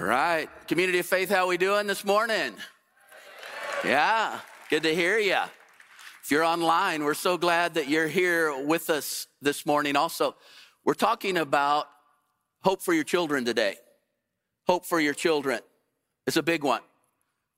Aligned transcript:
All 0.00 0.06
right. 0.06 0.48
Community 0.66 0.98
of 0.98 1.04
Faith, 1.04 1.28
how 1.28 1.46
we 1.46 1.58
doing 1.58 1.86
this 1.86 2.06
morning? 2.06 2.54
Yeah, 3.84 4.40
good 4.70 4.82
to 4.84 4.94
hear 4.94 5.18
you. 5.18 5.36
If 6.24 6.30
you're 6.30 6.42
online, 6.42 7.04
we're 7.04 7.12
so 7.12 7.36
glad 7.36 7.74
that 7.74 7.86
you're 7.86 8.08
here 8.08 8.64
with 8.64 8.88
us 8.88 9.26
this 9.42 9.66
morning. 9.66 9.96
Also, 9.96 10.36
we're 10.86 10.94
talking 10.94 11.36
about 11.36 11.86
hope 12.62 12.80
for 12.80 12.94
your 12.94 13.04
children 13.04 13.44
today. 13.44 13.74
Hope 14.66 14.86
for 14.86 15.00
your 15.00 15.12
children. 15.12 15.60
It's 16.26 16.38
a 16.38 16.42
big 16.42 16.64
one. 16.64 16.80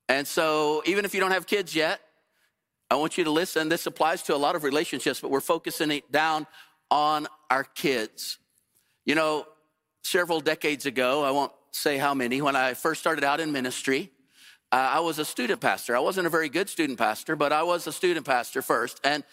And 0.09 0.27
so, 0.27 0.83
even 0.85 1.05
if 1.05 1.15
you 1.15 1.21
don't 1.21 1.31
have 1.31 1.47
kids 1.47 1.77
yet, 1.77 2.01
I 2.91 2.97
want 2.97 3.17
you 3.17 3.23
to 3.23 3.31
listen. 3.31 3.69
This 3.69 3.87
applies 3.87 4.21
to 4.25 4.35
a 4.35 4.37
lot 4.37 4.57
of 4.57 4.65
relationships, 4.65 5.21
but 5.21 5.31
we're 5.31 5.41
focusing 5.41 5.93
it 5.93 6.11
down 6.11 6.49
on 6.91 7.29
our 7.51 7.63
kids. 7.63 8.39
You 9.07 9.15
know, 9.15 9.47
several 10.03 10.41
decades 10.41 10.87
ago, 10.87 11.23
I 11.23 11.31
won't 11.31 11.53
say 11.73 11.97
how 11.97 12.15
many, 12.15 12.41
when 12.41 12.57
I 12.57 12.75
first 12.75 13.01
started 13.01 13.25
out 13.25 13.41
in 13.41 13.51
ministry, 13.53 14.11
uh, 14.71 14.91
I 14.93 15.01
was 15.01 15.19
a 15.19 15.25
student 15.25 15.61
pastor. 15.61 15.97
I 15.97 16.01
wasn't 16.01 16.27
a 16.27 16.31
very 16.31 16.49
good 16.49 16.69
student 16.69 16.99
pastor, 16.99 17.37
but 17.37 17.53
I 17.53 17.63
was 17.63 17.87
a 17.87 17.93
student 17.93 18.25
pastor 18.25 18.63
first. 18.63 19.01
And, 19.05 19.25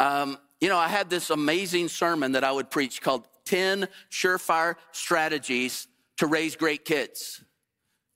um, 0.00 0.38
you 0.60 0.68
know, 0.68 0.78
I 0.78 0.88
had 0.88 1.10
this 1.10 1.30
amazing 1.30 1.88
sermon 1.88 2.32
that 2.32 2.44
I 2.44 2.50
would 2.50 2.70
preach 2.70 3.00
called 3.00 3.28
10 3.44 3.88
Surefire 4.10 4.74
Strategies 4.92 5.86
to 6.16 6.26
Raise 6.26 6.56
Great 6.56 6.84
Kids. 6.84 7.42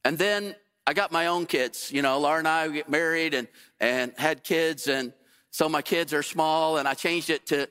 And 0.05 0.19
then 0.19 0.57
I 0.87 0.93
got 0.93 1.13
my 1.13 1.29
own 1.29 1.47
kids. 1.47 1.93
You 1.93 2.03
know, 2.03 2.19
Laura 2.19 2.39
and 2.39 2.49
I 2.49 2.69
get 2.69 2.89
married 2.89 3.35
and, 3.35 3.47
and 3.79 4.13
had 4.19 4.43
kids. 4.43 4.89
And 4.89 5.13
so 5.51 5.69
my 5.69 5.83
kids 5.83 6.13
are 6.13 6.23
small, 6.23 6.79
and 6.79 6.89
I 6.89 6.95
changed 6.95 7.31
it 7.31 7.47
to 7.47 7.69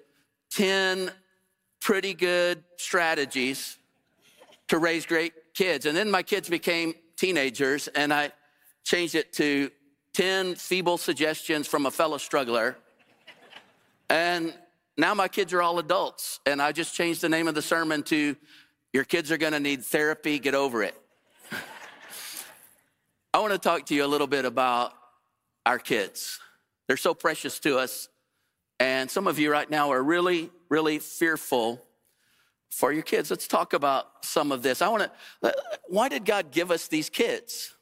10 0.51 1.11
pretty 1.81 2.13
good 2.13 2.63
strategies 2.77 3.77
to 4.67 4.77
raise 4.77 5.05
great 5.05 5.33
kids. 5.53 5.85
And 5.85 5.95
then 5.95 6.09
my 6.09 6.23
kids 6.23 6.49
became 6.49 6.93
teenagers, 7.17 7.87
and 7.89 8.13
I 8.13 8.31
changed 8.83 9.15
it 9.15 9.33
to 9.33 9.69
10 10.13 10.55
feeble 10.55 10.97
suggestions 10.97 11.67
from 11.67 11.85
a 11.85 11.91
fellow 11.91 12.17
struggler. 12.17 12.77
And 14.09 14.53
now 14.97 15.13
my 15.13 15.27
kids 15.27 15.53
are 15.53 15.61
all 15.61 15.79
adults, 15.79 16.39
and 16.45 16.61
I 16.61 16.71
just 16.71 16.93
changed 16.93 17.21
the 17.21 17.29
name 17.29 17.47
of 17.47 17.55
the 17.55 17.61
sermon 17.61 18.03
to 18.03 18.35
Your 18.91 19.03
Kids 19.03 19.31
Are 19.31 19.37
Gonna 19.37 19.59
Need 19.59 19.85
Therapy, 19.85 20.37
Get 20.39 20.53
Over 20.53 20.83
It. 20.83 20.95
I 23.33 23.39
wanna 23.39 23.57
talk 23.57 23.85
to 23.87 23.95
you 23.95 24.03
a 24.03 24.07
little 24.07 24.27
bit 24.27 24.43
about 24.43 24.93
our 25.65 25.79
kids. 25.79 26.39
They're 26.87 26.97
so 26.97 27.13
precious 27.13 27.59
to 27.59 27.77
us, 27.77 28.09
and 28.79 29.09
some 29.09 29.27
of 29.27 29.39
you 29.39 29.51
right 29.51 29.69
now 29.69 29.91
are 29.91 30.03
really, 30.03 30.49
really 30.67 30.99
fearful 30.99 31.81
for 32.71 32.91
your 32.91 33.03
kids. 33.03 33.29
Let's 33.29 33.47
talk 33.47 33.73
about 33.73 34.25
some 34.25 34.51
of 34.51 34.63
this. 34.63 34.81
I 34.81 34.87
want 34.87 35.11
to, 35.41 35.53
why 35.87 36.09
did 36.09 36.25
God 36.25 36.51
give 36.51 36.71
us 36.71 36.87
these 36.87 37.09
kids? 37.09 37.73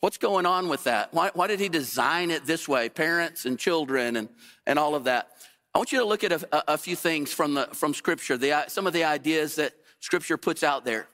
What's 0.00 0.18
going 0.18 0.46
on 0.46 0.68
with 0.68 0.84
that? 0.84 1.14
Why, 1.14 1.30
why 1.32 1.46
did 1.46 1.60
He 1.60 1.68
design 1.68 2.30
it 2.32 2.44
this 2.44 2.68
way, 2.68 2.88
parents 2.88 3.46
and 3.46 3.56
children 3.58 4.16
and, 4.16 4.28
and 4.66 4.78
all 4.78 4.94
of 4.96 5.04
that? 5.04 5.28
I 5.74 5.78
want 5.78 5.92
you 5.92 6.00
to 6.00 6.04
look 6.04 6.24
at 6.24 6.32
a, 6.32 6.72
a 6.72 6.76
few 6.76 6.96
things 6.96 7.32
from, 7.32 7.54
the, 7.54 7.68
from 7.72 7.94
Scripture, 7.94 8.36
the, 8.36 8.64
some 8.66 8.86
of 8.86 8.92
the 8.92 9.04
ideas 9.04 9.54
that 9.56 9.72
Scripture 10.00 10.36
puts 10.36 10.64
out 10.64 10.84
there. 10.84 11.06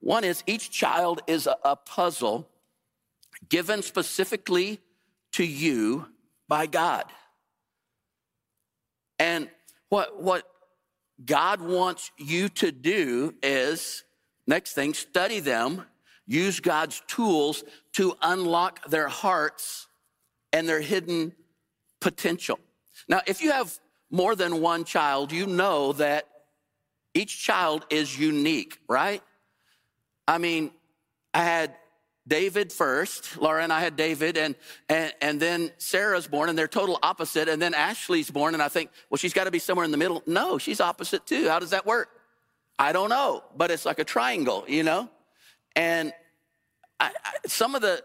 One 0.00 0.24
is 0.24 0.42
each 0.46 0.70
child 0.72 1.22
is 1.28 1.46
a, 1.46 1.56
a 1.64 1.76
puzzle 1.76 2.48
given 3.48 3.80
specifically 3.80 4.80
to 5.32 5.44
you 5.44 6.06
by 6.48 6.66
God. 6.66 7.04
And 9.20 9.48
what, 9.88 10.20
what 10.20 10.51
God 11.26 11.60
wants 11.60 12.10
you 12.18 12.48
to 12.50 12.72
do 12.72 13.34
is 13.42 14.04
next 14.46 14.74
thing, 14.74 14.94
study 14.94 15.40
them, 15.40 15.84
use 16.26 16.60
God's 16.60 17.02
tools 17.06 17.64
to 17.94 18.16
unlock 18.22 18.88
their 18.88 19.08
hearts 19.08 19.86
and 20.52 20.68
their 20.68 20.80
hidden 20.80 21.32
potential. 22.00 22.58
Now, 23.08 23.20
if 23.26 23.42
you 23.42 23.52
have 23.52 23.78
more 24.10 24.34
than 24.36 24.60
one 24.60 24.84
child, 24.84 25.32
you 25.32 25.46
know 25.46 25.92
that 25.94 26.28
each 27.14 27.42
child 27.42 27.86
is 27.90 28.18
unique, 28.18 28.78
right? 28.88 29.22
I 30.26 30.38
mean, 30.38 30.70
I 31.34 31.42
had 31.42 31.74
David 32.26 32.72
first. 32.72 33.36
Laura 33.36 33.62
and 33.62 33.72
I 33.72 33.80
had 33.80 33.96
David, 33.96 34.36
and, 34.36 34.54
and, 34.88 35.12
and 35.20 35.40
then 35.40 35.72
Sarah's 35.78 36.26
born, 36.26 36.48
and 36.48 36.56
they're 36.56 36.68
total 36.68 36.98
opposite. 37.02 37.48
And 37.48 37.60
then 37.60 37.74
Ashley's 37.74 38.30
born, 38.30 38.54
and 38.54 38.62
I 38.62 38.68
think, 38.68 38.90
well, 39.10 39.18
she's 39.18 39.32
got 39.32 39.44
to 39.44 39.50
be 39.50 39.58
somewhere 39.58 39.84
in 39.84 39.90
the 39.90 39.96
middle. 39.96 40.22
No, 40.26 40.58
she's 40.58 40.80
opposite 40.80 41.26
too. 41.26 41.48
How 41.48 41.58
does 41.58 41.70
that 41.70 41.84
work? 41.84 42.08
I 42.78 42.92
don't 42.92 43.10
know, 43.10 43.44
but 43.56 43.70
it's 43.70 43.84
like 43.84 43.98
a 43.98 44.04
triangle, 44.04 44.64
you 44.66 44.82
know? 44.82 45.10
And 45.76 46.12
I, 46.98 47.12
I, 47.24 47.32
some 47.46 47.74
of 47.74 47.82
the, 47.82 48.02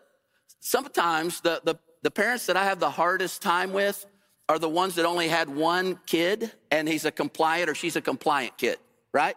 sometimes 0.59 1.41
the, 1.41 1.61
the, 1.63 1.75
the 2.01 2.11
parents 2.11 2.47
that 2.47 2.57
I 2.57 2.65
have 2.65 2.79
the 2.79 2.89
hardest 2.89 3.41
time 3.41 3.73
with 3.73 4.05
are 4.49 4.59
the 4.59 4.69
ones 4.69 4.95
that 4.95 5.05
only 5.05 5.27
had 5.27 5.49
one 5.49 5.99
kid, 6.05 6.51
and 6.71 6.87
he's 6.87 7.05
a 7.05 7.11
compliant 7.11 7.69
or 7.69 7.75
she's 7.75 7.95
a 7.95 8.01
compliant 8.01 8.57
kid, 8.57 8.77
right? 9.13 9.35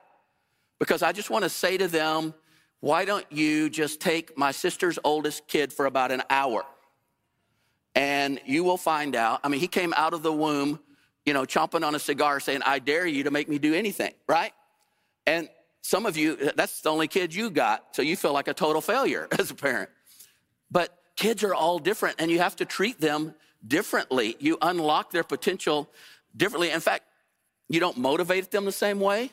Because 0.79 1.03
I 1.03 1.13
just 1.13 1.31
want 1.31 1.45
to 1.45 1.49
say 1.51 1.77
to 1.77 1.89
them, 1.89 2.33
why 2.81 3.05
don't 3.05 3.27
you 3.31 3.69
just 3.69 4.01
take 4.01 4.37
my 4.37 4.53
sister's 4.53 4.99
oldest 5.05 5.47
kid 5.47 5.73
for 5.73 5.87
about 5.87 6.11
an 6.11 6.23
hour? 6.31 6.65
And 7.95 8.41
you 8.47 8.65
will 8.65 8.79
find 8.79 9.15
out. 9.15 9.41
I 9.45 9.49
mean, 9.49 9.61
he 9.61 9.69
came 9.69 9.93
out 9.97 10.15
of 10.15 10.23
the 10.23 10.33
womb, 10.33 10.81
you 11.27 11.35
know, 11.35 11.43
chomping 11.43 11.85
on 11.85 11.95
a 11.95 11.99
cigar 11.99 12.41
saying, 12.41 12.63
I 12.65 12.79
dare 12.79 13.07
you 13.07 13.25
to 13.25 13.31
make 13.31 13.49
me 13.49 13.59
do 13.59 13.75
anything, 13.75 14.15
right? 14.27 14.53
And 15.27 15.49
some 15.83 16.07
of 16.07 16.17
you, 16.17 16.53
that's 16.57 16.81
the 16.81 16.91
only 16.91 17.09
kid 17.09 17.35
you 17.35 17.51
got. 17.51 17.95
So 17.95 18.03
you 18.03 18.17
feel 18.17 18.33
like 18.33 18.49
a 18.49 18.55
total 18.55 18.81
failure 18.81 19.29
as 19.39 19.51
a 19.51 19.55
parent. 19.55 19.91
But 20.71 20.97
kids 21.17 21.45
are 21.45 21.55
all 21.55 21.79
different 21.79 22.17
and 22.19 22.31
you 22.31 22.39
have 22.39 22.57
to 22.57 22.65
treat 22.65 23.01
them 23.01 23.35
differently. 23.67 24.37
You 24.39 24.57
unlock 24.63 25.11
their 25.11 25.25
potential 25.25 25.91
differently. 26.35 26.71
In 26.71 26.81
fact, 26.81 27.05
you 27.69 27.79
don't 27.79 27.99
motivate 27.99 28.51
them 28.51 28.65
the 28.65 28.73
same 28.73 29.01
way, 29.01 29.31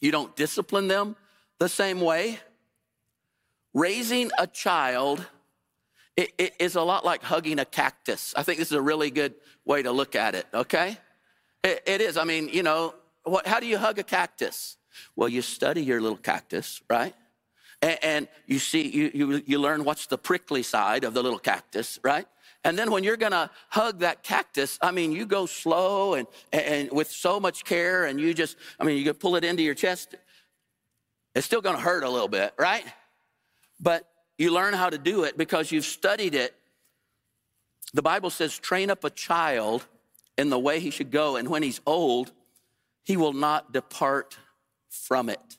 you 0.00 0.10
don't 0.10 0.34
discipline 0.34 0.88
them 0.88 1.16
the 1.58 1.68
same 1.68 2.00
way. 2.00 2.40
Raising 3.74 4.30
a 4.38 4.46
child 4.46 5.24
it, 6.16 6.32
it 6.36 6.54
is 6.58 6.74
a 6.74 6.82
lot 6.82 7.04
like 7.04 7.22
hugging 7.22 7.60
a 7.60 7.64
cactus. 7.64 8.34
I 8.36 8.42
think 8.42 8.58
this 8.58 8.72
is 8.72 8.76
a 8.76 8.82
really 8.82 9.08
good 9.08 9.34
way 9.64 9.84
to 9.84 9.92
look 9.92 10.16
at 10.16 10.34
it, 10.34 10.46
okay? 10.52 10.98
it, 11.62 11.82
it 11.86 12.00
is. 12.00 12.16
I 12.16 12.24
mean, 12.24 12.48
you 12.48 12.62
know, 12.62 12.94
what, 13.24 13.46
how 13.46 13.60
do 13.60 13.66
you 13.66 13.78
hug 13.78 13.98
a 13.98 14.02
cactus? 14.02 14.76
Well, 15.16 15.28
you 15.28 15.42
study 15.42 15.82
your 15.82 16.00
little 16.00 16.18
cactus, 16.18 16.82
right? 16.88 17.14
And, 17.82 17.98
and 18.02 18.28
you 18.46 18.58
see, 18.58 18.88
you, 18.88 19.10
you, 19.14 19.42
you 19.46 19.58
learn 19.58 19.84
what's 19.84 20.06
the 20.06 20.18
prickly 20.18 20.62
side 20.62 21.04
of 21.04 21.14
the 21.14 21.22
little 21.22 21.38
cactus, 21.38 21.98
right? 22.02 22.26
And 22.64 22.76
then 22.76 22.90
when 22.90 23.04
you're 23.04 23.16
gonna 23.16 23.50
hug 23.68 24.00
that 24.00 24.22
cactus, 24.22 24.78
I 24.82 24.90
mean, 24.90 25.12
you 25.12 25.26
go 25.26 25.46
slow 25.46 26.14
and, 26.14 26.26
and 26.52 26.90
with 26.90 27.10
so 27.10 27.38
much 27.38 27.64
care, 27.64 28.06
and 28.06 28.18
you 28.18 28.34
just, 28.34 28.56
I 28.80 28.84
mean, 28.84 28.98
you 28.98 29.04
can 29.04 29.14
pull 29.14 29.36
it 29.36 29.44
into 29.44 29.62
your 29.62 29.74
chest. 29.74 30.16
It's 31.34 31.46
still 31.46 31.60
gonna 31.60 31.80
hurt 31.80 32.04
a 32.04 32.10
little 32.10 32.28
bit, 32.28 32.52
right? 32.58 32.84
But 33.80 34.08
you 34.38 34.52
learn 34.52 34.74
how 34.74 34.90
to 34.90 34.98
do 34.98 35.24
it 35.24 35.36
because 35.36 35.70
you've 35.72 35.84
studied 35.84 36.34
it. 36.34 36.54
The 37.94 38.02
Bible 38.02 38.30
says, 38.30 38.58
train 38.58 38.90
up 38.90 39.04
a 39.04 39.10
child 39.10 39.84
in 40.36 40.50
the 40.50 40.58
way 40.58 40.78
he 40.80 40.90
should 40.90 41.10
go, 41.10 41.36
and 41.36 41.48
when 41.48 41.62
he's 41.62 41.80
old, 41.86 42.32
he 43.04 43.16
will 43.16 43.32
not 43.32 43.72
depart 43.72 44.36
from 44.88 45.28
it. 45.28 45.56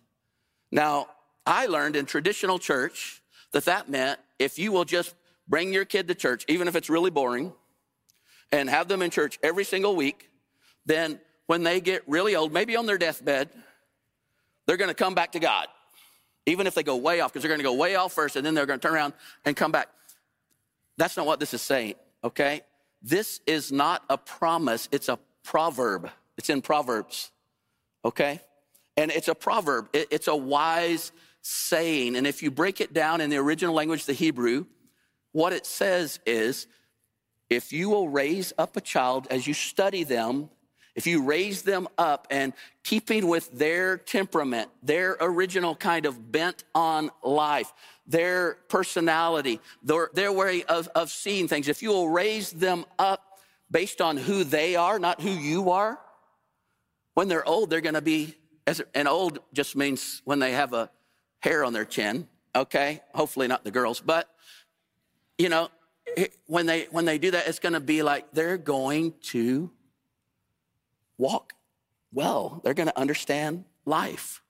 Now, 0.72 1.08
I 1.46 1.66
learned 1.66 1.96
in 1.96 2.06
traditional 2.06 2.60
church 2.60 3.22
that 3.52 3.66
that 3.66 3.90
meant 3.90 4.20
if 4.38 4.60
you 4.60 4.72
will 4.72 4.86
just 4.86 5.16
bring 5.48 5.74
your 5.74 5.86
kid 5.86 6.08
to 6.08 6.16
church, 6.16 6.46
even 6.48 6.68
if 6.68 6.76
it's 6.76 6.90
really 6.90 7.10
boring, 7.10 7.54
and 8.52 8.70
have 8.70 8.88
them 8.88 9.02
in 9.02 9.10
church 9.10 9.40
every 9.44 9.64
single 9.64 9.96
week, 9.96 10.30
then 10.86 11.20
when 11.48 11.64
they 11.64 11.82
get 11.82 12.04
really 12.08 12.36
old, 12.36 12.54
maybe 12.54 12.76
on 12.76 12.86
their 12.86 12.98
deathbed, 12.98 13.50
they're 14.70 14.78
going 14.78 14.90
to 14.90 14.94
come 14.94 15.16
back 15.16 15.32
to 15.32 15.40
God, 15.40 15.66
even 16.46 16.68
if 16.68 16.76
they 16.76 16.84
go 16.84 16.96
way 16.96 17.22
off, 17.22 17.34
because 17.34 17.42
they're 17.42 17.50
going 17.50 17.58
to 17.58 17.64
go 17.64 17.74
way 17.74 17.96
off 17.96 18.14
first 18.14 18.36
and 18.36 18.46
then 18.46 18.54
they're 18.54 18.68
going 18.68 18.80
to 18.80 18.88
turn 18.88 18.96
around 18.96 19.16
and 19.44 19.56
come 19.56 19.72
back. 19.72 19.88
That's 20.96 21.18
not 21.18 21.26
what 21.26 21.40
this 21.40 21.56
is 21.56 21.62
saying, 21.64 21.96
okay? 22.24 22.62
This 23.02 23.42
is 23.48 23.72
not 23.72 24.04
a 24.12 24.18
promise, 24.18 24.88
it's 24.92 25.10
a 25.10 25.18
proverb. 25.44 26.12
It's 26.38 26.52
in 26.52 26.62
Proverbs, 26.62 27.32
okay? 28.06 28.42
And 28.96 29.10
it's 29.10 29.28
a 29.28 29.34
proverb, 29.34 29.90
it's 29.92 30.28
a 30.28 30.36
wise 30.36 31.14
saying. 31.42 32.16
And 32.16 32.28
if 32.28 32.44
you 32.44 32.52
break 32.52 32.80
it 32.80 32.94
down 32.94 33.22
in 33.22 33.32
the 33.32 33.38
original 33.38 33.74
language, 33.74 34.06
the 34.06 34.14
Hebrew, 34.14 34.68
what 35.32 35.52
it 35.52 35.66
says 35.66 36.20
is 36.28 36.68
if 37.50 37.74
you 37.74 37.90
will 37.90 38.08
raise 38.08 38.54
up 38.60 38.78
a 38.78 38.82
child 38.82 39.26
as 39.32 39.48
you 39.48 39.56
study 39.56 40.04
them 40.04 40.52
if 40.96 41.08
you 41.08 41.24
raise 41.24 41.62
them 41.62 41.88
up 41.98 42.28
and 42.30 42.54
keeping 42.84 43.28
with 43.28 43.52
their 43.52 43.98
temperament, 43.98 44.70
their 44.84 45.18
original 45.22 45.76
kind 45.76 46.06
of 46.06 46.32
bent 46.32 46.64
on 46.74 47.12
life, 47.24 47.72
their 48.08 48.56
personality, 48.68 49.60
their, 49.84 50.10
their 50.14 50.32
way 50.32 50.64
of, 50.64 50.88
of 50.90 51.10
seeing 51.10 51.48
things, 51.48 51.68
if 51.68 51.82
you 51.82 51.90
will 51.90 52.10
raise 52.10 52.52
them 52.52 52.86
up 52.98 53.40
based 53.72 54.02
on 54.02 54.18
who 54.18 54.44
they 54.44 54.76
are, 54.76 55.00
not 55.00 55.22
who 55.22 55.30
you 55.30 55.72
are, 55.72 56.00
when 57.14 57.28
they're 57.28 57.48
old, 57.48 57.70
they're 57.70 57.82
going 57.82 57.96
to 57.96 58.02
be, 58.02 58.36
and 58.94 59.08
old 59.08 59.40
just 59.54 59.76
means 59.76 60.22
when 60.26 60.40
they 60.40 60.52
have 60.52 60.74
a 60.74 60.90
hair 61.40 61.64
on 61.64 61.74
their 61.74 61.86
chin, 61.86 62.28
okay? 62.56 63.02
Hopefully 63.14 63.48
not 63.48 63.64
the 63.64 63.72
girls, 63.72 64.00
but 64.00 64.30
you 65.38 65.50
know, 65.50 65.70
when 66.48 66.66
they 66.66 66.88
when 66.92 67.06
they 67.06 67.18
do 67.18 67.32
that, 67.32 67.48
it's 67.48 67.60
going 67.60 67.74
to 67.74 67.80
be 67.80 68.04
like 68.04 68.32
they're 68.34 68.58
going 68.58 69.14
to 69.22 69.72
walk 71.20 71.54
well. 72.12 72.62
They're 72.64 72.74
going 72.74 72.90
to 72.90 73.00
understand 73.00 73.66
life 73.86 74.42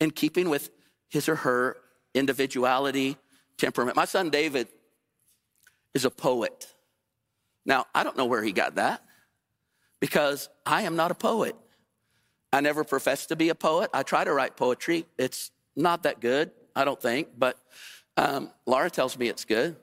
in 0.00 0.10
keeping 0.10 0.50
with 0.50 0.70
his 1.08 1.28
or 1.28 1.36
her 1.36 1.78
individuality, 2.12 3.16
temperament. 3.56 3.96
My 3.96 4.04
son 4.04 4.28
David 4.28 4.68
is 5.94 6.04
a 6.04 6.10
poet. 6.10 6.66
Now, 7.64 7.86
I 7.94 8.04
don't 8.04 8.16
know 8.16 8.26
where 8.26 8.42
he 8.42 8.52
got 8.52 8.74
that 8.74 9.02
because 10.00 10.50
I 10.66 10.82
am 10.82 10.96
not 10.96 11.10
a 11.10 11.14
poet. 11.14 11.56
I 12.52 12.60
never 12.60 12.84
professed 12.84 13.30
to 13.30 13.36
be 13.36 13.48
a 13.48 13.54
poet. 13.54 13.90
I 13.94 14.02
try 14.02 14.24
to 14.24 14.32
write 14.32 14.56
poetry. 14.56 15.06
It's 15.18 15.50
not 15.76 16.02
that 16.02 16.20
good, 16.20 16.50
I 16.76 16.84
don't 16.84 17.00
think, 17.00 17.28
but 17.38 17.58
um, 18.16 18.50
Laura 18.66 18.90
tells 18.90 19.18
me 19.18 19.28
it's 19.28 19.44
good 19.44 19.76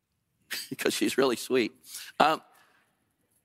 because 0.70 0.94
she's 0.94 1.16
really 1.18 1.36
sweet. 1.36 1.72
Um, 2.20 2.42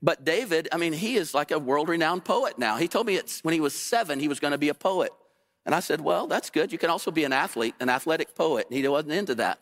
but 0.02 0.26
David, 0.26 0.68
I 0.72 0.78
mean, 0.78 0.94
he 0.94 1.16
is 1.16 1.34
like 1.34 1.52
a 1.52 1.60
world 1.60 1.88
renowned 1.88 2.26
poet 2.26 2.58
now. 2.58 2.78
He 2.78 2.88
told 2.88 3.06
me 3.06 3.16
it's, 3.16 3.44
when 3.44 3.54
he 3.54 3.60
was 3.60 3.76
seven, 3.76 4.20
he 4.20 4.28
was 4.28 4.40
going 4.40 4.52
to 4.52 4.58
be 4.58 4.70
a 4.70 4.74
poet. 4.74 5.12
And 5.66 5.76
I 5.76 5.80
said, 5.80 6.02
Well, 6.02 6.28
that's 6.28 6.50
good. 6.50 6.72
You 6.72 6.78
can 6.78 6.90
also 6.90 7.12
be 7.12 7.24
an 7.24 7.34
athlete, 7.34 7.76
an 7.80 7.90
athletic 7.90 8.34
poet. 8.34 8.66
And 8.70 8.78
he 8.78 8.88
wasn't 8.88 9.14
into 9.14 9.36
that, 9.36 9.60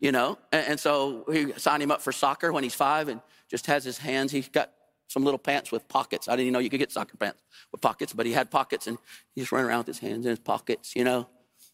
you 0.00 0.10
know? 0.10 0.38
And, 0.50 0.66
and 0.70 0.80
so 0.80 1.24
we 1.28 1.52
signed 1.52 1.82
him 1.82 1.92
up 1.92 2.02
for 2.02 2.12
soccer 2.12 2.52
when 2.52 2.64
he's 2.64 2.74
five 2.74 3.08
and 3.08 3.20
just 3.48 3.66
has 3.66 3.84
his 3.84 3.98
hands. 3.98 4.32
He's 4.32 4.48
got 4.48 4.72
some 5.06 5.24
little 5.24 5.38
pants 5.38 5.70
with 5.70 5.86
pockets. 5.88 6.28
I 6.28 6.32
didn't 6.32 6.42
even 6.46 6.52
know 6.54 6.58
you 6.58 6.70
could 6.70 6.80
get 6.80 6.92
soccer 6.92 7.16
pants 7.16 7.42
with 7.70 7.80
pockets, 7.80 8.12
but 8.12 8.26
he 8.26 8.32
had 8.32 8.50
pockets 8.50 8.86
and 8.86 8.98
he 9.34 9.40
just 9.40 9.52
ran 9.52 9.64
around 9.64 9.78
with 9.78 9.88
his 9.88 9.98
hands 9.98 10.24
in 10.24 10.30
his 10.30 10.38
pockets, 10.38 10.94
you 10.96 11.04
know, 11.04 11.28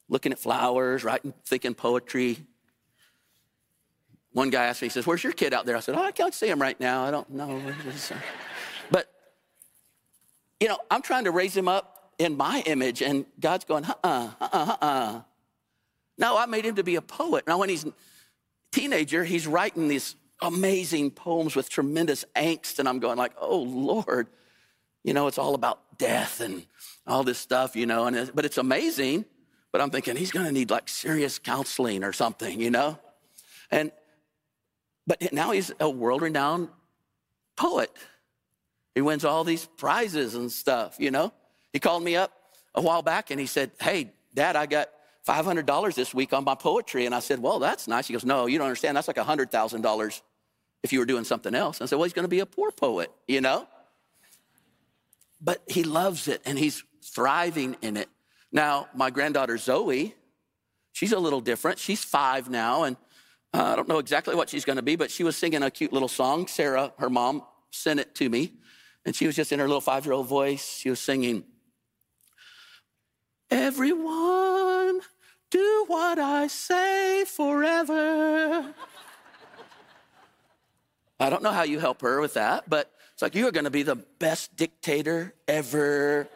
looking 0.08 0.32
at 0.32 0.38
flowers, 0.38 1.04
writing, 1.04 1.32
thinking 1.44 1.74
poetry. 1.74 2.38
One 4.36 4.50
guy 4.50 4.66
asked 4.66 4.82
me, 4.82 4.86
he 4.88 4.90
says, 4.90 5.06
Where's 5.06 5.24
your 5.24 5.32
kid 5.32 5.54
out 5.54 5.64
there? 5.64 5.78
I 5.78 5.80
said, 5.80 5.94
Oh, 5.94 6.02
I 6.02 6.12
can't 6.12 6.34
see 6.34 6.46
him 6.46 6.60
right 6.60 6.78
now. 6.78 7.06
I 7.06 7.10
don't 7.10 7.30
know. 7.30 7.58
but, 8.90 9.10
you 10.60 10.68
know, 10.68 10.76
I'm 10.90 11.00
trying 11.00 11.24
to 11.24 11.30
raise 11.30 11.56
him 11.56 11.68
up 11.68 12.12
in 12.18 12.36
my 12.36 12.62
image. 12.66 13.00
And 13.00 13.24
God's 13.40 13.64
going, 13.64 13.86
uh 13.86 13.94
uh, 14.04 14.30
uh 14.38 14.48
uh, 14.52 14.76
uh. 14.82 15.20
No, 16.18 16.36
I 16.36 16.44
made 16.44 16.66
him 16.66 16.74
to 16.74 16.84
be 16.84 16.96
a 16.96 17.00
poet. 17.00 17.46
Now, 17.46 17.56
when 17.56 17.70
he's 17.70 17.86
a 17.86 17.94
teenager, 18.72 19.24
he's 19.24 19.46
writing 19.46 19.88
these 19.88 20.16
amazing 20.42 21.12
poems 21.12 21.56
with 21.56 21.70
tremendous 21.70 22.26
angst. 22.36 22.78
And 22.78 22.86
I'm 22.86 22.98
going 22.98 23.16
like, 23.16 23.32
oh, 23.40 23.62
Lord, 23.62 24.26
you 25.02 25.14
know, 25.14 25.28
it's 25.28 25.38
all 25.38 25.54
about 25.54 25.96
death 25.96 26.42
and 26.42 26.66
all 27.06 27.24
this 27.24 27.38
stuff, 27.38 27.74
you 27.74 27.86
know, 27.86 28.04
and 28.04 28.14
it, 28.14 28.32
but 28.34 28.44
it's 28.44 28.58
amazing. 28.58 29.24
But 29.72 29.80
I'm 29.80 29.88
thinking 29.88 30.14
he's 30.14 30.30
going 30.30 30.44
to 30.44 30.52
need 30.52 30.70
like 30.70 30.90
serious 30.90 31.38
counseling 31.38 32.04
or 32.04 32.12
something, 32.12 32.60
you 32.60 32.70
know? 32.70 32.98
And, 33.70 33.90
but 35.06 35.32
now 35.32 35.52
he's 35.52 35.72
a 35.80 35.88
world 35.88 36.22
renowned 36.22 36.68
poet. 37.56 37.90
He 38.94 39.00
wins 39.02 39.24
all 39.24 39.44
these 39.44 39.66
prizes 39.76 40.34
and 40.34 40.50
stuff, 40.50 40.96
you 40.98 41.10
know? 41.10 41.32
He 41.72 41.78
called 41.78 42.02
me 42.02 42.16
up 42.16 42.32
a 42.74 42.80
while 42.80 43.02
back 43.02 43.30
and 43.30 43.38
he 43.38 43.46
said, 43.46 43.70
Hey, 43.80 44.12
Dad, 44.34 44.56
I 44.56 44.66
got 44.66 44.88
$500 45.26 45.94
this 45.94 46.14
week 46.14 46.32
on 46.32 46.44
my 46.44 46.54
poetry. 46.54 47.06
And 47.06 47.14
I 47.14 47.20
said, 47.20 47.40
Well, 47.40 47.58
that's 47.58 47.88
nice. 47.88 48.06
He 48.06 48.12
goes, 48.12 48.24
No, 48.24 48.46
you 48.46 48.58
don't 48.58 48.66
understand. 48.66 48.96
That's 48.96 49.08
like 49.08 49.16
$100,000 49.16 50.22
if 50.82 50.92
you 50.92 50.98
were 50.98 51.04
doing 51.04 51.24
something 51.24 51.54
else. 51.54 51.78
And 51.78 51.86
I 51.86 51.88
said, 51.88 51.96
Well, 51.96 52.04
he's 52.04 52.12
going 52.12 52.24
to 52.24 52.28
be 52.28 52.40
a 52.40 52.46
poor 52.46 52.70
poet, 52.70 53.10
you 53.28 53.40
know? 53.40 53.66
But 55.40 55.62
he 55.66 55.84
loves 55.84 56.28
it 56.28 56.40
and 56.46 56.58
he's 56.58 56.82
thriving 57.02 57.76
in 57.82 57.96
it. 57.96 58.08
Now, 58.50 58.88
my 58.94 59.10
granddaughter 59.10 59.58
Zoe, 59.58 60.14
she's 60.92 61.12
a 61.12 61.18
little 61.18 61.40
different. 61.40 61.78
She's 61.78 62.02
five 62.02 62.48
now, 62.48 62.84
and 62.84 62.96
Uh, 63.56 63.72
I 63.72 63.76
don't 63.76 63.88
know 63.88 63.98
exactly 63.98 64.34
what 64.34 64.50
she's 64.50 64.66
going 64.66 64.76
to 64.76 64.82
be, 64.82 64.96
but 64.96 65.10
she 65.10 65.24
was 65.24 65.34
singing 65.34 65.62
a 65.62 65.70
cute 65.70 65.90
little 65.90 66.08
song. 66.08 66.46
Sarah, 66.46 66.92
her 66.98 67.08
mom, 67.08 67.42
sent 67.70 67.98
it 67.98 68.14
to 68.16 68.28
me, 68.28 68.52
and 69.06 69.16
she 69.16 69.26
was 69.26 69.34
just 69.34 69.50
in 69.50 69.58
her 69.60 69.66
little 69.66 69.80
five 69.80 70.04
year 70.04 70.12
old 70.12 70.26
voice. 70.26 70.76
She 70.76 70.90
was 70.90 71.00
singing, 71.00 71.42
Everyone, 73.50 75.00
do 75.50 75.84
what 75.86 76.18
I 76.18 76.48
say 76.48 77.24
forever. 77.24 78.74
I 81.18 81.30
don't 81.30 81.42
know 81.42 81.52
how 81.52 81.62
you 81.62 81.78
help 81.78 82.02
her 82.02 82.20
with 82.20 82.34
that, 82.34 82.68
but 82.68 82.92
it's 83.14 83.22
like 83.22 83.34
you 83.34 83.48
are 83.48 83.52
going 83.52 83.64
to 83.64 83.70
be 83.70 83.84
the 83.84 83.96
best 83.96 84.54
dictator 84.54 85.32
ever 85.48 86.28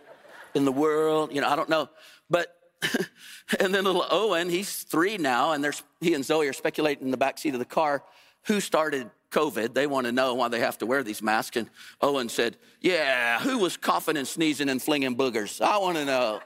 in 0.55 0.65
the 0.65 0.73
world. 0.73 1.35
You 1.35 1.43
know, 1.43 1.51
I 1.51 1.57
don't 1.57 1.69
know. 1.69 1.91
But, 2.31 2.57
and 3.61 3.75
then 3.75 3.85
little 3.85 4.07
Owen, 4.11 4.49
he's 4.49 4.83
three 4.83 5.19
now, 5.19 5.53
and 5.53 5.63
there's, 5.63 5.83
he 6.01 6.15
and 6.15 6.25
Zoe 6.25 6.49
are 6.49 6.53
speculating 6.53 7.05
in 7.05 7.11
the 7.11 7.17
back 7.17 7.39
seat 7.39 7.55
of 7.55 7.59
the 7.59 7.67
car 7.67 8.03
who 8.47 8.61
started 8.61 9.11
COVID. 9.31 9.75
They 9.75 9.87
want 9.87 10.07
to 10.07 10.13
know 10.13 10.35
why 10.35 10.49
they 10.49 10.61
have 10.61 10.79
to 10.79 10.87
wear 10.87 11.03
these 11.03 11.23
masks. 11.23 11.57
And 11.57 11.69
Owen 12.01 12.29
said, 12.29 12.57
Yeah, 12.81 13.41
who 13.41 13.59
was 13.59 13.77
coughing 13.77 14.17
and 14.17 14.27
sneezing 14.27 14.69
and 14.69 14.81
flinging 14.81 15.17
boogers? 15.17 15.61
I 15.61 15.79
want 15.79 15.97
to 15.99 16.05
know. 16.05 16.41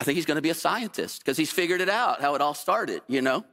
I 0.00 0.04
think 0.04 0.16
he's 0.16 0.26
going 0.26 0.36
to 0.36 0.42
be 0.42 0.50
a 0.50 0.54
scientist 0.54 1.20
because 1.24 1.36
he's 1.36 1.52
figured 1.52 1.80
it 1.80 1.88
out 1.88 2.20
how 2.20 2.34
it 2.34 2.40
all 2.40 2.54
started, 2.54 3.02
you 3.06 3.22
know? 3.22 3.44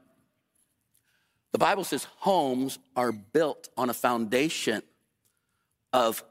The 1.51 1.59
Bible 1.59 1.83
says 1.83 2.07
homes 2.18 2.80
are 2.95 3.12
built 3.12 3.69
on 3.77 3.89
a 3.89 3.94
foundation 3.94 4.81
of 5.94 6.24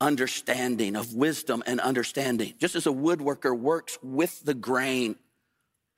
understanding, 0.00 0.96
of 0.96 1.14
wisdom 1.14 1.62
and 1.66 1.80
understanding. 1.80 2.54
Just 2.58 2.74
as 2.74 2.86
a 2.86 2.90
woodworker 2.90 3.56
works 3.56 3.98
with 4.02 4.42
the 4.44 4.54
grain 4.54 5.16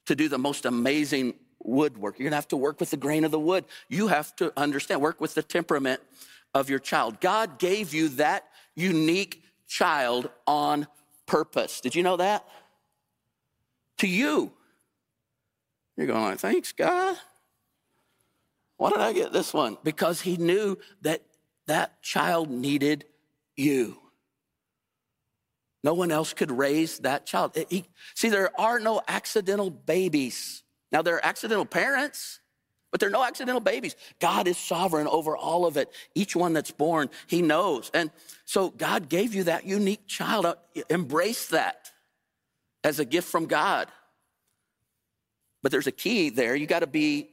to 0.06 0.16
do 0.16 0.28
the 0.28 0.38
most 0.38 0.64
amazing 0.64 1.34
woodwork, 1.60 2.18
you're 2.18 2.26
gonna 2.26 2.36
have 2.36 2.48
to 2.48 2.56
work 2.56 2.80
with 2.80 2.90
the 2.90 2.96
grain 2.96 3.24
of 3.24 3.30
the 3.30 3.38
wood. 3.38 3.64
You 3.88 4.08
have 4.08 4.34
to 4.36 4.52
understand, 4.56 5.00
work 5.00 5.20
with 5.20 5.34
the 5.34 5.42
temperament 5.42 6.00
of 6.54 6.68
your 6.68 6.78
child. 6.78 7.20
God 7.20 7.58
gave 7.58 7.94
you 7.94 8.08
that 8.10 8.44
unique 8.74 9.42
child 9.68 10.30
on 10.46 10.86
purpose. 11.26 11.80
Did 11.80 11.94
you 11.94 12.02
know 12.02 12.16
that? 12.16 12.46
To 13.98 14.08
you. 14.08 14.52
You're 15.96 16.06
going 16.06 16.22
like, 16.22 16.40
thanks, 16.40 16.72
God. 16.72 17.16
Why 18.76 18.90
did 18.90 19.00
I 19.00 19.12
get 19.12 19.32
this 19.32 19.54
one? 19.54 19.78
Because 19.84 20.20
he 20.22 20.36
knew 20.36 20.76
that 21.02 21.22
that 21.66 22.02
child 22.02 22.50
needed 22.50 23.04
you. 23.56 23.98
No 25.84 25.94
one 25.94 26.12
else 26.12 26.32
could 26.32 26.50
raise 26.50 27.00
that 27.00 27.26
child. 27.26 27.56
He, 27.68 27.84
see, 28.14 28.28
there 28.28 28.58
are 28.60 28.78
no 28.78 29.02
accidental 29.08 29.70
babies. 29.70 30.62
Now, 30.92 31.02
there 31.02 31.16
are 31.16 31.24
accidental 31.24 31.64
parents, 31.64 32.40
but 32.90 33.00
there 33.00 33.08
are 33.08 33.12
no 33.12 33.24
accidental 33.24 33.60
babies. 33.60 33.96
God 34.20 34.46
is 34.46 34.56
sovereign 34.56 35.08
over 35.08 35.36
all 35.36 35.66
of 35.66 35.76
it. 35.76 35.90
Each 36.14 36.36
one 36.36 36.52
that's 36.52 36.70
born, 36.70 37.10
He 37.26 37.42
knows. 37.42 37.90
And 37.94 38.10
so 38.44 38.70
God 38.70 39.08
gave 39.08 39.34
you 39.34 39.44
that 39.44 39.64
unique 39.64 40.06
child. 40.06 40.46
Uh, 40.46 40.54
embrace 40.88 41.48
that 41.48 41.90
as 42.84 43.00
a 43.00 43.04
gift 43.04 43.28
from 43.28 43.46
God. 43.46 43.88
But 45.62 45.72
there's 45.72 45.86
a 45.86 45.92
key 45.92 46.30
there. 46.30 46.54
You 46.54 46.66
got 46.66 46.80
to 46.80 46.86
be 46.86 47.30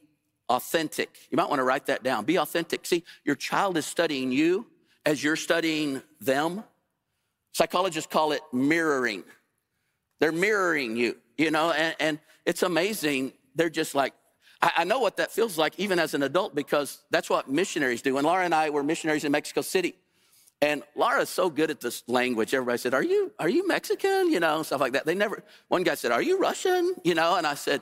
authentic. 0.47 1.15
You 1.29 1.35
might 1.35 1.49
want 1.49 1.59
to 1.59 1.63
write 1.63 1.87
that 1.87 2.03
down. 2.03 2.25
Be 2.25 2.37
authentic. 2.37 2.85
See, 2.85 3.03
your 3.23 3.35
child 3.35 3.77
is 3.77 3.85
studying 3.85 4.31
you 4.31 4.67
as 5.09 5.23
you're 5.23 5.35
studying 5.35 6.03
them. 6.21 6.63
Psychologists 7.53 8.07
call 8.13 8.31
it 8.31 8.41
mirroring. 8.53 9.23
They're 10.19 10.31
mirroring 10.31 10.95
you, 10.97 11.17
you 11.35 11.49
know, 11.49 11.71
and, 11.71 11.95
and 11.99 12.19
it's 12.45 12.61
amazing. 12.61 13.33
They're 13.55 13.71
just 13.71 13.95
like, 13.95 14.13
I, 14.61 14.71
I 14.77 14.83
know 14.83 14.99
what 14.99 15.17
that 15.17 15.31
feels 15.31 15.57
like 15.57 15.73
even 15.79 15.97
as 15.97 16.13
an 16.13 16.21
adult 16.21 16.53
because 16.53 16.99
that's 17.09 17.27
what 17.27 17.49
missionaries 17.49 18.03
do. 18.03 18.17
And 18.17 18.27
Laura 18.27 18.45
and 18.45 18.53
I 18.53 18.69
were 18.69 18.83
missionaries 18.83 19.23
in 19.23 19.31
Mexico 19.31 19.61
City. 19.61 19.95
And 20.61 20.83
Laura's 20.95 21.29
so 21.29 21.49
good 21.49 21.71
at 21.71 21.81
this 21.81 22.03
language. 22.07 22.53
Everybody 22.53 22.77
said, 22.77 22.93
Are 22.93 23.01
you, 23.01 23.31
are 23.39 23.49
you 23.49 23.67
Mexican? 23.67 24.29
You 24.29 24.39
know, 24.39 24.61
stuff 24.61 24.79
like 24.79 24.93
that. 24.93 25.07
They 25.07 25.15
never, 25.15 25.41
one 25.69 25.81
guy 25.81 25.95
said, 25.95 26.11
Are 26.11 26.21
you 26.21 26.37
Russian? 26.37 26.93
You 27.03 27.15
know, 27.15 27.35
and 27.35 27.47
I 27.47 27.55
said, 27.55 27.81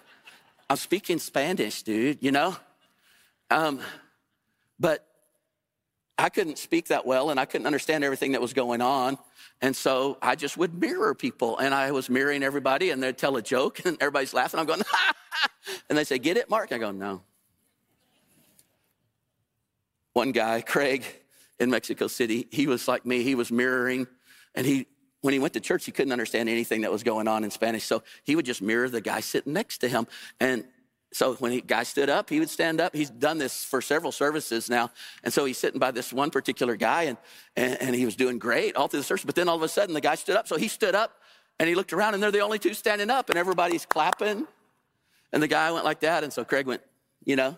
I'm 0.69 0.77
speaking 0.77 1.19
Spanish, 1.19 1.83
dude, 1.83 2.19
you 2.21 2.31
know? 2.31 2.55
Um, 3.51 3.81
but 4.79 5.05
I 6.17 6.29
couldn't 6.29 6.57
speak 6.57 6.87
that 6.87 7.05
well 7.05 7.29
and 7.29 7.39
I 7.39 7.45
couldn't 7.45 7.67
understand 7.67 8.03
everything 8.03 8.31
that 8.31 8.41
was 8.41 8.53
going 8.53 8.81
on. 8.81 9.17
And 9.61 9.75
so 9.75 10.17
I 10.21 10.35
just 10.35 10.57
would 10.57 10.73
mirror 10.79 11.13
people 11.13 11.57
and 11.57 11.73
I 11.73 11.91
was 11.91 12.09
mirroring 12.09 12.43
everybody 12.43 12.89
and 12.89 13.01
they'd 13.01 13.17
tell 13.17 13.37
a 13.37 13.41
joke 13.41 13.81
and 13.85 13.97
everybody's 13.99 14.33
laughing. 14.33 14.59
I'm 14.59 14.65
going, 14.65 14.81
and 15.89 15.97
they 15.97 16.03
say, 16.03 16.17
Get 16.17 16.37
it, 16.37 16.49
Mark? 16.49 16.71
I 16.71 16.77
go, 16.77 16.91
No. 16.91 17.21
One 20.13 20.31
guy, 20.31 20.61
Craig, 20.61 21.03
in 21.59 21.69
Mexico 21.69 22.07
City, 22.07 22.47
he 22.51 22.67
was 22.67 22.87
like 22.87 23.05
me. 23.05 23.23
He 23.23 23.35
was 23.35 23.51
mirroring 23.51 24.07
and 24.55 24.65
he, 24.65 24.87
when 25.21 25.33
he 25.33 25.39
went 25.39 25.53
to 25.53 25.59
church, 25.59 25.85
he 25.85 25.91
couldn't 25.91 26.11
understand 26.11 26.49
anything 26.49 26.81
that 26.81 26.91
was 26.91 27.03
going 27.03 27.27
on 27.27 27.43
in 27.43 27.51
Spanish. 27.51 27.83
So 27.83 28.03
he 28.23 28.35
would 28.35 28.45
just 28.45 28.61
mirror 28.61 28.89
the 28.89 29.01
guy 29.01 29.19
sitting 29.19 29.53
next 29.53 29.79
to 29.79 29.89
him. 29.89 30.07
And 30.39 30.65
so 31.13 31.35
when 31.35 31.51
the 31.51 31.61
guy 31.61 31.83
stood 31.83 32.09
up, 32.09 32.29
he 32.29 32.39
would 32.39 32.49
stand 32.49 32.81
up. 32.81 32.93
He's 32.93 33.09
done 33.09 33.37
this 33.37 33.63
for 33.63 33.81
several 33.81 34.11
services 34.11 34.69
now. 34.69 34.91
And 35.23 35.33
so 35.33 35.45
he's 35.45 35.57
sitting 35.57 35.79
by 35.79 35.91
this 35.91 36.11
one 36.11 36.31
particular 36.31 36.75
guy 36.75 37.03
and, 37.03 37.17
and, 37.55 37.81
and, 37.81 37.95
he 37.95 38.03
was 38.03 38.15
doing 38.15 38.39
great 38.39 38.75
all 38.75 38.87
through 38.87 38.99
the 38.99 39.05
service. 39.05 39.23
But 39.23 39.35
then 39.35 39.47
all 39.47 39.55
of 39.55 39.63
a 39.63 39.69
sudden 39.69 39.93
the 39.93 40.01
guy 40.01 40.15
stood 40.15 40.35
up. 40.35 40.47
So 40.47 40.57
he 40.57 40.67
stood 40.67 40.95
up 40.95 41.13
And 41.59 41.69
he 41.69 41.75
looked 41.75 41.93
around 41.93 42.13
and 42.13 42.21
they're 42.21 42.31
the 42.31 42.41
only 42.41 42.59
two 42.59 42.73
standing 42.73 43.09
up 43.09 43.29
and 43.29 43.39
everybody's 43.39 43.85
clapping. 43.85 44.47
And 45.31 45.41
the 45.41 45.47
guy 45.47 45.71
went 45.71 45.85
like 45.85 46.01
that. 46.01 46.23
And 46.23 46.31
so 46.31 46.43
Craig 46.43 46.67
went, 46.67 46.81
you 47.25 47.35
know. 47.35 47.57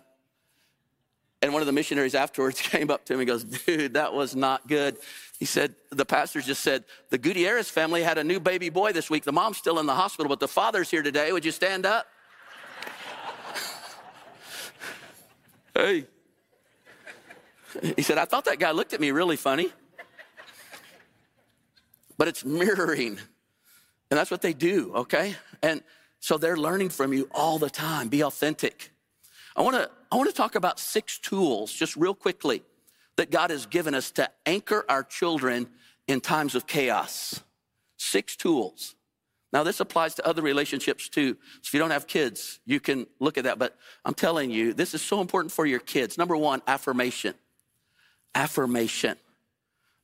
And 1.41 1.53
one 1.53 1.61
of 1.61 1.65
the 1.65 1.73
missionaries 1.73 2.15
afterwards 2.15 2.61
came 2.61 2.91
up 2.91 3.05
to 3.05 3.13
him 3.13 3.19
and 3.19 3.27
goes, 3.27 3.43
dude, 3.43 3.95
that 3.95 4.13
was 4.13 4.35
not 4.35 4.67
good. 4.67 4.97
He 5.39 5.45
said, 5.45 5.73
the 5.89 6.05
pastor 6.05 6.41
just 6.41 6.61
said, 6.61 6.83
the 7.09 7.17
Gutierrez 7.17 7.69
family 7.69 8.03
had 8.03 8.17
a 8.17 8.23
new 8.23 8.39
baby 8.39 8.69
boy 8.69 8.91
this 8.91 9.09
week. 9.09 9.23
The 9.23 9.31
mom's 9.31 9.57
still 9.57 9.79
in 9.79 9.85
the 9.85 9.95
hospital, 9.95 10.29
but 10.29 10.39
the 10.39 10.47
father's 10.47 10.91
here 10.91 11.01
today. 11.01 11.31
Would 11.31 11.45
you 11.45 11.51
stand 11.51 11.85
up? 11.85 12.07
Hey. 15.79 16.05
He 17.95 18.01
said, 18.01 18.17
I 18.17 18.25
thought 18.25 18.45
that 18.45 18.59
guy 18.59 18.71
looked 18.71 18.93
at 18.93 18.99
me 18.99 19.11
really 19.11 19.37
funny. 19.37 19.69
But 22.17 22.27
it's 22.27 22.43
mirroring. 22.43 23.19
And 24.09 24.17
that's 24.17 24.31
what 24.31 24.41
they 24.41 24.53
do, 24.53 24.91
okay? 24.95 25.35
And 25.61 25.83
so 26.19 26.37
they're 26.37 26.57
learning 26.57 26.89
from 26.89 27.13
you 27.13 27.29
all 27.31 27.59
the 27.59 27.69
time. 27.69 28.09
Be 28.09 28.23
authentic. 28.23 28.91
I 29.55 29.61
wanna, 29.61 29.89
I 30.11 30.15
wanna 30.15 30.31
talk 30.31 30.55
about 30.55 30.79
six 30.79 31.17
tools, 31.19 31.71
just 31.71 31.95
real 31.95 32.15
quickly, 32.15 32.63
that 33.17 33.31
God 33.31 33.51
has 33.51 33.65
given 33.65 33.93
us 33.93 34.11
to 34.11 34.29
anchor 34.45 34.83
our 34.89 35.03
children 35.03 35.67
in 36.07 36.21
times 36.21 36.55
of 36.55 36.65
chaos. 36.65 37.41
Six 37.97 38.35
tools. 38.35 38.95
Now, 39.51 39.63
this 39.63 39.79
applies 39.79 40.13
to 40.15 40.27
other 40.27 40.41
relationships 40.41 41.09
too. 41.09 41.33
So 41.33 41.69
if 41.69 41.73
you 41.73 41.79
don't 41.79 41.91
have 41.91 42.05
kids, 42.05 42.59
you 42.65 42.79
can 42.79 43.07
look 43.19 43.37
at 43.37 43.45
that. 43.45 43.57
But 43.57 43.75
I'm 44.05 44.13
telling 44.13 44.51
you, 44.51 44.73
this 44.73 44.93
is 44.93 45.01
so 45.01 45.21
important 45.21 45.51
for 45.51 45.65
your 45.65 45.79
kids. 45.79 46.17
Number 46.17 46.37
one, 46.37 46.61
affirmation. 46.67 47.33
Affirmation. 48.35 49.17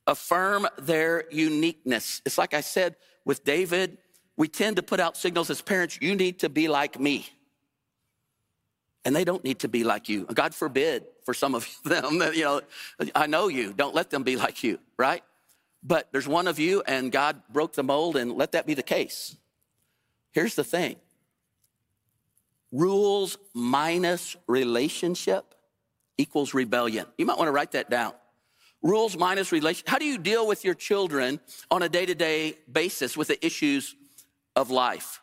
Affirm 0.06 0.66
their 0.78 1.24
uniqueness. 1.30 2.22
It's 2.24 2.38
like 2.38 2.54
I 2.54 2.60
said 2.60 2.96
with 3.24 3.44
David, 3.44 3.98
we 4.36 4.48
tend 4.48 4.76
to 4.76 4.82
put 4.82 5.00
out 5.00 5.16
signals 5.16 5.48
as 5.48 5.62
parents 5.62 5.98
you 6.00 6.14
need 6.14 6.40
to 6.40 6.48
be 6.48 6.68
like 6.68 6.98
me. 6.98 7.28
And 9.04 9.14
they 9.14 9.24
don't 9.24 9.44
need 9.44 9.60
to 9.60 9.68
be 9.68 9.84
like 9.84 10.08
you. 10.08 10.24
God 10.24 10.54
forbid 10.54 11.04
for 11.24 11.34
some 11.34 11.54
of 11.54 11.68
them 11.84 12.18
that, 12.18 12.36
you 12.36 12.44
know, 12.44 12.60
I 13.14 13.28
know 13.28 13.46
you, 13.46 13.72
don't 13.72 13.94
let 13.94 14.10
them 14.10 14.24
be 14.24 14.36
like 14.36 14.64
you, 14.64 14.80
right? 14.96 15.22
But 15.86 16.08
there's 16.10 16.26
one 16.26 16.48
of 16.48 16.58
you, 16.58 16.82
and 16.84 17.12
God 17.12 17.40
broke 17.52 17.74
the 17.74 17.84
mold, 17.84 18.16
and 18.16 18.32
let 18.32 18.52
that 18.52 18.66
be 18.66 18.74
the 18.74 18.82
case. 18.82 19.36
Here's 20.32 20.56
the 20.56 20.64
thing 20.64 20.96
rules 22.72 23.38
minus 23.54 24.36
relationship 24.48 25.54
equals 26.18 26.54
rebellion. 26.54 27.06
You 27.16 27.24
might 27.24 27.38
want 27.38 27.48
to 27.48 27.52
write 27.52 27.72
that 27.72 27.88
down. 27.88 28.14
Rules 28.82 29.16
minus 29.16 29.52
relation. 29.52 29.84
How 29.86 29.98
do 29.98 30.04
you 30.04 30.18
deal 30.18 30.46
with 30.46 30.64
your 30.64 30.74
children 30.74 31.40
on 31.70 31.82
a 31.82 31.88
day 31.88 32.04
to 32.04 32.14
day 32.14 32.58
basis 32.70 33.16
with 33.16 33.28
the 33.28 33.46
issues 33.46 33.94
of 34.56 34.70
life? 34.70 35.22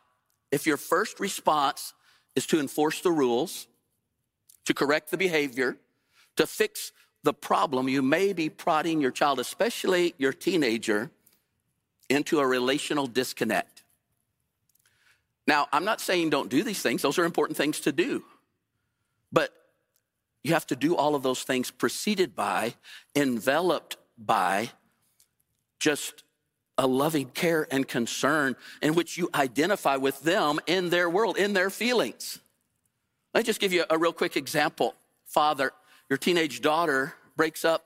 If 0.50 0.66
your 0.66 0.78
first 0.78 1.20
response 1.20 1.94
is 2.36 2.48
to 2.48 2.60
enforce 2.60 3.02
the 3.02 3.12
rules, 3.12 3.68
to 4.66 4.74
correct 4.74 5.12
the 5.12 5.18
behavior, 5.18 5.78
to 6.38 6.48
fix 6.48 6.94
the 7.24 7.34
problem, 7.34 7.88
you 7.88 8.02
may 8.02 8.34
be 8.34 8.50
prodding 8.50 9.02
your 9.02 9.12
child, 9.12 9.40
especially 9.40 10.14
your 10.18 10.34
teenager, 10.34 11.10
into 12.10 12.40
a 12.40 12.46
relational 12.46 13.08
disconnect. 13.08 13.84
Now, 15.48 15.68
I'm 15.72 15.86
not 15.86 16.02
saying 16.02 16.30
don't 16.30 16.50
do 16.50 16.64
these 16.64 16.82
things, 16.82 17.02
those 17.02 17.18
are 17.18 17.26
important 17.26 17.58
things 17.58 17.80
to 17.82 17.92
do. 17.92 18.24
But 19.32 19.54
you 20.44 20.54
have 20.54 20.68
to 20.68 20.76
do 20.76 20.96
all 20.96 21.16
of 21.16 21.24
those 21.24 21.44
things 21.44 21.72
preceded 21.72 22.36
by, 22.36 22.76
enveloped 23.16 23.98
by 24.18 24.72
just 25.80 26.24
a 26.78 26.88
loving 26.88 27.28
care 27.30 27.68
and 27.72 27.88
concern 27.88 28.56
in 28.82 28.96
which 28.96 29.18
you 29.18 29.30
identify 29.34 29.96
with 29.96 30.22
them 30.22 30.60
in 30.66 30.90
their 30.90 31.10
world, 31.10 31.38
in 31.38 31.54
their 31.54 31.70
feelings. 31.70 32.40
Let 33.34 33.42
me 33.42 33.46
just 33.46 33.60
give 33.60 33.74
you 33.74 33.86
a 33.90 33.98
real 33.98 34.14
quick 34.14 34.36
example. 34.36 34.96
Father, 35.26 35.72
your 36.10 36.18
teenage 36.18 36.62
daughter 36.62 37.14
breaks 37.36 37.66
up 37.66 37.86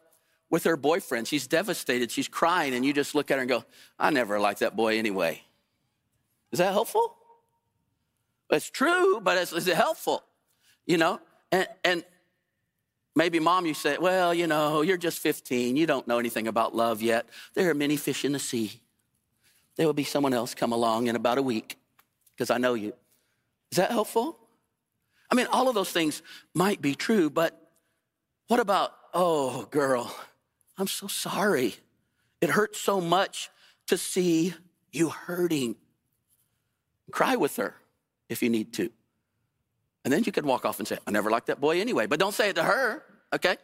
with 0.50 0.64
her 0.64 0.78
boyfriend. 0.78 1.28
She's 1.28 1.48
devastated. 1.48 2.12
She's 2.12 2.28
crying, 2.28 2.74
and 2.74 2.86
you 2.86 2.94
just 2.94 3.16
look 3.16 3.32
at 3.32 3.36
her 3.36 3.42
and 3.42 3.50
go, 3.50 3.66
I 4.00 4.10
never 4.10 4.40
liked 4.40 4.60
that 4.62 4.76
boy 4.76 4.98
anyway. 4.98 5.42
Is 6.52 6.60
that 6.60 6.72
helpful? 6.72 7.16
It's 8.50 8.70
true, 8.70 9.20
but 9.22 9.38
is, 9.38 9.68
it 9.68 9.76
helpful? 9.76 10.24
You 10.86 10.98
know? 10.98 11.20
And, 11.52 11.68
and 11.84 12.06
maybe 13.16 13.40
mom, 13.40 13.66
you 13.66 13.74
say, 13.74 13.98
well, 14.00 14.34
you 14.34 14.48
know, 14.48 14.82
you're 14.82 14.98
just 14.98 15.20
15. 15.20 15.76
You 15.76 15.86
don't 15.86 16.08
know 16.08 16.20
anything 16.20 16.48
about 16.48 16.74
love 16.74 17.02
yet. 17.02 17.28
There 17.54 17.70
are 17.70 17.74
many 17.74 17.98
fish 17.98 18.24
in 18.24 18.32
the 18.32 18.40
sea. 18.40 18.80
There 19.76 19.86
will 19.86 19.94
be 19.94 20.06
someone 20.06 20.34
else 20.34 20.56
come 20.56 20.72
along 20.72 21.08
in 21.08 21.16
about 21.16 21.38
a 21.38 21.42
week 21.42 21.78
because 22.36 22.50
I 22.50 22.58
know 22.58 22.74
you. 22.74 22.94
Is 23.72 23.78
that 23.78 23.92
helpful? 23.92 24.40
I 25.30 25.36
mean, 25.36 25.48
all 25.48 25.68
of 25.68 25.76
those 25.76 25.92
things 25.92 26.22
might 26.54 26.82
be 26.82 26.96
true, 26.96 27.30
but 27.30 27.67
what 28.48 28.60
about, 28.60 28.94
oh, 29.14 29.66
girl, 29.72 30.14
I'm 30.78 30.88
so 30.88 31.08
sorry. 31.08 31.76
It 32.42 32.50
hurts 32.50 32.80
so 32.80 33.02
much 33.02 33.50
to 33.88 33.98
see 33.98 34.54
you 34.92 35.10
hurting. 35.10 35.76
Cry 37.12 37.36
with 37.36 37.56
her 37.58 37.76
if 38.30 38.44
you 38.44 38.50
need 38.50 38.74
to. 38.74 38.90
And 40.04 40.14
then 40.14 40.24
you 40.24 40.32
can 40.32 40.46
walk 40.46 40.66
off 40.66 40.80
and 40.80 40.88
say, 40.88 40.98
I 41.06 41.12
never 41.12 41.30
liked 41.30 41.48
that 41.48 41.60
boy 41.60 41.82
anyway. 41.82 42.06
But 42.06 42.20
don't 42.20 42.34
say 42.34 42.50
it 42.50 42.56
to 42.56 42.64
her, 42.64 43.04
okay? 43.34 43.58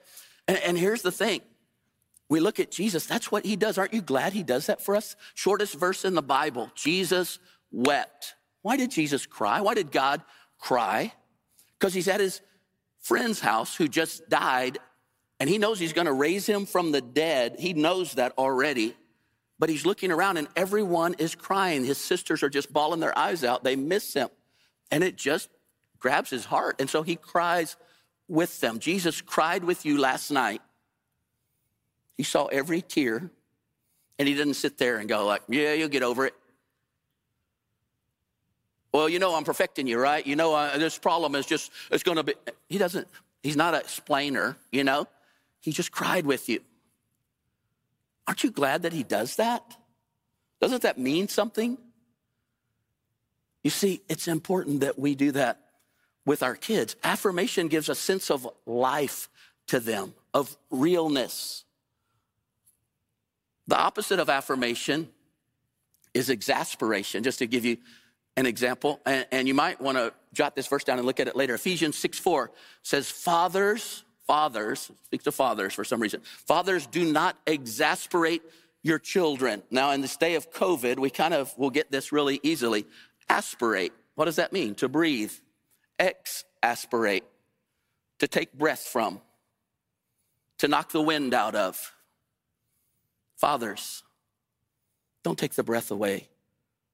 And, 0.47 0.57
and 0.57 0.77
here's 0.77 1.01
the 1.01 1.11
thing 1.11 1.41
we 2.29 2.39
look 2.39 2.59
at 2.59 2.71
Jesus, 2.71 3.05
that's 3.05 3.31
what 3.31 3.45
he 3.45 3.55
does. 3.55 3.77
Aren't 3.77 3.93
you 3.93 4.01
glad 4.01 4.33
he 4.33 4.43
does 4.43 4.67
that 4.67 4.81
for 4.81 4.95
us? 4.95 5.15
Shortest 5.35 5.75
verse 5.75 6.03
in 6.03 6.15
the 6.15 6.21
Bible 6.21 6.71
Jesus 6.75 7.39
wept. 7.71 8.35
Why 8.61 8.77
did 8.77 8.91
Jesus 8.91 9.25
cry? 9.25 9.61
Why 9.61 9.73
did 9.73 9.91
God 9.91 10.21
cry? 10.57 11.13
Because 11.77 11.93
he's 11.93 12.07
at 12.07 12.19
his 12.19 12.41
friend's 13.03 13.39
house 13.39 13.75
who 13.75 13.87
just 13.87 14.27
died, 14.29 14.79
and 15.39 15.49
he 15.49 15.59
knows 15.59 15.77
he's 15.77 15.93
going 15.93 16.07
to 16.07 16.13
raise 16.13 16.47
him 16.47 16.65
from 16.65 16.91
the 16.91 17.01
dead. 17.01 17.57
He 17.59 17.73
knows 17.73 18.13
that 18.13 18.33
already. 18.37 18.95
But 19.59 19.69
he's 19.69 19.85
looking 19.85 20.11
around, 20.11 20.37
and 20.37 20.47
everyone 20.55 21.15
is 21.19 21.35
crying. 21.35 21.85
His 21.85 21.97
sisters 21.97 22.41
are 22.41 22.49
just 22.49 22.73
bawling 22.73 22.99
their 22.99 23.17
eyes 23.17 23.43
out. 23.43 23.63
They 23.63 23.75
miss 23.75 24.13
him. 24.13 24.29
And 24.89 25.03
it 25.03 25.15
just 25.15 25.49
grabs 25.99 26.29
his 26.29 26.45
heart. 26.45 26.77
And 26.79 26.89
so 26.89 27.03
he 27.03 27.15
cries 27.15 27.77
with 28.27 28.59
them. 28.61 28.79
Jesus 28.79 29.21
cried 29.21 29.63
with 29.63 29.85
you 29.85 29.99
last 29.99 30.31
night. 30.31 30.61
He 32.17 32.23
saw 32.23 32.45
every 32.47 32.81
tear, 32.81 33.29
and 34.17 34.27
he 34.27 34.33
didn't 34.33 34.55
sit 34.55 34.77
there 34.77 34.97
and 34.97 35.07
go 35.09 35.25
like, 35.25 35.43
"Yeah, 35.47 35.73
you'll 35.73 35.89
get 35.89 36.03
over 36.03 36.25
it." 36.25 36.35
Well, 38.93 39.09
you 39.09 39.17
know, 39.17 39.35
I'm 39.35 39.43
perfecting 39.43 39.87
you, 39.87 39.97
right? 39.97 40.25
You 40.25 40.35
know, 40.35 40.53
uh, 40.53 40.77
this 40.77 40.99
problem 40.99 41.33
is 41.33 41.47
just, 41.47 41.71
it's 41.91 42.03
going 42.03 42.17
to 42.17 42.23
be. 42.23 42.33
He 42.69 42.77
doesn't, 42.77 43.07
he's 43.41 43.57
not 43.57 43.73
a 43.73 43.79
explainer, 43.79 44.55
you 44.71 44.83
know? 44.83 45.07
He 45.61 45.71
just 45.71 45.91
cried 45.91 46.25
with 46.25 46.47
you. 46.47 46.59
Aren't 48.27 48.43
you 48.43 48.51
glad 48.51 48.83
that 48.83 48.93
he 48.93 49.03
does 49.03 49.37
that? 49.37 49.63
Doesn't 50.61 50.83
that 50.83 50.97
mean 50.97 51.27
something? 51.27 51.77
You 53.63 53.69
see, 53.71 54.01
it's 54.07 54.27
important 54.27 54.81
that 54.81 54.99
we 54.99 55.15
do 55.15 55.31
that 55.31 55.59
with 56.25 56.43
our 56.43 56.55
kids. 56.55 56.95
Affirmation 57.03 57.69
gives 57.69 57.89
a 57.89 57.95
sense 57.95 58.29
of 58.29 58.47
life 58.65 59.27
to 59.67 59.79
them, 59.79 60.13
of 60.33 60.55
realness. 60.69 61.63
The 63.67 63.77
opposite 63.77 64.19
of 64.19 64.29
affirmation 64.29 65.09
is 66.13 66.29
exasperation, 66.29 67.23
just 67.23 67.39
to 67.39 67.47
give 67.47 67.65
you 67.65 67.77
an 68.35 68.45
example, 68.45 68.99
and, 69.05 69.25
and 69.31 69.47
you 69.47 69.53
might 69.53 69.79
want 69.79 69.97
to 69.97 70.13
jot 70.33 70.55
this 70.55 70.67
verse 70.67 70.83
down 70.83 70.97
and 70.97 71.05
look 71.05 71.19
at 71.19 71.27
it 71.27 71.35
later. 71.35 71.53
Ephesians 71.53 71.97
6 71.97 72.19
4 72.19 72.51
says, 72.81 73.09
Fathers, 73.09 74.03
fathers, 74.25 74.91
speaks 75.05 75.25
to 75.25 75.31
fathers 75.31 75.73
for 75.73 75.83
some 75.83 76.01
reason, 76.01 76.21
fathers, 76.21 76.87
do 76.87 77.05
not 77.05 77.37
exasperate 77.45 78.41
your 78.81 78.99
children. 78.99 79.63
Now, 79.71 79.91
in 79.91 80.01
this 80.01 80.17
day 80.17 80.35
of 80.35 80.51
COVID, 80.51 80.99
we 80.99 81.09
kind 81.09 81.33
of 81.33 81.57
will 81.57 81.69
get 81.69 81.91
this 81.91 82.11
really 82.11 82.39
easily. 82.43 82.85
Aspirate, 83.29 83.93
what 84.15 84.25
does 84.25 84.35
that 84.35 84.51
mean? 84.51 84.75
To 84.75 84.89
breathe. 84.89 85.31
Exasperate, 85.99 87.23
to 88.19 88.27
take 88.27 88.51
breath 88.53 88.81
from, 88.81 89.21
to 90.57 90.67
knock 90.67 90.91
the 90.91 91.01
wind 91.01 91.33
out 91.33 91.55
of. 91.55 91.93
Fathers, 93.37 94.03
don't 95.23 95.37
take 95.37 95.53
the 95.53 95.63
breath 95.63 95.91
away 95.91 96.29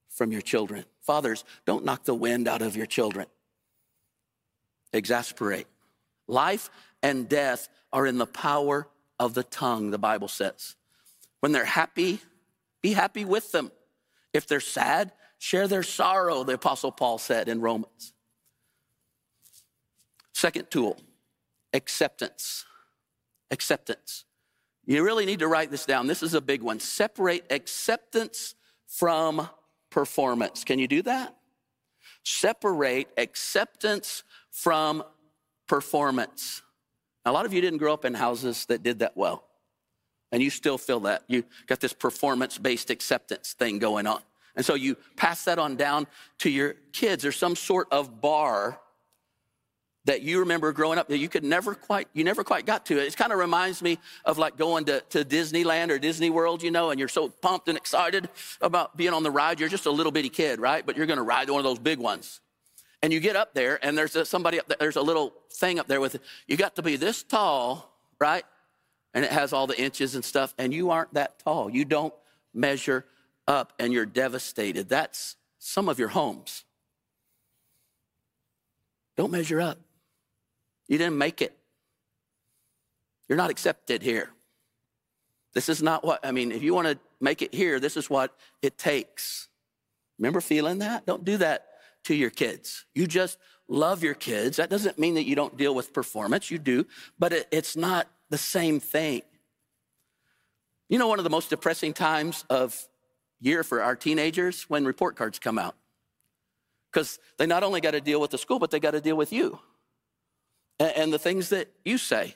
from 0.10 0.32
your 0.32 0.42
children. 0.42 0.86
Fathers, 1.10 1.44
don't 1.66 1.84
knock 1.84 2.04
the 2.04 2.14
wind 2.14 2.48
out 2.48 2.62
of 2.62 2.78
your 2.78 2.86
children. 2.86 3.26
Exasperate. 4.94 5.66
Life 6.28 6.70
and 7.02 7.28
death 7.28 7.68
are 7.92 8.06
in 8.06 8.20
the 8.20 8.28
power 8.28 8.88
of 9.20 9.34
the 9.34 9.42
tongue, 9.42 9.90
the 9.90 9.98
Bible 9.98 10.28
says. 10.28 10.76
When 11.40 11.52
they're 11.52 11.66
happy, 11.66 12.20
be 12.84 12.94
happy 12.94 13.26
with 13.26 13.52
them. 13.52 13.72
If 14.36 14.46
they're 14.46 14.60
sad, 14.60 15.12
share 15.40 15.68
their 15.68 15.82
sorrow, 15.82 16.44
the 16.44 16.54
Apostle 16.54 16.92
Paul 16.92 17.18
said 17.18 17.50
in 17.50 17.60
Romans. 17.60 18.14
Second 20.32 20.70
tool 20.70 20.96
acceptance. 21.74 22.66
Acceptance. 23.50 24.26
You 24.86 25.04
really 25.04 25.26
need 25.26 25.40
to 25.40 25.48
write 25.48 25.72
this 25.72 25.88
down. 25.88 26.06
This 26.06 26.22
is 26.22 26.36
a 26.36 26.42
big 26.42 26.62
one. 26.62 26.80
Separate 26.80 27.52
acceptance 27.52 28.54
from 28.86 29.50
performance. 29.90 30.64
Can 30.64 30.80
you 30.80 30.88
do 30.88 31.02
that? 31.04 31.36
Separate 32.24 33.08
acceptance 33.18 34.24
from 34.52 35.04
performance. 35.68 36.62
Now, 37.26 37.32
a 37.32 37.34
lot 37.34 37.46
of 37.46 37.54
you 37.54 37.62
didn't 37.62 37.80
grow 37.80 37.94
up 37.94 38.06
in 38.06 38.14
houses 38.14 38.66
that 38.66 38.84
did 38.84 39.00
that 39.00 39.16
well, 39.16 39.44
and 40.32 40.42
you 40.42 40.50
still 40.50 40.78
feel 40.78 41.02
that. 41.02 41.24
You 41.28 41.44
got 41.68 41.80
this 41.80 41.94
performance 41.94 42.58
based 42.58 42.90
acceptance 42.90 43.54
thing 43.54 43.80
going 43.80 44.08
on. 44.08 44.22
And 44.56 44.66
so 44.66 44.74
you 44.74 44.98
pass 45.16 45.46
that 45.46 45.60
on 45.60 45.76
down 45.76 46.08
to 46.40 46.50
your 46.50 46.76
kids. 46.92 47.24
There's 47.24 47.38
some 47.38 47.56
sort 47.56 47.88
of 47.92 48.20
bar 48.20 48.80
that 50.10 50.24
you 50.24 50.40
remember 50.40 50.72
growing 50.72 50.98
up 50.98 51.08
that 51.08 51.20
you 51.20 51.30
could 51.30 51.44
never 51.44 51.76
quite, 51.76 52.08
you 52.14 52.24
never 52.24 52.44
quite 52.44 52.66
got 52.66 52.84
to. 52.84 52.98
It 52.98 53.06
It 53.06 53.16
kind 53.16 53.32
of 53.32 53.38
reminds 53.38 53.80
me 53.84 54.00
of 54.26 54.40
like 54.40 54.58
going 54.58 54.86
to, 54.86 55.02
to 55.02 55.24
Disneyland 55.24 55.92
or 55.92 56.00
Disney 56.00 56.32
World, 56.32 56.64
you 56.64 56.72
know, 56.72 56.90
and 56.90 56.98
you're 56.98 57.08
so 57.08 57.30
pumped 57.30 57.68
and 57.68 57.78
excited 57.78 58.28
about 58.60 58.98
being 58.98 59.14
on 59.14 59.22
the 59.22 59.30
ride. 59.30 59.60
You're 59.60 59.70
just 59.70 59.86
a 59.86 59.92
little 59.92 60.12
bitty 60.12 60.30
kid, 60.30 60.60
right? 60.60 60.84
But 60.84 60.98
you're 60.98 61.06
going 61.06 61.18
to 61.18 61.24
ride 61.24 61.48
one 61.48 61.60
of 61.60 61.64
those 61.64 61.78
big 61.78 62.00
ones. 62.00 62.42
And 63.04 63.14
you 63.14 63.20
get 63.20 63.36
up 63.36 63.54
there 63.54 63.78
and 63.86 63.96
there's 63.96 64.16
a, 64.16 64.26
somebody 64.26 64.60
up 64.60 64.68
there, 64.68 64.78
there's 64.80 64.96
a 64.96 65.02
little 65.04 65.32
thing 65.54 65.78
up 65.78 65.88
there 65.88 66.02
with, 66.02 66.16
it. 66.16 66.22
you 66.48 66.58
got 66.58 66.76
to 66.78 66.82
be 66.82 66.96
this 66.96 67.22
tall, 67.22 67.96
right? 68.20 68.46
And 69.14 69.24
it 69.24 69.32
has 69.32 69.54
all 69.54 69.68
the 69.68 69.80
inches 69.80 70.16
and 70.16 70.26
stuff, 70.26 70.56
and 70.58 70.74
you 70.74 70.90
aren't 70.90 71.14
that 71.14 71.38
tall. 71.38 71.70
You 71.70 71.86
don't 71.86 72.16
measure 72.52 73.06
up 73.48 73.74
and 73.78 73.94
you're 73.94 74.08
devastated. 74.08 74.90
That's 74.90 75.36
some 75.60 75.88
of 75.88 76.00
your 76.00 76.10
homes. 76.10 76.66
Don't 79.16 79.32
measure 79.32 79.62
up. 79.62 79.78
You 80.90 80.98
didn't 80.98 81.18
make 81.18 81.42
it. 81.42 81.56
You're 83.30 83.38
not 83.38 83.52
accepted 83.52 84.02
here. 84.02 84.30
This 85.54 85.70
is 85.70 85.82
not 85.82 86.04
what, 86.04 86.26
I 86.26 86.32
mean, 86.32 86.52
if 86.52 86.64
you 86.64 86.74
want 86.74 86.88
to 86.88 86.98
make 87.22 87.42
it 87.42 87.54
here, 87.54 87.80
this 87.80 87.96
is 87.96 88.10
what 88.10 88.36
it 88.62 88.78
takes. 88.78 89.48
Remember 90.18 90.42
feeling 90.42 90.80
that? 90.80 91.06
Don't 91.06 91.24
do 91.24 91.38
that 91.38 91.68
to 92.06 92.16
your 92.16 92.32
kids. 92.32 92.86
You 92.96 93.08
just 93.08 93.38
love 93.68 94.04
your 94.04 94.16
kids. 94.16 94.58
That 94.58 94.70
doesn't 94.70 94.98
mean 94.98 95.14
that 95.14 95.26
you 95.26 95.36
don't 95.36 95.56
deal 95.56 95.76
with 95.76 95.94
performance. 95.94 96.50
You 96.50 96.58
do, 96.58 96.88
but 97.20 97.34
it, 97.34 97.48
it's 97.52 97.76
not 97.76 98.08
the 98.30 98.38
same 98.38 98.80
thing. 98.80 99.22
You 100.88 100.98
know, 100.98 101.08
one 101.08 101.20
of 101.20 101.24
the 101.24 101.30
most 101.30 101.52
depressing 101.52 101.94
times 101.94 102.46
of 102.50 102.76
year 103.40 103.64
for 103.64 103.84
our 103.84 103.96
teenagers 103.96 104.64
when 104.64 104.86
report 104.86 105.16
cards 105.16 105.38
come 105.38 105.60
out. 105.60 105.76
Because 106.92 107.20
they 107.38 107.46
not 107.46 107.62
only 107.64 107.80
got 107.80 107.92
to 107.92 108.02
deal 108.02 108.20
with 108.20 108.32
the 108.32 108.40
school, 108.40 108.58
but 108.58 108.72
they 108.72 108.80
got 108.80 108.92
to 108.92 109.02
deal 109.02 109.16
with 109.16 109.32
you 109.32 109.60
and, 110.80 110.92
and 110.96 111.14
the 111.14 111.20
things 111.20 111.50
that 111.50 111.70
you 111.84 111.98
say. 111.98 112.36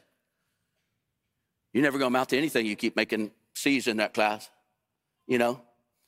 You're 1.74 1.84
never 1.84 1.98
going 1.98 2.12
to 2.12 2.16
amount 2.16 2.30
to 2.30 2.38
anything. 2.38 2.66
You 2.66 2.76
keep 2.76 2.96
making 2.96 3.32
C's 3.54 3.88
in 3.88 3.98
that 3.98 4.14
class. 4.14 4.50
You 5.28 5.38
know, 5.38 5.62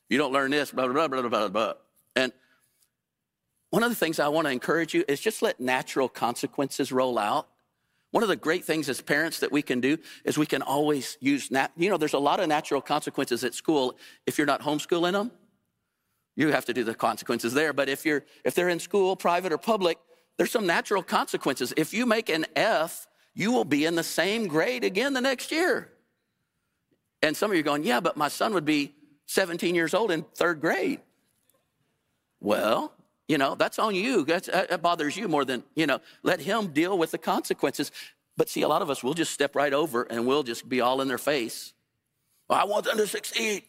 you 0.08 0.18
don't 0.18 0.32
learn 0.32 0.50
this, 0.50 0.70
blah, 0.70 0.86
blah, 0.86 1.08
blah, 1.08 1.22
blah, 1.22 1.28
blah, 1.28 1.48
blah. 1.48 1.72
And 2.14 2.32
one 3.70 3.82
of 3.82 3.90
the 3.90 3.96
things 3.96 4.20
I 4.20 4.28
want 4.28 4.46
to 4.46 4.52
encourage 4.52 4.94
you 4.94 5.04
is 5.08 5.20
just 5.20 5.42
let 5.42 5.60
natural 5.60 6.08
consequences 6.08 6.92
roll 6.92 7.18
out. 7.18 7.48
One 8.12 8.22
of 8.22 8.28
the 8.28 8.36
great 8.36 8.64
things 8.64 8.88
as 8.88 9.00
parents 9.00 9.40
that 9.40 9.50
we 9.50 9.62
can 9.62 9.80
do 9.80 9.98
is 10.24 10.38
we 10.38 10.46
can 10.46 10.62
always 10.62 11.18
use, 11.20 11.50
nat- 11.50 11.72
you 11.76 11.90
know, 11.90 11.96
there's 11.96 12.14
a 12.14 12.18
lot 12.18 12.38
of 12.38 12.48
natural 12.48 12.80
consequences 12.80 13.42
at 13.42 13.54
school 13.54 13.96
if 14.26 14.38
you're 14.38 14.46
not 14.46 14.62
homeschooling 14.62 15.12
them. 15.12 15.32
You 16.36 16.52
have 16.52 16.66
to 16.66 16.74
do 16.74 16.84
the 16.84 16.94
consequences 16.94 17.52
there. 17.54 17.72
But 17.72 17.88
if 17.88 18.04
you're, 18.06 18.24
if 18.44 18.54
they're 18.54 18.68
in 18.68 18.78
school, 18.78 19.16
private 19.16 19.52
or 19.52 19.58
public, 19.58 19.98
there's 20.36 20.50
some 20.50 20.66
natural 20.66 21.02
consequences. 21.02 21.72
If 21.76 21.94
you 21.94 22.06
make 22.06 22.28
an 22.28 22.46
F, 22.54 23.06
you 23.34 23.52
will 23.52 23.64
be 23.64 23.84
in 23.84 23.94
the 23.94 24.02
same 24.02 24.46
grade 24.46 24.84
again 24.84 25.12
the 25.12 25.20
next 25.20 25.50
year. 25.52 25.90
And 27.22 27.36
some 27.36 27.50
of 27.50 27.56
you 27.56 27.60
are 27.60 27.64
going, 27.64 27.84
yeah, 27.84 28.00
but 28.00 28.16
my 28.16 28.28
son 28.28 28.54
would 28.54 28.64
be 28.64 28.94
17 29.26 29.74
years 29.74 29.94
old 29.94 30.10
in 30.10 30.22
third 30.22 30.60
grade. 30.60 31.00
Well, 32.40 32.92
you 33.28 33.38
know, 33.38 33.54
that's 33.54 33.78
on 33.78 33.94
you. 33.94 34.24
That's, 34.24 34.46
that 34.46 34.82
bothers 34.82 35.16
you 35.16 35.26
more 35.26 35.44
than, 35.44 35.64
you 35.74 35.86
know, 35.86 36.00
let 36.22 36.40
him 36.40 36.68
deal 36.68 36.96
with 36.96 37.10
the 37.10 37.18
consequences. 37.18 37.90
But 38.36 38.48
see, 38.48 38.62
a 38.62 38.68
lot 38.68 38.82
of 38.82 38.90
us 38.90 39.02
will 39.02 39.14
just 39.14 39.32
step 39.32 39.56
right 39.56 39.72
over 39.72 40.02
and 40.02 40.26
we'll 40.26 40.42
just 40.42 40.68
be 40.68 40.80
all 40.80 41.00
in 41.00 41.08
their 41.08 41.18
face. 41.18 41.72
Well, 42.48 42.60
I 42.60 42.64
want 42.64 42.84
them 42.84 42.98
to 42.98 43.06
succeed. 43.06 43.64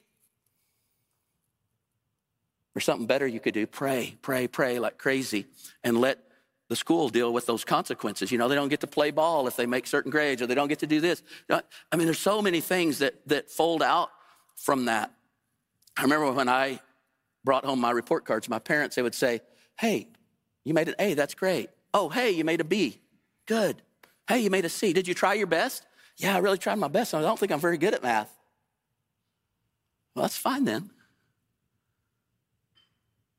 Or 2.76 2.80
something 2.80 3.08
better 3.08 3.26
you 3.26 3.40
could 3.40 3.56
do 3.56 3.66
pray, 3.66 4.18
pray, 4.22 4.48
pray 4.48 4.78
like 4.78 5.00
crazy 5.00 5.48
and 5.84 6.00
let 6.00 6.20
the 6.70 6.76
school 6.76 7.10
deal 7.10 7.32
with 7.32 7.46
those 7.46 7.64
consequences. 7.64 8.32
You 8.32 8.38
know, 8.38 8.48
they 8.48 8.56
don't 8.56 8.70
get 8.70 8.82
to 8.82 8.88
play 8.88 9.12
ball 9.12 9.48
if 9.48 9.56
they 9.56 9.66
make 9.66 9.88
certain 9.88 10.12
grades 10.12 10.42
or 10.42 10.48
they 10.48 10.56
don't 10.56 10.68
get 10.68 10.80
to 10.80 10.88
do 10.88 11.00
this. 11.00 11.24
I 11.50 11.62
mean, 11.96 12.06
there's 12.06 12.20
so 12.20 12.42
many 12.42 12.62
things 12.62 13.00
that, 13.00 13.16
that 13.28 13.50
fold 13.50 13.82
out 13.82 14.10
from 14.56 14.86
that. 14.86 15.12
I 15.96 16.04
remember 16.04 16.32
when 16.32 16.50
I 16.50 16.80
brought 17.44 17.66
home 17.66 17.80
my 17.80 17.92
report 17.92 18.26
cards, 18.26 18.50
my 18.50 18.60
parents, 18.60 18.96
they 18.96 19.02
would 19.02 19.16
say, 19.16 19.42
Hey, 19.80 20.08
you 20.64 20.74
made 20.74 20.90
an 20.90 20.96
A, 21.00 21.14
that's 21.14 21.34
great. 21.34 21.70
Oh, 21.94 22.10
hey, 22.10 22.32
you 22.32 22.44
made 22.44 22.60
a 22.60 22.66
B, 22.66 23.00
good. 23.46 23.82
Hey, 24.28 24.40
you 24.40 24.50
made 24.50 24.66
a 24.66 24.70
C. 24.70 24.92
Did 24.92 25.08
you 25.08 25.14
try 25.14 25.34
your 25.34 25.48
best? 25.48 25.86
Yeah, 26.18 26.36
I 26.36 26.40
really 26.40 26.58
tried 26.58 26.76
my 26.76 26.88
best. 26.88 27.14
I 27.14 27.22
don't 27.22 27.40
think 27.40 27.52
I'm 27.52 27.60
very 27.60 27.78
good 27.78 27.94
at 27.94 28.04
math. 28.04 28.34
Well, 30.14 30.24
that's 30.24 30.36
fine 30.36 30.66
then. 30.66 30.90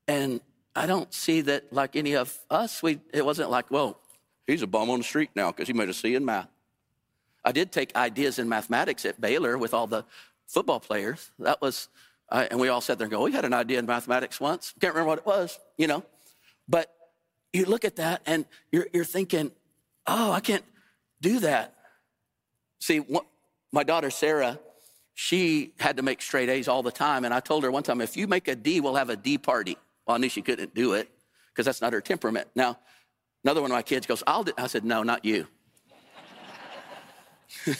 And 0.06 0.40
I 0.78 0.86
don't 0.86 1.12
see 1.12 1.40
that 1.40 1.72
like 1.72 1.96
any 1.96 2.14
of 2.14 2.38
us. 2.48 2.84
We, 2.84 3.00
it 3.12 3.24
wasn't 3.24 3.50
like, 3.50 3.68
well, 3.68 3.98
he's 4.46 4.62
a 4.62 4.66
bum 4.68 4.90
on 4.90 4.98
the 4.98 5.04
street 5.04 5.30
now 5.34 5.50
because 5.50 5.66
he 5.66 5.74
made 5.74 5.88
a 5.88 5.94
C 5.94 6.14
in 6.14 6.24
math. 6.24 6.48
I 7.44 7.50
did 7.50 7.72
take 7.72 7.96
ideas 7.96 8.38
in 8.38 8.48
mathematics 8.48 9.04
at 9.04 9.20
Baylor 9.20 9.58
with 9.58 9.74
all 9.74 9.88
the 9.88 10.04
football 10.46 10.78
players. 10.78 11.32
That 11.40 11.60
was, 11.60 11.88
and 12.30 12.60
we 12.60 12.68
all 12.68 12.80
sat 12.80 12.98
there 12.98 13.06
and 13.06 13.10
go, 13.10 13.22
we 13.24 13.32
had 13.32 13.44
an 13.44 13.54
idea 13.54 13.80
in 13.80 13.86
mathematics 13.86 14.40
once. 14.40 14.72
Can't 14.80 14.94
remember 14.94 15.08
what 15.08 15.18
it 15.18 15.26
was, 15.26 15.58
you 15.76 15.88
know. 15.88 16.04
But 16.68 16.94
you 17.52 17.64
look 17.64 17.84
at 17.84 17.96
that 17.96 18.22
and 18.24 18.44
you're, 18.70 18.86
you're 18.92 19.04
thinking, 19.04 19.50
oh, 20.06 20.30
I 20.30 20.38
can't 20.38 20.64
do 21.20 21.40
that. 21.40 21.74
See, 22.78 22.98
what, 22.98 23.26
my 23.72 23.82
daughter 23.82 24.10
Sarah, 24.10 24.60
she 25.14 25.72
had 25.80 25.96
to 25.96 26.04
make 26.04 26.22
straight 26.22 26.48
A's 26.48 26.68
all 26.68 26.84
the 26.84 26.92
time. 26.92 27.24
And 27.24 27.34
I 27.34 27.40
told 27.40 27.64
her 27.64 27.70
one 27.72 27.82
time, 27.82 28.00
if 28.00 28.16
you 28.16 28.28
make 28.28 28.46
a 28.46 28.54
D, 28.54 28.80
we'll 28.80 28.94
have 28.94 29.10
a 29.10 29.16
D 29.16 29.38
party. 29.38 29.76
Well, 30.08 30.14
I 30.14 30.18
knew 30.18 30.30
she 30.30 30.40
couldn't 30.40 30.74
do 30.74 30.94
it 30.94 31.10
because 31.50 31.66
that's 31.66 31.82
not 31.82 31.92
her 31.92 32.00
temperament. 32.00 32.48
Now, 32.54 32.78
another 33.44 33.60
one 33.60 33.70
of 33.70 33.74
my 33.74 33.82
kids 33.82 34.06
goes, 34.06 34.22
I'll 34.26 34.42
do. 34.42 34.52
I 34.56 34.66
said, 34.66 34.82
no, 34.82 35.02
not 35.02 35.22
you. 35.22 35.46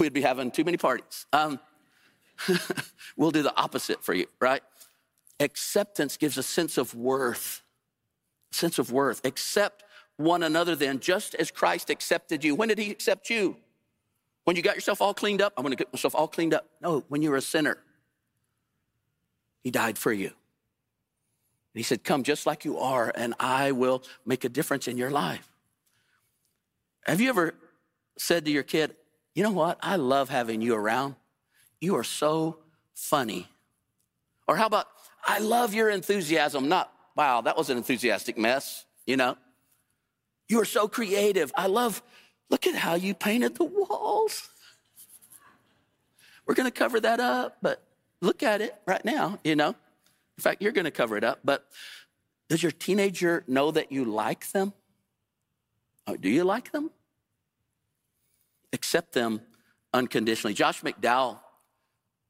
We'd 0.00 0.14
be 0.14 0.22
having 0.22 0.50
too 0.50 0.64
many 0.64 0.78
parties. 0.78 1.26
Um, 1.34 1.60
we'll 3.16 3.30
do 3.30 3.42
the 3.42 3.54
opposite 3.54 4.02
for 4.02 4.14
you, 4.14 4.26
right? 4.40 4.62
Acceptance 5.38 6.16
gives 6.16 6.38
a 6.38 6.42
sense 6.42 6.78
of 6.78 6.94
worth. 6.94 7.62
Sense 8.52 8.78
of 8.78 8.90
worth. 8.90 9.20
Accept 9.26 9.84
one 10.16 10.42
another 10.42 10.74
then, 10.74 10.98
just 10.98 11.34
as 11.34 11.50
Christ 11.50 11.90
accepted 11.90 12.42
you. 12.42 12.54
When 12.54 12.68
did 12.68 12.78
he 12.78 12.90
accept 12.90 13.28
you? 13.28 13.58
When 14.44 14.56
you 14.56 14.62
got 14.62 14.76
yourself 14.76 15.02
all 15.02 15.12
cleaned 15.12 15.42
up? 15.42 15.52
I'm 15.58 15.64
to 15.64 15.76
get 15.76 15.92
myself 15.92 16.14
all 16.14 16.28
cleaned 16.28 16.54
up. 16.54 16.66
No, 16.80 17.04
when 17.08 17.20
you 17.20 17.30
were 17.30 17.36
a 17.36 17.42
sinner. 17.42 17.76
He 19.62 19.70
died 19.70 19.98
for 19.98 20.10
you. 20.10 20.32
He 21.74 21.82
said, 21.82 22.04
Come 22.04 22.22
just 22.22 22.46
like 22.46 22.64
you 22.64 22.78
are, 22.78 23.12
and 23.14 23.34
I 23.38 23.72
will 23.72 24.02
make 24.26 24.44
a 24.44 24.48
difference 24.48 24.88
in 24.88 24.96
your 24.96 25.10
life. 25.10 25.48
Have 27.04 27.20
you 27.20 27.28
ever 27.28 27.54
said 28.18 28.44
to 28.44 28.50
your 28.50 28.62
kid, 28.62 28.96
You 29.34 29.42
know 29.42 29.52
what? 29.52 29.78
I 29.82 29.96
love 29.96 30.28
having 30.28 30.60
you 30.60 30.74
around. 30.74 31.14
You 31.80 31.96
are 31.96 32.04
so 32.04 32.58
funny. 32.94 33.48
Or 34.46 34.56
how 34.56 34.66
about, 34.66 34.88
I 35.24 35.38
love 35.38 35.74
your 35.74 35.90
enthusiasm. 35.90 36.68
Not, 36.68 36.92
wow, 37.16 37.40
that 37.42 37.56
was 37.56 37.70
an 37.70 37.76
enthusiastic 37.76 38.36
mess, 38.36 38.84
you 39.06 39.16
know? 39.16 39.36
You 40.48 40.60
are 40.60 40.64
so 40.64 40.88
creative. 40.88 41.52
I 41.54 41.68
love, 41.68 42.02
look 42.50 42.66
at 42.66 42.74
how 42.74 42.94
you 42.94 43.14
painted 43.14 43.54
the 43.54 43.64
walls. 43.64 44.48
We're 46.44 46.54
gonna 46.54 46.72
cover 46.72 46.98
that 46.98 47.20
up, 47.20 47.58
but 47.62 47.80
look 48.20 48.42
at 48.42 48.60
it 48.60 48.74
right 48.86 49.04
now, 49.04 49.38
you 49.44 49.54
know? 49.54 49.76
In 50.40 50.42
fact, 50.42 50.62
you're 50.62 50.72
going 50.72 50.86
to 50.86 50.90
cover 50.90 51.18
it 51.18 51.22
up, 51.22 51.40
but 51.44 51.66
does 52.48 52.62
your 52.62 52.72
teenager 52.72 53.44
know 53.46 53.70
that 53.72 53.92
you 53.92 54.06
like 54.06 54.50
them? 54.52 54.72
Oh, 56.06 56.16
do 56.16 56.30
you 56.30 56.44
like 56.44 56.72
them? 56.72 56.90
Accept 58.72 59.12
them 59.12 59.42
unconditionally. 59.92 60.54
Josh 60.54 60.80
McDowell 60.80 61.40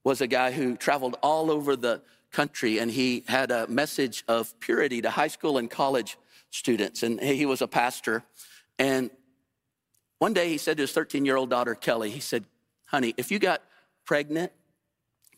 was 0.03 0.20
a 0.20 0.27
guy 0.27 0.51
who 0.51 0.77
traveled 0.77 1.18
all 1.23 1.53
over 1.53 1.77
the 1.77 2.03
country 2.33 2.81
and 2.81 2.90
he 2.90 3.23
had 3.29 3.53
a 3.53 3.68
message 3.68 4.25
of 4.27 4.59
purity 4.59 5.01
to 5.03 5.11
high 5.11 5.29
school 5.29 5.57
and 5.57 5.70
college 5.70 6.18
students. 6.51 7.05
And 7.05 7.20
he 7.20 7.46
was 7.46 7.62
a 7.62 7.68
pastor. 7.68 8.25
And 8.77 9.12
one 10.18 10.35
day 10.35 10.49
he 10.49 10.59
said 10.59 10.79
to 10.79 10.81
his 10.81 10.90
13 10.90 11.25
year 11.25 11.37
old 11.37 11.49
daughter, 11.51 11.77
Kelly, 11.77 12.11
he 12.11 12.18
said, 12.18 12.44
Honey, 12.87 13.14
if 13.16 13.31
you 13.31 13.38
got 13.38 13.62
pregnant 14.05 14.51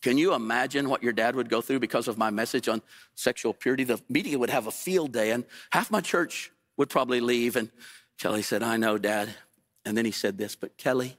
can 0.03 0.19
you 0.19 0.35
imagine 0.35 0.89
what 0.89 1.03
your 1.03 1.13
dad 1.13 1.37
would 1.37 1.49
go 1.49 1.61
through 1.61 1.79
because 1.79 2.09
of 2.09 2.19
my 2.19 2.31
message 2.31 2.69
on 2.69 2.83
sexual 3.15 3.55
purity? 3.55 3.85
The 3.85 4.03
media 4.09 4.37
would 4.37 4.51
have 4.51 4.67
a 4.67 4.73
field 4.73 5.13
day, 5.13 5.31
and 5.31 5.45
half 5.71 5.93
my 5.93 6.01
church 6.01 6.51
would 6.77 6.91
probably 6.91 7.21
leave. 7.21 7.55
And 7.55 7.71
Kelly 8.19 8.43
said, 8.43 8.65
I 8.65 8.77
know, 8.77 8.99
Dad. 8.99 9.33
And 9.85 9.97
then 9.97 10.05
he 10.05 10.11
said 10.11 10.37
this, 10.37 10.57
but 10.57 10.77
Kelly, 10.77 11.17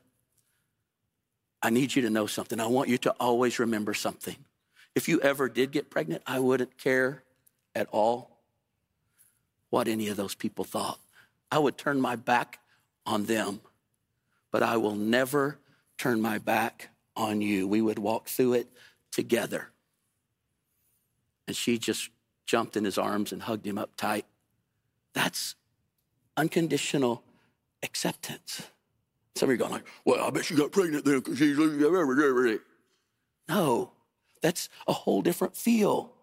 I 1.61 1.69
need 1.69 1.95
you 1.95 2.01
to 2.01 2.09
know 2.09 2.27
something. 2.27 2.59
I 2.59 2.67
want 2.67 2.89
you 2.89 2.97
to 2.99 3.11
always 3.19 3.57
remember 3.57 3.93
something. 3.93 4.35
if 4.95 5.07
you 5.07 5.19
ever 5.21 5.49
did 5.49 5.71
get 5.71 5.89
pregnant, 5.89 6.21
I 6.27 6.39
wouldn't 6.39 6.77
care 6.77 7.23
at 7.73 7.87
all 7.91 8.29
what 9.71 9.87
any 9.87 10.09
of 10.09 10.17
those 10.17 10.35
people 10.35 10.65
thought. 10.65 10.99
I 11.51 11.57
would 11.57 11.77
turn 11.77 11.99
my 11.99 12.15
back 12.15 12.59
on 13.05 13.25
them, 13.25 13.61
but 14.51 14.61
I 14.61 14.77
will 14.77 14.95
never 14.95 15.57
turn 15.97 16.21
my 16.21 16.37
back 16.37 16.89
on 17.15 17.41
you. 17.41 17.67
We 17.67 17.81
would 17.81 17.99
walk 17.99 18.27
through 18.27 18.53
it 18.53 18.67
together. 19.11 19.69
And 21.47 21.55
she 21.55 21.77
just 21.77 22.09
jumped 22.45 22.77
in 22.77 22.85
his 22.85 22.97
arms 22.97 23.31
and 23.31 23.41
hugged 23.41 23.65
him 23.65 23.77
up 23.77 23.95
tight. 23.95 24.25
That's 25.13 25.55
unconditional 26.37 27.23
acceptance. 27.83 28.63
Some 29.35 29.49
of 29.49 29.51
you 29.51 29.55
are 29.55 29.67
going 29.67 29.71
like, 29.71 29.87
well, 30.05 30.25
I 30.25 30.29
bet 30.29 30.45
she 30.45 30.55
got 30.55 30.71
pregnant 30.71 31.05
then 31.05 31.19
because 31.19 31.37
she's 31.37 31.57
losing 31.57 31.79
No, 33.49 33.91
that's 34.41 34.69
a 34.87 34.93
whole 34.93 35.21
different 35.21 35.55
feel. 35.55 36.13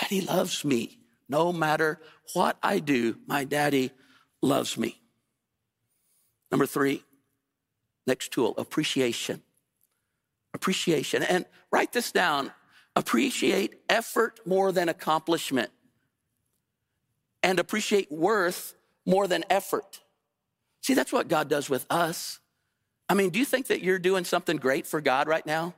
Daddy 0.00 0.20
loves 0.20 0.64
me. 0.64 0.98
No 1.28 1.52
matter 1.52 2.00
what 2.34 2.56
I 2.62 2.78
do, 2.78 3.18
my 3.26 3.44
daddy 3.44 3.90
loves 4.40 4.78
me. 4.78 5.00
Number 6.50 6.66
three, 6.66 7.04
next 8.08 8.32
tool, 8.32 8.54
appreciation. 8.58 9.42
Appreciation. 10.52 11.22
And 11.22 11.44
write 11.70 11.92
this 11.92 12.10
down 12.10 12.52
appreciate 12.98 13.80
effort 13.88 14.40
more 14.44 14.72
than 14.72 14.88
accomplishment, 14.88 15.70
and 17.44 17.60
appreciate 17.60 18.10
worth 18.10 18.74
more 19.06 19.28
than 19.28 19.44
effort. 19.48 20.00
See, 20.82 20.94
that's 20.94 21.12
what 21.12 21.28
God 21.28 21.48
does 21.48 21.70
with 21.70 21.86
us. 21.90 22.40
I 23.08 23.14
mean, 23.14 23.30
do 23.30 23.38
you 23.38 23.44
think 23.44 23.68
that 23.68 23.82
you're 23.82 24.00
doing 24.00 24.24
something 24.24 24.56
great 24.56 24.84
for 24.84 25.00
God 25.00 25.28
right 25.28 25.46
now? 25.46 25.74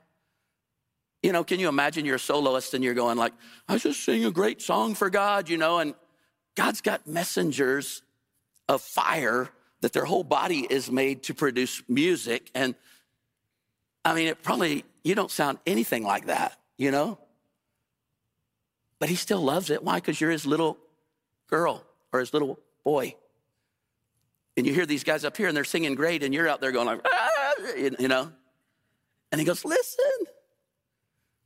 You 1.21 1.31
know, 1.31 1.43
can 1.43 1.59
you 1.59 1.69
imagine 1.69 2.05
you're 2.05 2.15
a 2.15 2.19
soloist 2.19 2.73
and 2.73 2.83
you're 2.83 2.95
going 2.95 3.17
like, 3.17 3.33
I 3.67 3.77
just 3.77 4.03
sing 4.03 4.25
a 4.25 4.31
great 4.31 4.59
song 4.59 4.95
for 4.95 5.11
God, 5.11 5.47
you 5.47 5.57
know, 5.57 5.77
and 5.77 5.93
God's 6.55 6.81
got 6.81 7.05
messengers 7.05 8.01
of 8.67 8.81
fire 8.81 9.49
that 9.81 9.93
their 9.93 10.05
whole 10.05 10.23
body 10.23 10.65
is 10.69 10.89
made 10.91 11.23
to 11.23 11.33
produce 11.33 11.81
music. 11.87 12.49
And 12.55 12.75
I 14.05 14.13
mean, 14.13 14.27
it 14.27 14.41
probably, 14.41 14.85
you 15.03 15.15
don't 15.15 15.31
sound 15.31 15.57
anything 15.65 16.03
like 16.03 16.27
that, 16.27 16.57
you 16.77 16.91
know? 16.91 17.17
But 18.99 19.09
he 19.09 19.15
still 19.15 19.41
loves 19.41 19.69
it. 19.69 19.83
Why? 19.83 19.95
Because 19.95 20.21
you're 20.21 20.31
his 20.31 20.45
little 20.45 20.77
girl 21.49 21.83
or 22.13 22.19
his 22.19 22.33
little 22.33 22.59
boy. 22.83 23.15
And 24.55 24.67
you 24.67 24.73
hear 24.73 24.85
these 24.85 25.03
guys 25.03 25.25
up 25.25 25.35
here 25.35 25.47
and 25.47 25.57
they're 25.57 25.63
singing 25.63 25.95
great, 25.95 26.23
and 26.23 26.33
you're 26.33 26.47
out 26.47 26.61
there 26.61 26.71
going 26.71 26.85
like, 26.85 27.01
ah, 27.05 27.53
you 27.77 28.07
know? 28.07 28.31
And 29.31 29.39
he 29.39 29.45
goes, 29.45 29.65
listen. 29.65 30.05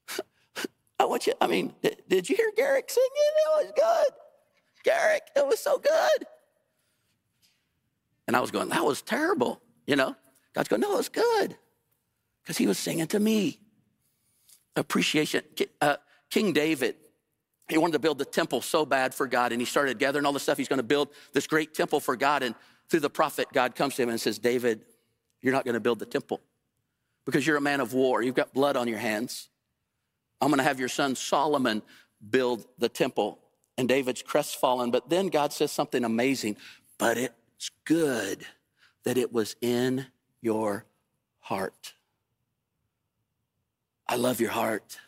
I 0.99 1.05
want 1.05 1.27
you, 1.27 1.33
I 1.39 1.47
mean, 1.47 1.73
did, 1.81 2.01
did 2.09 2.29
you 2.29 2.35
hear 2.35 2.51
Garrick 2.57 2.89
singing? 2.89 3.09
It 3.11 3.65
was 3.65 3.73
good. 3.75 4.13
Garrick, 4.83 5.23
it 5.35 5.45
was 5.45 5.59
so 5.59 5.77
good. 5.77 6.27
And 8.27 8.35
I 8.35 8.39
was 8.39 8.51
going, 8.51 8.69
that 8.69 8.83
was 8.83 9.01
terrible, 9.01 9.61
you 9.85 9.95
know? 9.95 10.15
God's 10.53 10.69
going, 10.69 10.81
no, 10.81 10.93
it 10.93 10.97
was 10.97 11.09
good. 11.09 11.55
Because 12.43 12.57
he 12.57 12.67
was 12.67 12.77
singing 12.77 13.07
to 13.07 13.19
me. 13.19 13.59
Appreciation. 14.75 15.41
Uh, 15.81 15.97
King 16.29 16.53
David, 16.53 16.95
he 17.69 17.77
wanted 17.77 17.93
to 17.93 17.99
build 17.99 18.17
the 18.17 18.25
temple 18.25 18.61
so 18.61 18.85
bad 18.85 19.13
for 19.13 19.27
God, 19.27 19.51
and 19.51 19.61
he 19.61 19.65
started 19.65 19.97
gathering 19.99 20.25
all 20.25 20.33
the 20.33 20.39
stuff. 20.39 20.57
He's 20.57 20.67
going 20.67 20.77
to 20.77 20.83
build 20.83 21.09
this 21.33 21.47
great 21.47 21.73
temple 21.73 21.99
for 21.99 22.15
God. 22.15 22.43
And 22.43 22.55
through 22.89 22.99
the 23.01 23.09
prophet, 23.09 23.47
God 23.53 23.75
comes 23.75 23.95
to 23.95 24.03
him 24.03 24.09
and 24.09 24.19
says, 24.19 24.37
David, 24.37 24.81
you're 25.41 25.53
not 25.53 25.65
going 25.65 25.73
to 25.73 25.79
build 25.79 25.99
the 25.99 26.05
temple 26.05 26.41
because 27.25 27.45
you're 27.45 27.57
a 27.57 27.61
man 27.61 27.81
of 27.81 27.93
war. 27.93 28.21
You've 28.21 28.35
got 28.35 28.53
blood 28.53 28.75
on 28.75 28.87
your 28.87 28.97
hands. 28.99 29.49
I'm 30.41 30.49
going 30.49 30.59
to 30.59 30.63
have 30.63 30.79
your 30.79 30.89
son 30.89 31.15
Solomon 31.15 31.81
build 32.29 32.65
the 32.77 32.89
temple. 32.89 33.39
And 33.77 33.87
David's 33.87 34.21
crestfallen. 34.21 34.91
But 34.91 35.09
then 35.09 35.27
God 35.27 35.51
says 35.51 35.71
something 35.71 36.03
amazing. 36.03 36.57
But 36.97 37.17
it's 37.57 37.71
good 37.85 38.45
that 39.03 39.17
it 39.17 39.31
was 39.31 39.55
in 39.61 40.07
your 40.41 40.85
heart. 41.39 41.93
I 44.07 44.15
love 44.17 44.39
your 44.39 44.51
heart. 44.51 44.99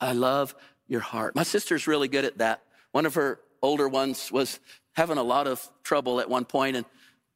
I 0.00 0.12
love 0.12 0.54
your 0.88 1.00
heart. 1.00 1.34
My 1.34 1.42
sister's 1.42 1.86
really 1.86 2.08
good 2.08 2.24
at 2.24 2.38
that. 2.38 2.62
One 2.92 3.06
of 3.06 3.14
her 3.14 3.40
older 3.62 3.88
ones 3.88 4.32
was 4.32 4.60
having 4.92 5.18
a 5.18 5.22
lot 5.22 5.46
of 5.46 5.68
trouble 5.82 6.20
at 6.20 6.28
one 6.28 6.44
point, 6.44 6.76
and 6.76 6.86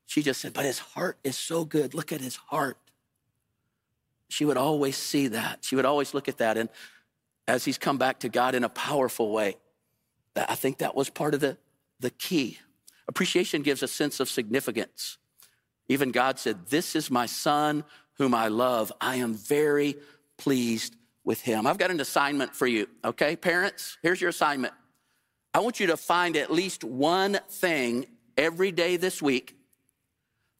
she 0.06 0.22
just 0.22 0.40
said, 0.40 0.52
But 0.52 0.64
his 0.64 0.78
heart 0.78 1.18
is 1.22 1.36
so 1.36 1.64
good. 1.64 1.94
Look 1.94 2.12
at 2.12 2.20
his 2.20 2.36
heart. 2.36 2.78
She 4.28 4.44
would 4.44 4.56
always 4.56 4.96
see 4.96 5.28
that. 5.28 5.64
She 5.64 5.76
would 5.76 5.84
always 5.84 6.14
look 6.14 6.28
at 6.28 6.38
that. 6.38 6.56
And 6.56 6.68
as 7.46 7.64
he's 7.64 7.78
come 7.78 7.98
back 7.98 8.20
to 8.20 8.28
God 8.28 8.54
in 8.54 8.64
a 8.64 8.68
powerful 8.68 9.30
way, 9.30 9.56
I 10.34 10.54
think 10.54 10.78
that 10.78 10.96
was 10.96 11.10
part 11.10 11.34
of 11.34 11.40
the, 11.40 11.56
the 12.00 12.10
key. 12.10 12.58
Appreciation 13.08 13.62
gives 13.62 13.82
a 13.82 13.88
sense 13.88 14.20
of 14.20 14.28
significance. 14.28 15.18
Even 15.88 16.10
God 16.10 16.38
said, 16.38 16.66
This 16.68 16.96
is 16.96 17.10
my 17.10 17.26
son 17.26 17.84
whom 18.18 18.34
I 18.34 18.48
love. 18.48 18.92
I 19.00 19.16
am 19.16 19.34
very 19.34 19.96
pleased 20.36 20.96
with 21.24 21.40
him. 21.40 21.66
I've 21.66 21.78
got 21.78 21.90
an 21.90 22.00
assignment 22.00 22.54
for 22.54 22.66
you, 22.66 22.86
okay? 23.04 23.36
Parents, 23.36 23.98
here's 24.02 24.20
your 24.20 24.30
assignment. 24.30 24.74
I 25.52 25.60
want 25.60 25.80
you 25.80 25.88
to 25.88 25.96
find 25.96 26.36
at 26.36 26.50
least 26.50 26.84
one 26.84 27.38
thing 27.48 28.06
every 28.36 28.72
day 28.72 28.96
this 28.96 29.22
week 29.22 29.56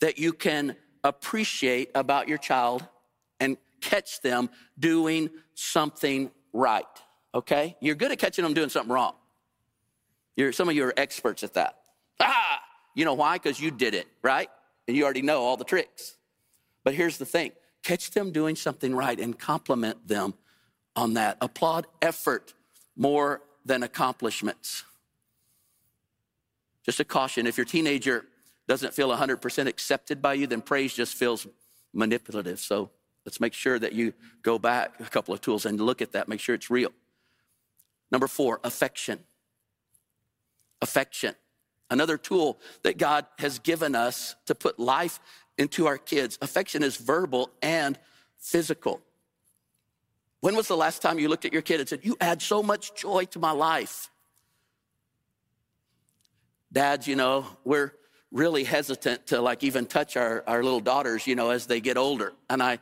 that 0.01 0.19
you 0.19 0.33
can 0.33 0.77
appreciate 1.03 1.91
about 1.95 2.29
your 2.29 2.39
child 2.39 2.87
and 3.41 3.57
catch 3.81 4.21
them 4.23 4.49
doing 4.79 5.31
something 5.55 6.31
right, 6.53 6.85
okay? 7.35 7.77
You're 7.81 7.95
good 7.95 8.13
at 8.13 8.19
catching 8.19 8.45
them 8.45 8.55
doing 8.55 8.69
something 8.71 8.93
wrong. 8.93 9.15
You're, 10.37 10.53
some 10.53 10.69
of 10.69 10.75
you 10.75 10.85
are 10.85 10.95
experts 10.97 11.43
at 11.43 11.55
that. 11.55 11.79
You 12.95 13.05
know 13.05 13.15
why? 13.15 13.37
Because 13.37 13.61
you 13.61 13.71
did 13.71 13.95
it, 13.95 14.07
right? 14.23 14.49
And 14.87 14.97
you 14.97 15.05
already 15.05 15.23
know 15.23 15.43
all 15.43 15.57
the 15.57 15.65
tricks. 15.65 16.17
But 16.85 16.95
here's 16.95 17.19
the 17.19 17.27
thing 17.27 17.53
catch 17.83 18.11
them 18.13 18.33
doing 18.33 18.57
something 18.57 18.95
right 18.95 19.19
and 19.19 19.39
compliment 19.39 20.09
them 20.09 20.35
on 20.97 21.15
that. 21.15 21.37
Applaud 21.41 21.87
effort 22.01 22.55
more 22.97 23.43
than 23.65 23.83
accomplishments. 23.83 24.85
Just 26.85 27.01
a 27.01 27.05
caution 27.05 27.47
if 27.47 27.57
your 27.57 27.65
teenager 27.65 28.27
doesn't 28.69 28.95
feel 28.95 29.11
100% 29.11 29.67
accepted 29.67 30.23
by 30.23 30.35
you, 30.35 30.47
then 30.47 30.61
praise 30.63 30.95
just 30.95 31.15
feels 31.15 31.47
manipulative. 31.93 32.61
So 32.61 32.91
let's 33.25 33.41
make 33.41 33.53
sure 33.53 33.79
that 33.79 33.93
you 33.93 34.13
go 34.43 34.59
back 34.59 35.01
a 35.01 35.05
couple 35.05 35.35
of 35.35 35.41
tools 35.41 35.67
and 35.67 35.81
look 35.81 36.01
at 36.03 36.13
that, 36.13 36.29
make 36.29 36.41
sure 36.41 36.55
it's 36.55 36.71
real. 36.71 36.91
Number 38.11 38.27
four, 38.27 38.61
affection. 38.65 39.21
Affection. 40.81 41.35
Another 41.95 42.19
tool 42.19 42.59
that 42.83 42.99
God 42.99 43.25
has 43.39 43.61
given 43.61 43.95
us 43.95 44.35
to 44.47 44.55
put 44.57 44.81
life 44.81 45.21
into 45.57 45.87
our 45.87 45.97
kids. 45.97 46.37
Affection 46.43 46.83
is 46.83 46.97
verbal 46.97 47.51
and 47.63 47.97
physical. 48.37 49.01
When 50.41 50.57
was 50.57 50.67
the 50.67 50.77
last 50.77 51.03
time 51.03 51.21
you 51.21 51.29
looked 51.29 51.45
at 51.45 51.53
your 51.53 51.63
kid 51.63 51.79
and 51.79 51.89
said, 51.89 52.01
You 52.03 52.17
add 52.21 52.43
so 52.43 52.65
much 52.65 52.97
joy 52.97 53.27
to 53.27 53.39
my 53.39 53.53
life? 53.53 54.11
Dads, 56.73 57.07
you 57.07 57.15
know, 57.15 57.47
we're 57.63 57.93
really 58.33 58.65
hesitant 58.65 59.29
to 59.29 59.41
like 59.41 59.63
even 59.63 59.87
touch 59.87 60.17
our, 60.17 60.43
our 60.49 60.65
little 60.65 60.81
daughters, 60.81 61.29
you 61.29 61.37
know, 61.37 61.51
as 61.51 61.69
they 61.69 61.81
get 61.81 61.97
older. 61.97 62.33
And 62.51 62.61
I, 62.61 62.81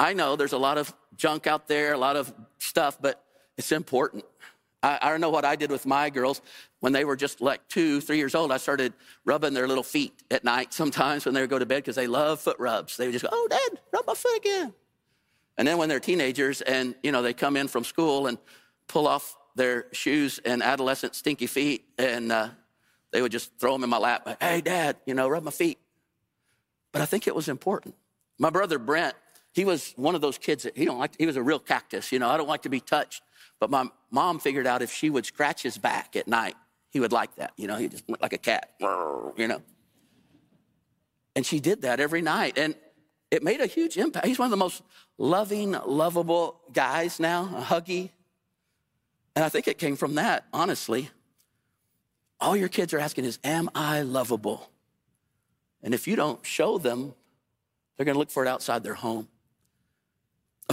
I 0.00 0.14
know 0.14 0.34
there's 0.34 0.52
a 0.52 0.58
lot 0.58 0.78
of 0.78 0.92
junk 1.14 1.46
out 1.46 1.68
there, 1.68 1.92
a 1.92 1.98
lot 1.98 2.16
of 2.16 2.34
stuff, 2.58 2.98
but 3.00 3.24
it's 3.56 3.70
important. 3.70 4.24
I, 4.82 4.98
I 5.02 5.10
don't 5.10 5.20
know 5.20 5.30
what 5.30 5.44
I 5.44 5.56
did 5.56 5.70
with 5.70 5.86
my 5.86 6.10
girls. 6.10 6.42
When 6.80 6.92
they 6.92 7.04
were 7.04 7.16
just 7.16 7.40
like 7.40 7.66
two, 7.68 8.00
three 8.00 8.16
years 8.16 8.34
old, 8.34 8.50
I 8.50 8.56
started 8.56 8.92
rubbing 9.24 9.54
their 9.54 9.68
little 9.68 9.84
feet 9.84 10.22
at 10.30 10.44
night 10.44 10.72
sometimes 10.74 11.24
when 11.24 11.34
they 11.34 11.40
would 11.40 11.50
go 11.50 11.58
to 11.58 11.66
bed 11.66 11.82
because 11.82 11.96
they 11.96 12.06
love 12.06 12.40
foot 12.40 12.56
rubs. 12.58 12.96
They 12.96 13.06
would 13.06 13.12
just 13.12 13.24
go, 13.24 13.30
oh, 13.32 13.48
Dad, 13.48 13.80
rub 13.92 14.06
my 14.06 14.14
foot 14.14 14.36
again. 14.36 14.74
And 15.58 15.68
then 15.68 15.78
when 15.78 15.88
they're 15.88 16.00
teenagers 16.00 16.62
and, 16.62 16.94
you 17.02 17.12
know, 17.12 17.22
they 17.22 17.34
come 17.34 17.56
in 17.56 17.68
from 17.68 17.84
school 17.84 18.26
and 18.26 18.38
pull 18.88 19.06
off 19.06 19.36
their 19.54 19.86
shoes 19.92 20.40
and 20.44 20.62
adolescent 20.62 21.14
stinky 21.14 21.46
feet 21.46 21.84
and 21.98 22.32
uh, 22.32 22.48
they 23.12 23.20
would 23.20 23.32
just 23.32 23.58
throw 23.58 23.72
them 23.72 23.84
in 23.84 23.90
my 23.90 23.98
lap. 23.98 24.36
Hey, 24.40 24.62
Dad, 24.62 24.96
you 25.04 25.14
know, 25.14 25.28
rub 25.28 25.42
my 25.42 25.50
feet. 25.50 25.78
But 26.90 27.02
I 27.02 27.06
think 27.06 27.26
it 27.26 27.34
was 27.34 27.48
important. 27.48 27.94
My 28.38 28.50
brother 28.50 28.78
Brent, 28.78 29.14
he 29.52 29.64
was 29.64 29.92
one 29.96 30.14
of 30.14 30.20
those 30.20 30.38
kids 30.38 30.62
that 30.64 30.76
he 30.76 30.84
don't 30.84 30.98
like. 30.98 31.12
He 31.18 31.26
was 31.26 31.36
a 31.36 31.42
real 31.42 31.58
cactus. 31.58 32.10
You 32.10 32.18
know, 32.18 32.28
I 32.28 32.36
don't 32.36 32.48
like 32.48 32.62
to 32.62 32.70
be 32.70 32.80
touched. 32.80 33.22
But 33.62 33.70
my 33.70 33.86
mom 34.10 34.40
figured 34.40 34.66
out 34.66 34.82
if 34.82 34.92
she 34.92 35.08
would 35.08 35.24
scratch 35.24 35.62
his 35.62 35.78
back 35.78 36.16
at 36.16 36.26
night, 36.26 36.56
he 36.90 36.98
would 36.98 37.12
like 37.12 37.32
that. 37.36 37.52
You 37.56 37.68
know, 37.68 37.76
he 37.76 37.86
just 37.86 38.02
went 38.08 38.20
like 38.20 38.32
a 38.32 38.38
cat. 38.38 38.72
You 38.80 39.46
know. 39.46 39.62
And 41.36 41.46
she 41.46 41.60
did 41.60 41.82
that 41.82 42.00
every 42.00 42.22
night, 42.22 42.58
and 42.58 42.74
it 43.30 43.44
made 43.44 43.60
a 43.60 43.66
huge 43.66 43.96
impact. 43.98 44.26
He's 44.26 44.36
one 44.36 44.46
of 44.46 44.50
the 44.50 44.56
most 44.56 44.82
loving, 45.16 45.76
lovable 45.86 46.60
guys 46.72 47.20
now, 47.20 47.54
a 47.56 47.62
huggy. 47.62 48.10
And 49.36 49.44
I 49.44 49.48
think 49.48 49.68
it 49.68 49.78
came 49.78 49.94
from 49.94 50.16
that, 50.16 50.44
honestly. 50.52 51.10
All 52.40 52.56
your 52.56 52.68
kids 52.68 52.92
are 52.92 52.98
asking 52.98 53.26
is, 53.26 53.38
Am 53.44 53.70
I 53.76 54.02
lovable? 54.02 54.68
And 55.84 55.94
if 55.94 56.08
you 56.08 56.16
don't 56.16 56.44
show 56.44 56.78
them, 56.78 57.14
they're 57.96 58.06
going 58.06 58.16
to 58.16 58.18
look 58.18 58.32
for 58.32 58.44
it 58.44 58.48
outside 58.48 58.82
their 58.82 58.94
home. 58.94 59.28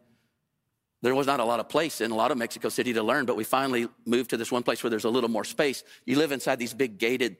there 1.03 1.13
was 1.13 1.27
not 1.27 1.39
a 1.39 1.45
lot 1.45 1.59
of 1.59 1.69
place 1.69 2.01
in 2.01 2.09
a 2.09 2.15
lot 2.15 2.31
of 2.31 2.39
Mexico 2.39 2.69
City 2.69 2.93
to 2.93 3.03
learn, 3.03 3.27
but 3.27 3.35
we 3.35 3.43
finally 3.43 3.87
moved 4.07 4.31
to 4.31 4.37
this 4.37 4.51
one 4.51 4.63
place 4.63 4.81
where 4.81 4.89
there's 4.89 5.05
a 5.05 5.11
little 5.11 5.29
more 5.29 5.43
space. 5.43 5.83
You 6.07 6.17
live 6.17 6.31
inside 6.31 6.57
these 6.57 6.73
big 6.73 6.97
gated, 6.97 7.37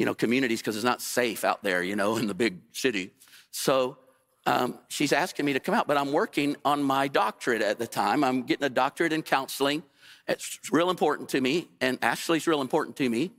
you 0.00 0.06
know, 0.06 0.14
communities 0.14 0.60
because 0.60 0.76
it's 0.76 0.84
not 0.84 1.02
safe 1.02 1.44
out 1.44 1.62
there, 1.62 1.82
you 1.82 1.94
know, 1.94 2.16
in 2.16 2.26
the 2.26 2.34
big 2.34 2.56
city. 2.72 3.10
So 3.50 3.98
um, 4.46 4.78
she's 4.88 5.12
asking 5.12 5.44
me 5.44 5.52
to 5.52 5.60
come 5.60 5.74
out, 5.74 5.86
but 5.86 5.98
I'm 5.98 6.10
working 6.10 6.56
on 6.64 6.82
my 6.82 7.06
doctorate 7.06 7.60
at 7.60 7.78
the 7.78 7.86
time. 7.86 8.24
I'm 8.24 8.44
getting 8.44 8.64
a 8.64 8.70
doctorate 8.70 9.12
in 9.12 9.20
counseling. 9.20 9.82
It's 10.26 10.58
real 10.72 10.88
important 10.88 11.28
to 11.30 11.40
me, 11.42 11.68
and 11.82 11.98
Ashley's 12.00 12.46
real 12.46 12.62
important 12.62 12.96
to 12.96 13.10
me. 13.10 13.30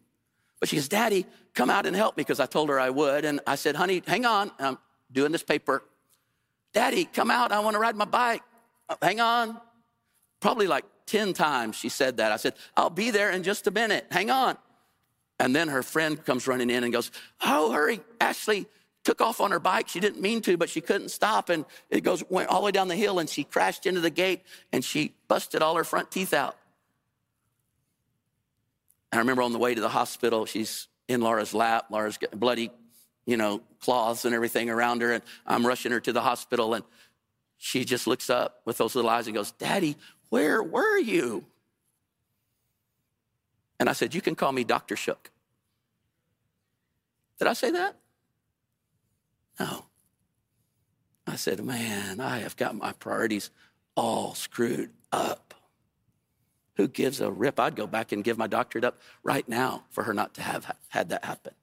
But 0.59 0.69
she 0.69 0.75
goes, 0.75 0.87
Daddy, 0.87 1.25
come 1.55 1.71
out 1.71 1.87
and 1.87 1.95
help 1.95 2.15
me 2.15 2.21
because 2.21 2.39
I 2.39 2.45
told 2.45 2.69
her 2.69 2.79
I 2.79 2.91
would. 2.91 3.25
And 3.25 3.39
I 3.47 3.55
said, 3.55 3.75
Honey, 3.75 4.03
hang 4.05 4.27
on. 4.27 4.51
I'm 4.59 4.77
doing 5.11 5.31
this 5.31 5.41
paper. 5.41 5.83
Daddy, 6.73 7.05
come 7.05 7.31
out. 7.31 7.51
I 7.51 7.59
want 7.61 7.73
to 7.73 7.79
ride 7.79 7.95
my 7.95 8.05
bike. 8.05 8.43
Uh, 8.87 8.97
hang 9.01 9.19
on. 9.19 9.59
Probably 10.39 10.67
like 10.67 10.85
10 11.07 11.33
times 11.33 11.75
she 11.75 11.89
said 11.89 12.17
that. 12.17 12.31
I 12.31 12.37
said, 12.37 12.53
I'll 12.77 12.91
be 12.91 13.09
there 13.09 13.31
in 13.31 13.41
just 13.41 13.65
a 13.65 13.71
minute. 13.71 14.05
Hang 14.11 14.29
on. 14.29 14.57
And 15.41 15.55
then 15.55 15.69
her 15.69 15.81
friend 15.81 16.23
comes 16.23 16.45
running 16.45 16.69
in 16.69 16.83
and 16.83 16.93
goes, 16.93 17.09
Oh, 17.43 17.71
hurry. 17.71 17.99
Ashley 18.21 18.67
took 19.03 19.21
off 19.21 19.41
on 19.41 19.49
her 19.49 19.59
bike. 19.59 19.87
She 19.87 19.99
didn't 19.99 20.21
mean 20.21 20.41
to, 20.41 20.55
but 20.55 20.69
she 20.69 20.81
couldn't 20.81 21.09
stop. 21.09 21.49
And 21.49 21.65
it 21.89 22.01
goes, 22.01 22.23
went 22.29 22.49
all 22.49 22.61
the 22.61 22.65
way 22.65 22.71
down 22.71 22.87
the 22.87 22.95
hill 22.95 23.17
and 23.17 23.27
she 23.27 23.43
crashed 23.43 23.87
into 23.87 24.01
the 24.01 24.11
gate 24.11 24.43
and 24.71 24.85
she 24.85 25.15
busted 25.27 25.63
all 25.63 25.75
her 25.77 25.83
front 25.83 26.11
teeth 26.11 26.35
out. 26.35 26.55
I 29.11 29.17
remember 29.17 29.41
on 29.41 29.51
the 29.51 29.57
way 29.57 29.73
to 29.73 29.81
the 29.81 29.89
hospital, 29.89 30.45
she's 30.45 30.87
in 31.07 31.21
Laura's 31.21 31.55
lap. 31.55 31.87
Laura's 31.89 32.19
got 32.19 32.39
bloody, 32.39 32.69
you 33.25 33.35
know, 33.35 33.61
cloths 33.79 34.25
and 34.25 34.35
everything 34.35 34.69
around 34.69 35.01
her. 35.01 35.13
And 35.13 35.23
I'm 35.47 35.65
rushing 35.65 35.91
her 35.91 35.99
to 36.01 36.13
the 36.13 36.21
hospital. 36.21 36.75
And 36.75 36.85
she 37.57 37.83
just 37.83 38.05
looks 38.05 38.29
up 38.29 38.61
with 38.65 38.77
those 38.77 38.93
little 38.93 39.09
eyes 39.09 39.25
and 39.25 39.35
goes, 39.35 39.53
Daddy, 39.53 39.97
where 40.29 40.61
were 40.61 40.99
you? 40.99 41.45
And 43.81 43.89
I 43.89 43.93
said, 43.93 44.13
You 44.13 44.21
can 44.21 44.35
call 44.35 44.51
me 44.51 44.63
Dr. 44.63 44.95
Shook. 44.95 45.31
Did 47.39 47.47
I 47.47 47.53
say 47.53 47.71
that? 47.71 47.95
No. 49.59 49.85
I 51.25 51.35
said, 51.35 51.65
Man, 51.65 52.19
I 52.19 52.37
have 52.41 52.55
got 52.55 52.75
my 52.75 52.91
priorities 52.91 53.49
all 53.95 54.35
screwed 54.35 54.91
up. 55.11 55.55
Who 56.75 56.87
gives 56.87 57.21
a 57.21 57.31
rip? 57.31 57.59
I'd 57.59 57.75
go 57.75 57.87
back 57.87 58.11
and 58.11 58.23
give 58.23 58.37
my 58.37 58.45
doctorate 58.45 58.83
up 58.83 59.01
right 59.23 59.49
now 59.49 59.85
for 59.89 60.03
her 60.03 60.13
not 60.13 60.35
to 60.35 60.43
have 60.43 60.75
had 60.89 61.09
that 61.09 61.25
happen 61.25 61.55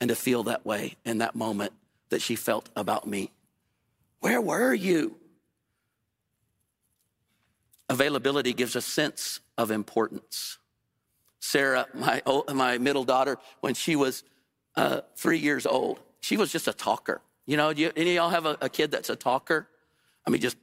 and 0.00 0.08
to 0.08 0.16
feel 0.16 0.42
that 0.42 0.66
way 0.66 0.96
in 1.04 1.18
that 1.18 1.36
moment 1.36 1.72
that 2.08 2.20
she 2.20 2.34
felt 2.34 2.68
about 2.74 3.06
me. 3.06 3.30
Where 4.18 4.40
were 4.40 4.74
you? 4.74 5.18
Availability 7.88 8.52
gives 8.54 8.74
a 8.74 8.80
sense 8.80 9.38
of 9.56 9.70
importance. 9.70 10.58
Sarah, 11.40 11.86
my, 11.94 12.22
my 12.52 12.78
middle 12.78 13.04
daughter, 13.04 13.38
when 13.60 13.74
she 13.74 13.96
was 13.96 14.24
uh, 14.76 15.00
three 15.16 15.38
years 15.38 15.66
old, 15.66 16.00
she 16.20 16.36
was 16.36 16.50
just 16.50 16.68
a 16.68 16.72
talker. 16.72 17.20
You 17.46 17.56
know, 17.56 17.70
you, 17.70 17.92
any 17.96 18.10
of 18.10 18.16
y'all 18.16 18.30
have 18.30 18.46
a, 18.46 18.58
a 18.60 18.68
kid 18.68 18.90
that's 18.90 19.10
a 19.10 19.16
talker? 19.16 19.68
I 20.26 20.30
mean, 20.30 20.40
just, 20.40 20.56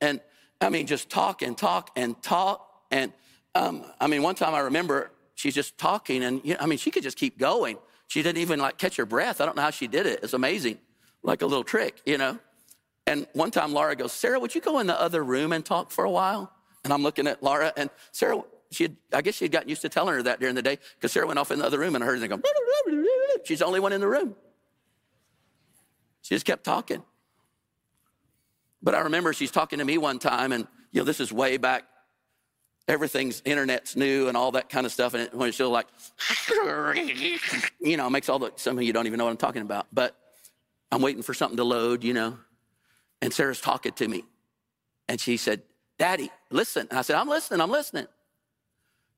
and 0.00 0.20
I 0.60 0.68
mean, 0.68 0.86
just 0.86 1.08
talk 1.08 1.42
and 1.42 1.56
talk 1.56 1.90
and 1.96 2.20
talk. 2.22 2.68
And 2.90 3.12
um, 3.54 3.84
I 4.00 4.06
mean, 4.06 4.22
one 4.22 4.34
time 4.34 4.54
I 4.54 4.60
remember 4.60 5.10
she's 5.34 5.54
just 5.54 5.78
talking, 5.78 6.22
and 6.22 6.40
you 6.44 6.54
know, 6.54 6.60
I 6.60 6.66
mean, 6.66 6.78
she 6.78 6.90
could 6.90 7.02
just 7.02 7.16
keep 7.16 7.38
going. 7.38 7.78
She 8.08 8.22
didn't 8.22 8.42
even 8.42 8.58
like 8.58 8.78
catch 8.78 8.96
her 8.96 9.06
breath. 9.06 9.40
I 9.40 9.46
don't 9.46 9.56
know 9.56 9.62
how 9.62 9.70
she 9.70 9.86
did 9.86 10.06
it. 10.06 10.20
It's 10.22 10.34
amazing, 10.34 10.78
like 11.22 11.42
a 11.42 11.46
little 11.46 11.64
trick, 11.64 12.02
you 12.04 12.18
know. 12.18 12.38
And 13.06 13.26
one 13.32 13.50
time 13.50 13.72
Laura 13.72 13.96
goes, 13.96 14.12
Sarah, 14.12 14.38
would 14.38 14.54
you 14.54 14.60
go 14.60 14.78
in 14.80 14.86
the 14.86 15.00
other 15.00 15.24
room 15.24 15.52
and 15.52 15.64
talk 15.64 15.90
for 15.90 16.04
a 16.04 16.10
while? 16.10 16.52
And 16.84 16.92
I'm 16.92 17.02
looking 17.02 17.26
at 17.26 17.42
Laura, 17.42 17.72
and 17.76 17.88
Sarah, 18.12 18.42
she 18.76 18.84
had, 18.84 18.96
I 19.12 19.22
guess 19.22 19.34
she 19.34 19.44
had 19.44 19.52
gotten 19.52 19.68
used 19.68 19.82
to 19.82 19.88
telling 19.88 20.14
her 20.14 20.22
that 20.24 20.38
during 20.38 20.54
the 20.54 20.62
day 20.62 20.78
because 20.94 21.12
Sarah 21.12 21.26
went 21.26 21.38
off 21.38 21.50
in 21.50 21.58
the 21.58 21.64
other 21.64 21.78
room 21.78 21.94
and 21.94 22.04
I 22.04 22.06
heard 22.06 22.20
her 22.20 22.28
go, 22.28 22.40
she's 23.44 23.60
the 23.60 23.66
only 23.66 23.80
one 23.80 23.92
in 23.92 24.00
the 24.00 24.08
room. 24.08 24.36
She 26.22 26.34
just 26.34 26.44
kept 26.44 26.64
talking. 26.64 27.02
But 28.82 28.94
I 28.94 29.00
remember 29.00 29.32
she's 29.32 29.50
talking 29.50 29.78
to 29.78 29.84
me 29.84 29.98
one 29.98 30.18
time, 30.18 30.52
and 30.52 30.66
you 30.92 31.00
know, 31.00 31.04
this 31.04 31.20
is 31.20 31.32
way 31.32 31.56
back. 31.56 31.84
Everything's 32.88 33.42
internet's 33.44 33.96
new 33.96 34.28
and 34.28 34.36
all 34.36 34.52
that 34.52 34.68
kind 34.68 34.86
of 34.86 34.92
stuff. 34.92 35.14
And 35.14 35.24
it, 35.24 35.34
when 35.34 35.52
still 35.52 35.70
like, 35.70 35.86
you 37.80 37.96
know, 37.96 38.08
makes 38.10 38.28
all 38.28 38.38
the, 38.38 38.52
some 38.56 38.78
of 38.78 38.84
you 38.84 38.92
don't 38.92 39.06
even 39.08 39.18
know 39.18 39.24
what 39.24 39.32
I'm 39.32 39.36
talking 39.36 39.62
about. 39.62 39.88
But 39.92 40.16
I'm 40.92 41.02
waiting 41.02 41.22
for 41.22 41.34
something 41.34 41.56
to 41.56 41.64
load, 41.64 42.04
you 42.04 42.14
know. 42.14 42.38
And 43.20 43.32
Sarah's 43.32 43.60
talking 43.60 43.92
to 43.92 44.06
me. 44.06 44.22
And 45.08 45.20
she 45.20 45.36
said, 45.36 45.62
Daddy, 45.98 46.30
listen. 46.50 46.86
And 46.90 46.98
I 46.98 47.02
said, 47.02 47.16
I'm 47.16 47.28
listening, 47.28 47.60
I'm 47.60 47.70
listening. 47.70 48.06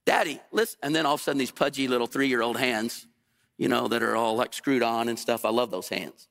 Daddy, 0.08 0.40
listen. 0.52 0.78
And 0.82 0.96
then 0.96 1.04
all 1.04 1.16
of 1.16 1.20
a 1.20 1.22
sudden, 1.22 1.38
these 1.38 1.50
pudgy 1.50 1.86
little 1.86 2.06
three 2.06 2.28
year 2.28 2.40
old 2.40 2.56
hands, 2.56 3.06
you 3.58 3.68
know, 3.68 3.88
that 3.88 4.02
are 4.02 4.16
all 4.16 4.36
like 4.36 4.54
screwed 4.54 4.82
on 4.82 5.10
and 5.10 5.18
stuff. 5.18 5.44
I 5.44 5.50
love 5.50 5.70
those 5.70 5.90
hands 5.90 6.28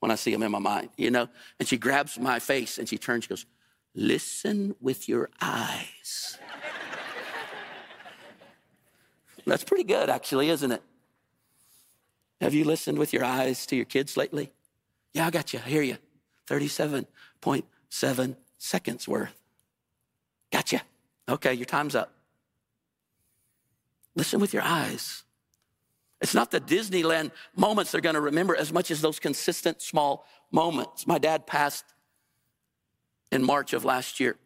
when 0.00 0.10
I 0.10 0.16
see 0.16 0.32
them 0.32 0.42
in 0.42 0.52
my 0.52 0.58
mind, 0.58 0.90
you 0.98 1.10
know? 1.10 1.26
And 1.58 1.66
she 1.66 1.78
grabs 1.78 2.18
my 2.18 2.40
face 2.40 2.76
and 2.76 2.86
she 2.86 2.98
turns, 2.98 3.24
she 3.24 3.28
goes, 3.28 3.46
Listen 3.94 4.74
with 4.82 5.08
your 5.08 5.30
eyes. 5.40 6.36
That's 9.46 9.64
pretty 9.64 9.84
good, 9.84 10.10
actually, 10.10 10.50
isn't 10.50 10.70
it? 10.70 10.82
Have 12.42 12.52
you 12.52 12.66
listened 12.66 12.98
with 12.98 13.14
your 13.14 13.24
eyes 13.24 13.64
to 13.64 13.76
your 13.76 13.86
kids 13.86 14.18
lately? 14.18 14.52
Yeah, 15.14 15.26
I 15.26 15.30
got 15.30 15.54
you. 15.54 15.60
I 15.64 15.70
hear 15.70 15.80
you. 15.80 15.96
37.7 16.50 18.36
seconds 18.58 19.08
worth. 19.08 19.40
Gotcha. 20.52 20.82
Okay, 21.30 21.54
your 21.54 21.64
time's 21.64 21.94
up. 21.94 22.12
Listen 24.14 24.40
with 24.40 24.52
your 24.52 24.62
eyes. 24.62 25.24
It's 26.20 26.34
not 26.34 26.50
the 26.50 26.60
Disneyland 26.60 27.30
moments 27.56 27.92
they're 27.92 28.00
going 28.00 28.14
to 28.14 28.20
remember 28.20 28.54
as 28.54 28.72
much 28.72 28.90
as 28.90 29.00
those 29.00 29.18
consistent 29.18 29.80
small 29.80 30.26
moments. 30.50 31.06
My 31.06 31.18
dad 31.18 31.46
passed 31.46 31.84
in 33.32 33.42
March 33.42 33.72
of 33.72 33.84
last 33.84 34.20
year. 34.20 34.36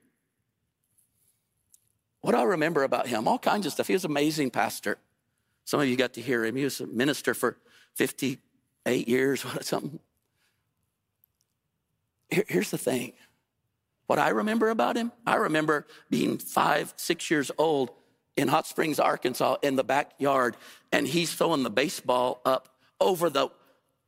What 2.20 2.32
do 2.32 2.38
I 2.38 2.44
remember 2.44 2.84
about 2.84 3.06
him? 3.06 3.26
All 3.26 3.38
kinds 3.38 3.66
of 3.66 3.72
stuff. 3.72 3.86
He 3.88 3.92
was 3.92 4.04
an 4.04 4.10
amazing 4.10 4.50
pastor. 4.50 4.98
Some 5.64 5.80
of 5.80 5.88
you 5.88 5.96
got 5.96 6.14
to 6.14 6.20
hear 6.20 6.44
him. 6.44 6.56
He 6.56 6.64
was 6.64 6.80
a 6.80 6.86
minister 6.86 7.34
for 7.34 7.58
58 7.94 9.08
years, 9.08 9.44
or 9.44 9.50
something. 9.62 9.98
Here, 12.30 12.44
here's 12.48 12.70
the 12.70 12.78
thing. 12.78 13.12
What 14.06 14.18
I 14.18 14.30
remember 14.30 14.68
about 14.70 14.96
him, 14.96 15.12
I 15.26 15.36
remember 15.36 15.86
being 16.10 16.38
five, 16.38 16.92
six 16.96 17.30
years 17.30 17.50
old 17.58 17.90
in 18.36 18.48
Hot 18.48 18.66
Springs, 18.66 18.98
Arkansas, 18.98 19.56
in 19.62 19.76
the 19.76 19.84
backyard, 19.84 20.56
and 20.92 21.06
he's 21.06 21.32
throwing 21.32 21.62
the 21.62 21.70
baseball 21.70 22.40
up 22.44 22.68
over 23.00 23.30
the 23.30 23.50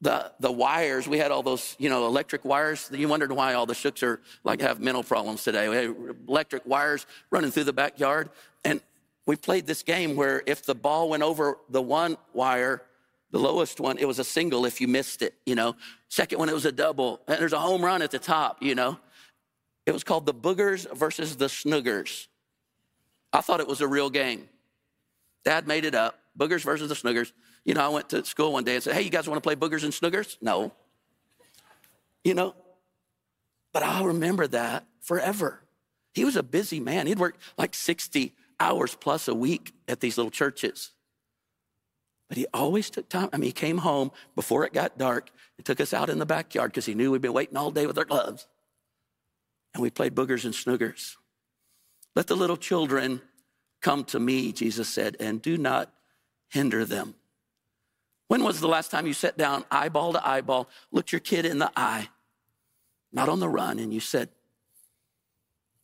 the, 0.03 0.31
the 0.41 0.53
wires, 0.53 1.09
we 1.09 1.19
had 1.19 1.31
all 1.31 1.43
those, 1.43 1.75
you 1.79 1.89
know, 1.89 2.07
electric 2.07 2.45
wires. 2.45 2.91
You 2.93 3.09
wondered 3.09 3.33
why 3.33 3.55
all 3.55 3.67
the 3.67 3.75
shooks 3.75 4.03
are 4.03 4.21
like 4.45 4.61
have 4.61 4.79
mental 4.79 5.03
problems 5.03 5.43
today. 5.43 5.69
We 5.69 5.77
had 5.77 5.97
electric 6.29 6.67
wires 6.67 7.07
running 7.31 7.51
through 7.51 7.65
the 7.65 7.73
backyard. 7.73 8.29
And 8.65 8.81
we 9.25 9.37
played 9.37 9.67
this 9.67 9.83
game 9.83 10.15
where 10.15 10.43
if 10.47 10.65
the 10.65 10.75
ball 10.75 11.09
went 11.09 11.23
over 11.23 11.59
the 11.71 11.81
one 11.81 12.19
wire, 12.35 12.83
the 13.31 13.39
lowest 13.39 13.81
one, 13.81 13.99
it 13.99 14.07
was 14.07 14.19
a 14.19 14.25
single 14.25 14.67
if 14.67 14.81
you 14.81 14.89
missed 14.89 15.23
it, 15.23 15.35
you 15.47 15.55
know. 15.55 15.75
Second 16.09 16.39
one, 16.39 16.49
it 16.49 16.55
was 16.55 16.67
a 16.67 16.73
double. 16.73 17.21
And 17.27 17.41
there's 17.41 17.53
a 17.53 17.59
home 17.59 17.85
run 17.85 18.03
at 18.03 18.11
the 18.11 18.19
top, 18.19 18.63
you 18.63 18.75
know. 18.75 18.99
It 19.87 19.93
was 19.93 20.05
called 20.05 20.27
the 20.27 20.35
Boogers 20.35 20.93
versus 20.95 21.37
the 21.37 21.47
Snoogers. 21.47 22.27
I 23.33 23.41
thought 23.41 23.61
it 23.61 23.69
was 23.69 23.81
a 23.81 23.89
real 23.89 24.11
game. 24.11 24.49
Dad 25.45 25.67
made 25.67 25.85
it 25.85 25.95
up. 25.95 26.19
Boogers 26.39 26.63
versus 26.63 26.89
the 26.89 26.95
Snoogers. 26.95 27.33
You 27.65 27.75
know, 27.75 27.85
I 27.85 27.89
went 27.89 28.11
to 28.11 28.25
school 28.25 28.53
one 28.53 28.65
day 28.65 28.75
and 28.75 28.83
said, 28.83 28.95
Hey, 28.95 29.03
you 29.03 29.11
guys 29.11 29.29
want 29.29 29.43
to 29.43 29.47
play 29.47 29.57
Boogers 29.57 29.85
and 29.85 29.93
Snoogers? 29.93 30.37
No. 30.41 30.73
You 32.25 32.35
know, 32.35 32.55
but 33.73 33.83
I'll 33.83 34.07
remember 34.07 34.47
that 34.49 34.85
forever. 35.03 35.63
He 36.15 36.25
was 36.25 36.37
a 36.37 36.43
busy 36.43 36.81
man. 36.81 37.07
He'd 37.07 37.19
work 37.19 37.37
like 37.59 37.75
60 37.75 38.35
hours 38.59 38.95
plus 38.95 39.29
a 39.29 39.35
week 39.35 39.75
at 39.87 40.01
these 40.01 40.17
little 40.17 40.31
churches. 40.31 40.93
But 42.29 42.39
he 42.39 42.47
always 42.53 42.91
took 42.91 43.09
time. 43.09 43.29
I 43.33 43.37
mean, 43.37 43.49
he 43.49 43.53
came 43.53 43.79
home 43.79 44.11
before 44.35 44.65
it 44.65 44.73
got 44.73 44.99
dark 44.99 45.31
and 45.57 45.65
took 45.65 45.81
us 45.81 45.93
out 45.93 46.09
in 46.09 46.19
the 46.19 46.27
backyard 46.27 46.73
because 46.73 46.87
he 46.87 46.95
knew 46.95 47.11
we'd 47.11 47.21
been 47.21 47.33
waiting 47.33 47.57
all 47.57 47.71
day 47.71 47.87
with 47.87 47.99
our 47.99 48.05
gloves. 48.05 48.47
And 49.75 49.83
we 49.83 49.91
played 49.91 50.15
boogers 50.15 50.45
and 50.45 50.55
snoogers. 50.55 51.17
Let 52.17 52.27
the 52.29 52.35
little 52.35 52.57
children 52.57 53.21
come 53.83 54.03
to 54.05 54.19
me, 54.19 54.51
Jesus 54.51 54.89
said, 54.89 55.17
and 55.21 55.41
do 55.41 55.59
not 55.59 55.93
hinder 56.49 56.87
them. 56.87 57.15
When 58.29 58.43
was 58.43 58.59
the 58.59 58.67
last 58.67 58.91
time 58.91 59.07
you 59.07 59.13
sat 59.13 59.37
down, 59.37 59.65
eyeball 59.71 60.15
to 60.15 60.27
eyeball, 60.27 60.69
looked 60.91 61.13
your 61.13 61.21
kid 61.21 61.45
in 61.45 61.59
the 61.59 61.71
eye, 61.77 62.09
not 63.13 63.29
on 63.29 63.39
the 63.39 63.49
run, 63.49 63.79
and 63.79 63.93
you 63.93 64.01
said, 64.01 64.31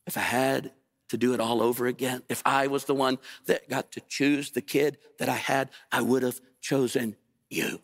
if 0.06 0.16
I 0.16 0.22
had 0.22 0.72
to 1.10 1.18
do 1.18 1.34
it 1.34 1.40
all 1.40 1.62
over 1.62 1.86
again, 1.86 2.22
if 2.30 2.42
I 2.46 2.66
was 2.66 2.86
the 2.86 2.94
one 2.94 3.18
that 3.44 3.68
got 3.68 3.92
to 3.92 4.00
choose 4.00 4.50
the 4.50 4.62
kid 4.62 4.96
that 5.18 5.28
I 5.28 5.36
had, 5.36 5.68
I 5.92 6.00
would 6.00 6.22
have 6.22 6.40
chosen 6.60 7.14
you. 7.50 7.82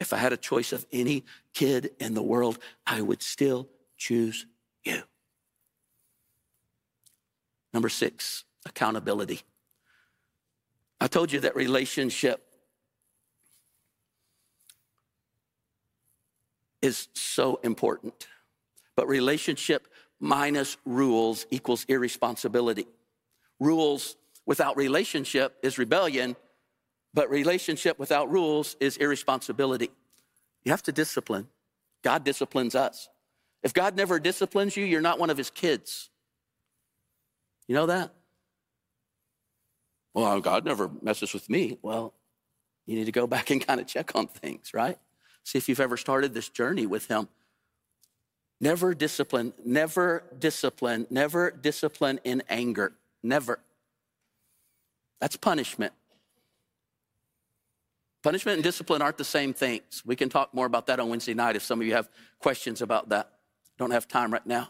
If 0.00 0.12
I 0.12 0.16
had 0.16 0.32
a 0.32 0.36
choice 0.36 0.72
of 0.72 0.86
any 0.92 1.24
kid 1.54 1.90
in 1.98 2.14
the 2.14 2.22
world, 2.22 2.58
I 2.86 3.02
would 3.02 3.22
still 3.22 3.68
choose 3.96 4.46
you. 4.84 5.02
Number 7.72 7.88
six, 7.88 8.44
accountability. 8.64 9.42
I 11.00 11.06
told 11.06 11.32
you 11.32 11.40
that 11.40 11.56
relationship 11.56 12.44
is 16.80 17.08
so 17.14 17.60
important. 17.62 18.26
But 18.96 19.08
relationship 19.08 19.88
minus 20.20 20.76
rules 20.84 21.46
equals 21.50 21.84
irresponsibility. 21.88 22.86
Rules 23.60 24.16
without 24.46 24.76
relationship 24.76 25.56
is 25.62 25.78
rebellion, 25.78 26.36
but 27.18 27.30
relationship 27.30 27.98
without 27.98 28.30
rules 28.30 28.76
is 28.78 28.96
irresponsibility. 28.96 29.90
You 30.62 30.70
have 30.70 30.84
to 30.84 30.92
discipline. 30.92 31.48
God 32.04 32.22
disciplines 32.22 32.76
us. 32.76 33.08
If 33.64 33.74
God 33.74 33.96
never 33.96 34.20
disciplines 34.20 34.76
you, 34.76 34.84
you're 34.84 35.00
not 35.00 35.18
one 35.18 35.28
of 35.28 35.36
his 35.36 35.50
kids. 35.50 36.10
You 37.66 37.74
know 37.74 37.86
that? 37.86 38.14
Well, 40.14 40.38
God 40.38 40.64
never 40.64 40.88
messes 41.02 41.34
with 41.34 41.50
me. 41.50 41.76
Well, 41.82 42.14
you 42.86 42.94
need 42.94 43.06
to 43.06 43.12
go 43.12 43.26
back 43.34 43.50
and 43.50 43.66
kind 43.66 43.80
of 43.80 43.88
check 43.88 44.14
on 44.14 44.28
things, 44.28 44.70
right? 44.72 44.96
See 45.42 45.58
if 45.58 45.68
you've 45.68 45.80
ever 45.80 45.96
started 45.96 46.34
this 46.34 46.48
journey 46.48 46.86
with 46.86 47.08
Him. 47.08 47.26
Never 48.60 48.94
discipline, 48.94 49.54
never 49.64 50.22
discipline, 50.38 51.08
never 51.10 51.50
discipline 51.50 52.20
in 52.22 52.44
anger. 52.48 52.92
Never. 53.24 53.58
That's 55.20 55.36
punishment. 55.36 55.94
Punishment 58.22 58.56
and 58.56 58.64
discipline 58.64 59.00
aren't 59.00 59.18
the 59.18 59.24
same 59.24 59.54
things. 59.54 60.02
We 60.04 60.16
can 60.16 60.28
talk 60.28 60.52
more 60.52 60.66
about 60.66 60.86
that 60.86 60.98
on 60.98 61.08
Wednesday 61.08 61.34
night 61.34 61.56
if 61.56 61.62
some 61.62 61.80
of 61.80 61.86
you 61.86 61.94
have 61.94 62.08
questions 62.40 62.82
about 62.82 63.10
that. 63.10 63.30
Don't 63.78 63.92
have 63.92 64.08
time 64.08 64.32
right 64.32 64.46
now. 64.46 64.68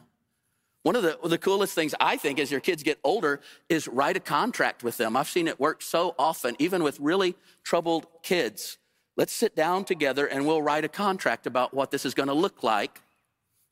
One 0.83 0.97
of 0.97 1.03
the, 1.03 1.19
the 1.25 1.39
coolest 1.39 1.75
things 1.75 1.95
I 1.99 2.17
think 2.17 2.39
as 2.39 2.51
your 2.51 2.61
kids 2.61 2.83
get 2.83 2.99
older 3.03 3.41
is 3.69 3.89
write 3.89 4.17
a 4.17 4.21
contract 4.21 4.85
with 4.85 4.97
them. 4.97 5.17
I've 5.17 5.29
seen 5.29 5.49
it 5.49 5.59
work 5.59 5.83
so 5.83 6.15
often, 6.19 6.57
even 6.59 6.83
with 6.83 7.01
really 7.01 7.37
troubled 7.65 8.07
kids. 8.23 8.79
Let's 9.17 9.33
sit 9.33 9.57
down 9.57 9.85
together 9.85 10.27
and 10.27 10.47
we'll 10.47 10.63
write 10.63 10.85
a 10.85 10.89
contract 10.89 11.47
about 11.47 11.75
what 11.75 11.91
this 11.91 12.07
is 12.07 12.15
going 12.15 12.29
to 12.29 12.35
look 12.35 12.63
like, 12.63 13.03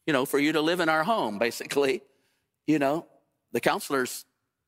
you 0.06 0.12
know, 0.12 0.26
for 0.26 0.38
you 0.38 0.52
to 0.52 0.60
live 0.60 0.80
in 0.80 0.88
our 0.88 1.04
home, 1.04 1.38
basically. 1.46 2.02
You 2.66 2.78
know, 2.80 3.06
the 3.52 3.60
counselors 3.60 4.24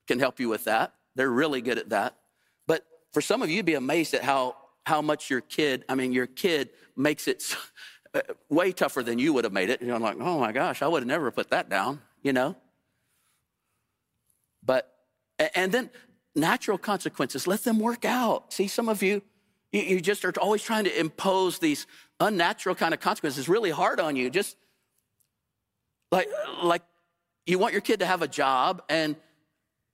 can 0.07 0.21
help 0.21 0.39
you 0.39 0.49
with 0.49 0.65
that. 0.65 0.95
They're 1.17 1.31
really 1.31 1.61
good 1.61 1.79
at 1.79 1.89
that. 1.91 2.15
But 2.67 2.87
for 3.13 3.21
some 3.21 3.43
of 3.43 3.51
you, 3.51 3.57
you'd 3.57 3.67
be 3.67 3.75
amazed 3.75 4.15
at 4.15 4.23
how, 4.23 4.57
how 4.89 5.01
much 5.03 5.31
your 5.31 5.41
kid, 5.41 5.85
I 5.89 5.95
mean, 5.95 6.13
your 6.13 6.27
kid 6.27 6.71
makes 6.97 7.29
it 7.29 7.57
uh, 8.15 8.23
way 8.49 8.73
tougher 8.73 9.03
than 9.03 9.19
you 9.19 9.33
would 9.35 9.45
have 9.45 9.53
made 9.53 9.71
it. 9.71 9.81
You 9.81 9.89
know, 9.89 9.95
I'm 9.95 10.03
like, 10.03 10.17
oh 10.19 10.39
my 10.41 10.53
gosh, 10.53 10.83
I 10.83 10.89
would 10.89 11.03
have 11.03 11.09
never 11.09 11.31
put 11.31 11.51
that 11.51 11.69
down 11.69 12.01
you 12.23 12.33
know? 12.33 12.57
But, 14.65 14.93
and 15.55 15.73
then 15.73 15.91
natural 16.35 16.79
consequences, 16.79 17.47
let 17.47 17.65
them 17.65 17.79
work 17.79 18.05
out. 18.05 18.53
See, 18.53 18.69
some 18.69 18.89
of 18.89 19.03
you, 19.03 19.23
you, 19.73 20.01
just 20.01 20.25
are 20.25 20.33
always 20.41 20.63
trying 20.63 20.85
to 20.85 21.01
impose 21.01 21.59
these 21.59 21.87
unnatural 22.21 22.75
kind 22.75 22.93
of 22.95 23.01
consequences. 23.01 23.49
Really 23.49 23.71
hard 23.71 24.01
on 24.01 24.17
you. 24.17 24.31
Just 24.31 24.57
like, 26.11 26.29
like 26.63 26.83
you 27.47 27.59
want 27.59 27.73
your 27.73 27.83
kid 27.83 28.01
to 28.01 28.07
have 28.07 28.23
a 28.23 28.29
job 28.29 28.83
and 28.89 29.17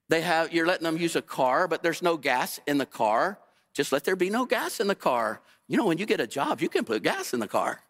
they 0.08 0.20
have, 0.20 0.52
you're 0.52 0.66
letting 0.66 0.84
them 0.84 0.96
use 0.96 1.16
a 1.16 1.22
car, 1.22 1.66
but 1.68 1.82
there's 1.82 2.02
no 2.02 2.16
gas 2.16 2.60
in 2.66 2.78
the 2.78 2.86
car. 2.86 3.38
Just 3.74 3.92
let 3.92 4.04
there 4.04 4.16
be 4.16 4.30
no 4.30 4.46
gas 4.46 4.80
in 4.80 4.86
the 4.86 4.94
car. 4.94 5.40
You 5.68 5.76
know, 5.76 5.86
when 5.86 5.98
you 5.98 6.06
get 6.06 6.20
a 6.20 6.26
job, 6.26 6.60
you 6.60 6.68
can 6.68 6.84
put 6.84 7.02
gas 7.02 7.34
in 7.34 7.40
the 7.40 7.48
car. 7.48 7.80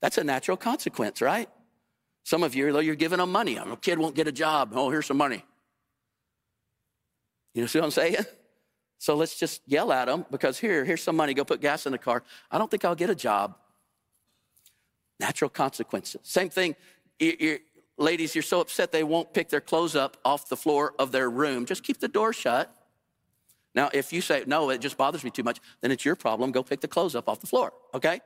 That's 0.00 0.18
a 0.18 0.24
natural 0.24 0.56
consequence, 0.56 1.20
right? 1.20 1.48
Some 2.24 2.42
of 2.42 2.54
you, 2.54 2.72
though, 2.72 2.78
you're 2.80 2.94
giving 2.94 3.18
them 3.18 3.30
money. 3.30 3.56
A 3.56 3.76
kid 3.76 3.98
won't 3.98 4.14
get 4.14 4.26
a 4.26 4.32
job. 4.32 4.72
Oh, 4.74 4.90
here's 4.90 5.06
some 5.06 5.16
money. 5.16 5.44
You 7.54 7.62
know, 7.62 7.66
see 7.66 7.78
what 7.78 7.86
I'm 7.86 7.90
saying? 7.90 8.16
So 8.98 9.14
let's 9.14 9.38
just 9.38 9.62
yell 9.66 9.92
at 9.92 10.06
them 10.06 10.26
because 10.30 10.58
here, 10.58 10.84
here's 10.84 11.02
some 11.02 11.16
money. 11.16 11.32
Go 11.32 11.44
put 11.44 11.60
gas 11.60 11.86
in 11.86 11.92
the 11.92 11.98
car. 11.98 12.24
I 12.50 12.58
don't 12.58 12.70
think 12.70 12.84
I'll 12.84 12.96
get 12.96 13.10
a 13.10 13.14
job. 13.14 13.56
Natural 15.20 15.48
consequences. 15.48 16.20
Same 16.24 16.50
thing. 16.50 16.74
You're, 17.18 17.34
you're, 17.38 17.58
ladies, 17.96 18.34
you're 18.34 18.42
so 18.42 18.60
upset 18.60 18.90
they 18.90 19.04
won't 19.04 19.32
pick 19.32 19.48
their 19.50 19.60
clothes 19.60 19.94
up 19.94 20.16
off 20.24 20.48
the 20.48 20.56
floor 20.56 20.94
of 20.98 21.12
their 21.12 21.30
room. 21.30 21.64
Just 21.64 21.84
keep 21.84 22.00
the 22.00 22.08
door 22.08 22.32
shut. 22.32 22.74
Now, 23.78 23.90
if 23.92 24.12
you 24.12 24.20
say, 24.20 24.42
no, 24.44 24.70
it 24.70 24.80
just 24.80 24.96
bothers 24.96 25.22
me 25.22 25.30
too 25.30 25.44
much, 25.44 25.60
then 25.82 25.92
it's 25.92 26.04
your 26.04 26.16
problem. 26.16 26.50
Go 26.50 26.64
pick 26.64 26.80
the 26.80 26.88
clothes 26.88 27.14
up 27.14 27.28
off 27.28 27.38
the 27.38 27.46
floor, 27.46 27.72
okay? 27.94 28.18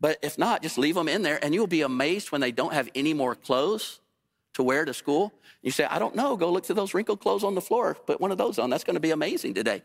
But 0.00 0.16
if 0.22 0.38
not, 0.38 0.62
just 0.62 0.78
leave 0.78 0.94
them 0.94 1.06
in 1.06 1.20
there 1.20 1.38
and 1.44 1.54
you'll 1.54 1.66
be 1.66 1.82
amazed 1.82 2.32
when 2.32 2.40
they 2.40 2.50
don't 2.50 2.72
have 2.72 2.88
any 2.94 3.12
more 3.12 3.34
clothes 3.34 4.00
to 4.54 4.62
wear 4.62 4.86
to 4.86 4.94
school. 4.94 5.34
You 5.60 5.70
say, 5.70 5.84
I 5.84 5.98
don't 5.98 6.16
know, 6.16 6.34
go 6.34 6.50
look 6.50 6.64
through 6.64 6.76
those 6.76 6.94
wrinkled 6.94 7.20
clothes 7.20 7.44
on 7.44 7.54
the 7.54 7.60
floor, 7.60 7.92
put 7.92 8.22
one 8.22 8.32
of 8.32 8.38
those 8.38 8.58
on. 8.58 8.70
That's 8.70 8.82
going 8.82 8.94
to 8.94 9.00
be 9.00 9.10
amazing 9.10 9.52
today. 9.52 9.82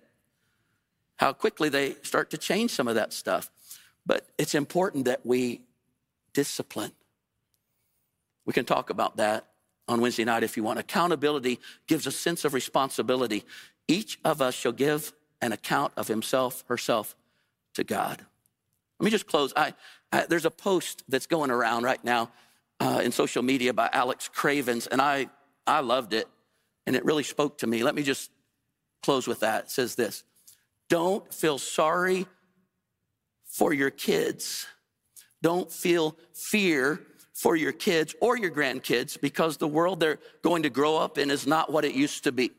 How 1.17 1.33
quickly 1.33 1.67
they 1.67 1.95
start 2.03 2.29
to 2.29 2.37
change 2.37 2.71
some 2.71 2.87
of 2.87 2.95
that 2.95 3.11
stuff. 3.11 3.51
But 4.05 4.25
it's 4.37 4.55
important 4.55 5.03
that 5.03 5.25
we 5.25 5.59
discipline. 6.31 6.93
We 8.45 8.53
can 8.53 8.63
talk 8.63 8.89
about 8.89 9.17
that 9.17 9.45
on 9.87 10.01
Wednesday 10.01 10.25
night 10.25 10.43
if 10.43 10.57
you 10.57 10.63
want. 10.63 10.79
Accountability 10.79 11.59
gives 11.87 12.07
a 12.07 12.11
sense 12.11 12.45
of 12.45 12.53
responsibility. 12.53 13.43
Each 13.87 14.19
of 14.23 14.41
us 14.41 14.55
shall 14.55 14.71
give 14.71 15.13
an 15.41 15.51
account 15.51 15.93
of 15.95 16.07
himself, 16.07 16.63
herself 16.67 17.15
to 17.75 17.83
God. 17.83 18.25
Let 18.99 19.05
me 19.05 19.11
just 19.11 19.27
close. 19.27 19.53
I, 19.55 19.73
I, 20.11 20.25
there's 20.27 20.45
a 20.45 20.51
post 20.51 21.03
that's 21.07 21.27
going 21.27 21.51
around 21.51 21.83
right 21.83 22.03
now 22.03 22.31
uh, 22.79 23.01
in 23.03 23.11
social 23.11 23.43
media 23.43 23.73
by 23.73 23.89
Alex 23.91 24.29
Cravens, 24.33 24.87
and 24.87 25.01
I, 25.01 25.27
I 25.67 25.81
loved 25.81 26.13
it, 26.13 26.27
and 26.87 26.95
it 26.95 27.05
really 27.05 27.23
spoke 27.23 27.59
to 27.59 27.67
me. 27.67 27.83
Let 27.83 27.95
me 27.95 28.03
just 28.03 28.31
close 29.03 29.27
with 29.27 29.41
that. 29.41 29.65
It 29.65 29.71
says 29.71 29.95
this 29.95 30.23
Don't 30.89 31.31
feel 31.33 31.57
sorry 31.57 32.25
for 33.45 33.73
your 33.73 33.89
kids. 33.89 34.67
Don't 35.41 35.71
feel 35.71 36.17
fear 36.33 37.01
for 37.35 37.55
your 37.57 37.73
kids 37.73 38.15
or 38.21 38.37
your 38.37 38.49
grandkids 38.49 39.19
because 39.19 39.57
the 39.57 39.67
world 39.67 39.99
they're 39.99 40.19
going 40.41 40.63
to 40.63 40.69
grow 40.69 40.95
up 40.95 41.17
in 41.17 41.29
is 41.29 41.45
not 41.45 41.71
what 41.71 41.83
it 41.83 41.93
used 41.93 42.23
to 42.23 42.31
be. 42.31 42.51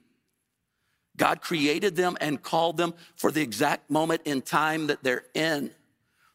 God 1.16 1.40
created 1.40 1.96
them 1.96 2.16
and 2.20 2.42
called 2.42 2.76
them 2.76 2.92
for 3.16 3.32
the 3.32 3.40
exact 3.40 3.90
moment 3.90 4.20
in 4.26 4.42
time 4.42 4.88
that 4.88 5.02
they're 5.02 5.24
in. 5.34 5.70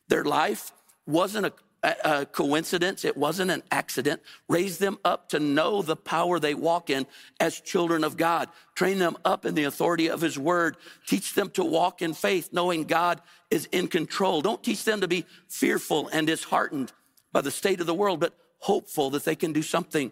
Their 0.07 0.25
life 0.25 0.71
wasn't 1.05 1.45
a 1.45 1.53
a 1.83 2.27
coincidence. 2.27 3.03
It 3.05 3.17
wasn't 3.17 3.49
an 3.49 3.63
accident. 3.71 4.21
Raise 4.47 4.77
them 4.77 4.99
up 5.03 5.29
to 5.29 5.39
know 5.39 5.81
the 5.81 5.95
power 5.95 6.39
they 6.39 6.53
walk 6.53 6.91
in 6.91 7.07
as 7.39 7.59
children 7.59 8.03
of 8.03 8.17
God. 8.17 8.49
Train 8.75 8.99
them 8.99 9.17
up 9.25 9.45
in 9.45 9.55
the 9.55 9.63
authority 9.63 10.07
of 10.07 10.21
His 10.21 10.37
word. 10.37 10.77
Teach 11.07 11.33
them 11.33 11.49
to 11.51 11.63
walk 11.63 12.03
in 12.03 12.13
faith, 12.13 12.49
knowing 12.51 12.83
God 12.83 13.19
is 13.49 13.67
in 13.71 13.87
control. 13.87 14.41
Don't 14.41 14.63
teach 14.63 14.83
them 14.83 15.01
to 15.01 15.07
be 15.07 15.25
fearful 15.47 16.07
and 16.09 16.27
disheartened 16.27 16.91
by 17.31 17.41
the 17.41 17.51
state 17.51 17.79
of 17.79 17.87
the 17.87 17.93
world, 17.93 18.19
but 18.19 18.35
hopeful 18.59 19.09
that 19.11 19.25
they 19.25 19.35
can 19.35 19.53
do 19.53 19.61
something 19.61 20.11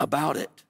about 0.00 0.36
it. 0.36 0.64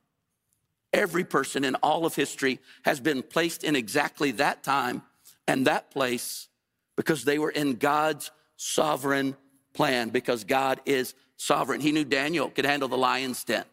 Every 0.93 1.25
person 1.25 1.65
in 1.65 1.75
all 1.77 2.05
of 2.05 2.15
history 2.15 2.61
has 2.85 3.01
been 3.01 3.23
placed 3.23 3.65
in 3.65 3.77
exactly 3.77 4.33
that 4.33 4.63
time 4.63 5.03
and 5.49 5.67
that 5.67 5.91
place 5.91 6.49
because 6.97 7.25
they 7.25 7.39
were 7.39 7.51
in 7.51 7.77
God's 7.77 8.31
sovereign 8.57 9.37
plan 9.73 10.11
because 10.11 10.45
God 10.45 10.81
is 10.85 11.15
sovereign. 11.37 11.81
He 11.81 11.93
knew 11.93 12.05
Daniel 12.05 12.51
could 12.51 12.67
handle 12.67 12.89
the 12.89 12.99
lion's 12.99 13.43
den. 13.45 13.65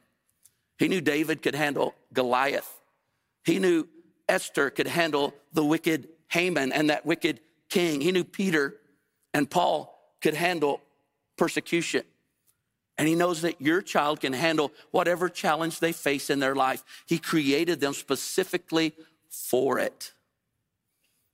He 0.78 0.88
knew 0.88 1.02
David 1.02 1.42
could 1.42 1.56
handle 1.56 1.94
Goliath. 2.14 2.80
He 3.44 3.60
knew 3.60 3.88
Esther 4.28 4.70
could 4.70 4.88
handle 4.88 5.34
the 5.54 5.66
wicked 5.66 6.08
Haman 6.30 6.72
and 6.72 6.90
that 6.90 7.06
wicked 7.06 7.42
king. 7.70 8.00
He 8.02 8.12
knew 8.12 8.24
Peter 8.24 8.78
and 9.34 9.50
Paul 9.50 9.94
could 10.22 10.34
handle 10.34 10.82
persecution. 11.38 12.04
And 13.00 13.08
he 13.08 13.16
knows 13.16 13.44
that 13.44 13.62
your 13.62 13.82
child 13.82 14.20
can 14.20 14.34
handle 14.34 14.74
whatever 14.92 15.30
challenge 15.30 15.80
they 15.80 15.94
face 15.94 16.30
in 16.30 16.40
their 16.40 16.54
life. 16.54 16.84
He 17.08 17.18
created 17.18 17.80
them 17.80 17.94
specifically 17.94 18.94
for 19.30 19.80
it. 19.80 20.12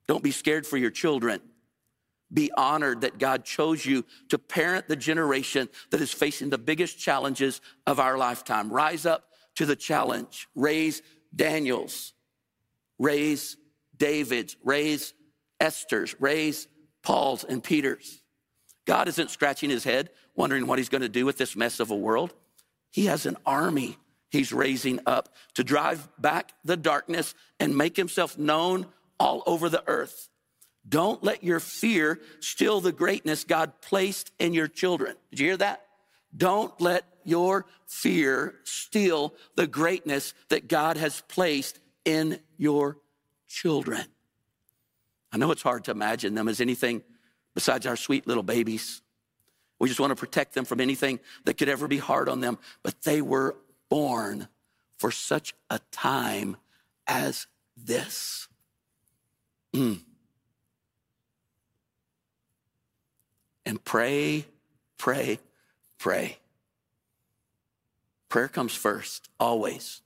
Don't 0.07 0.21
be 0.21 0.29
scared 0.29 0.67
for 0.67 0.77
your 0.77 0.91
children. 0.91 1.41
Be 2.31 2.51
honored 2.55 3.01
that 3.01 3.17
God 3.17 3.45
chose 3.45 3.83
you 3.83 4.05
to 4.29 4.37
parent 4.37 4.87
the 4.87 4.95
generation 4.95 5.67
that 5.89 6.01
is 6.01 6.13
facing 6.13 6.51
the 6.51 6.59
biggest 6.59 6.99
challenges 6.99 7.61
of 7.87 7.99
our 7.99 8.15
lifetime. 8.15 8.69
Rise 8.71 9.07
up 9.07 9.23
to 9.55 9.65
the 9.65 9.75
challenge. 9.75 10.47
Raise 10.53 11.01
Daniels. 11.35 12.13
Raise 12.99 13.57
David's. 13.97 14.55
Raise 14.63 15.15
Esther's. 15.59 16.15
Raise 16.21 16.67
Paul's 17.01 17.43
and 17.43 17.63
Peter's. 17.63 18.21
God 18.85 19.07
isn't 19.07 19.31
scratching 19.31 19.69
his 19.69 19.83
head 19.83 20.09
wondering 20.35 20.67
what 20.67 20.77
he's 20.77 20.89
going 20.89 21.01
to 21.01 21.09
do 21.09 21.25
with 21.25 21.37
this 21.37 21.55
mess 21.55 21.79
of 21.79 21.91
a 21.91 21.95
world. 21.95 22.33
He 22.91 23.05
has 23.05 23.25
an 23.25 23.37
army 23.45 23.97
he's 24.29 24.51
raising 24.51 24.99
up 25.05 25.29
to 25.53 25.63
drive 25.63 26.07
back 26.19 26.51
the 26.63 26.77
darkness 26.77 27.33
and 27.59 27.77
make 27.77 27.95
himself 27.95 28.37
known 28.37 28.85
all 29.19 29.43
over 29.45 29.69
the 29.69 29.83
earth. 29.87 30.29
Don't 30.87 31.23
let 31.23 31.43
your 31.43 31.59
fear 31.59 32.19
steal 32.41 32.79
the 32.79 32.91
greatness 32.91 33.43
God 33.43 33.81
placed 33.81 34.31
in 34.37 34.53
your 34.53 34.67
children. 34.67 35.15
Did 35.31 35.39
you 35.39 35.45
hear 35.47 35.57
that? 35.57 35.85
Don't 36.35 36.79
let 36.81 37.05
your 37.23 37.65
fear 37.87 38.55
steal 38.65 39.33
the 39.55 39.67
greatness 39.67 40.33
that 40.49 40.67
God 40.67 40.97
has 40.97 41.21
placed 41.21 41.79
in 42.03 42.39
your 42.57 42.97
children. 43.47 44.03
I 45.31 45.37
know 45.37 45.51
it's 45.51 45.63
hard 45.63 45.85
to 45.85 45.91
imagine 45.91 46.35
them 46.35 46.47
as 46.47 46.61
anything 46.61 47.03
besides 47.55 47.87
our 47.87 47.95
sweet 47.95 48.27
little 48.27 48.43
babies. 48.43 49.01
We 49.79 49.87
just 49.87 49.99
want 49.99 50.11
to 50.11 50.15
protect 50.15 50.53
them 50.53 50.65
from 50.65 50.79
anything 50.79 51.19
that 51.45 51.55
could 51.55 51.67
ever 51.67 51.87
be 51.87 51.97
hard 51.97 52.29
on 52.29 52.41
them, 52.41 52.59
but 52.83 53.01
they 53.01 53.21
were 53.21 53.55
born 53.89 54.47
for 54.97 55.09
such 55.09 55.53
a 55.69 55.79
time 55.91 56.57
as 57.07 57.47
this. 57.75 58.47
Mm. 59.73 60.01
and 63.65 63.83
pray, 63.83 64.45
pray, 64.97 65.39
pray. 65.97 66.37
Prayer 68.29 68.47
comes 68.47 68.75
first, 68.75 69.29
always, 69.39 70.01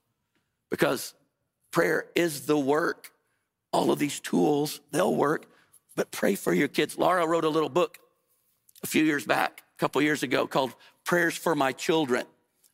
because 0.70 1.14
prayer 1.70 2.06
is 2.14 2.46
the 2.46 2.58
work. 2.58 3.12
All 3.72 3.90
of 3.92 3.98
these 3.98 4.18
tools, 4.18 4.80
they'll 4.90 5.14
work, 5.14 5.46
but 6.00 6.10
pray 6.10 6.34
for 6.34 6.54
your 6.54 6.66
kids. 6.66 6.96
Laura 6.96 7.26
wrote 7.26 7.44
a 7.44 7.48
little 7.50 7.68
book 7.68 7.98
a 8.82 8.86
few 8.86 9.04
years 9.04 9.26
back, 9.26 9.62
a 9.76 9.78
couple 9.78 10.00
years 10.00 10.22
ago, 10.22 10.46
called 10.46 10.74
Prayers 11.04 11.36
for 11.36 11.54
My 11.54 11.72
Children. 11.72 12.24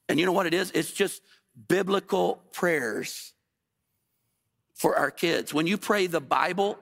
And 0.09 0.21
you 0.21 0.27
know 0.27 0.31
what 0.31 0.47
it 0.47 0.55
is? 0.55 0.71
It's 0.71 0.93
just 0.93 1.23
biblical 1.67 2.41
prayers 2.53 3.33
for 4.75 4.95
our 4.95 5.11
kids. 5.11 5.53
When 5.53 5.67
you 5.67 5.77
pray 5.77 6.07
the 6.07 6.21
Bible, 6.21 6.79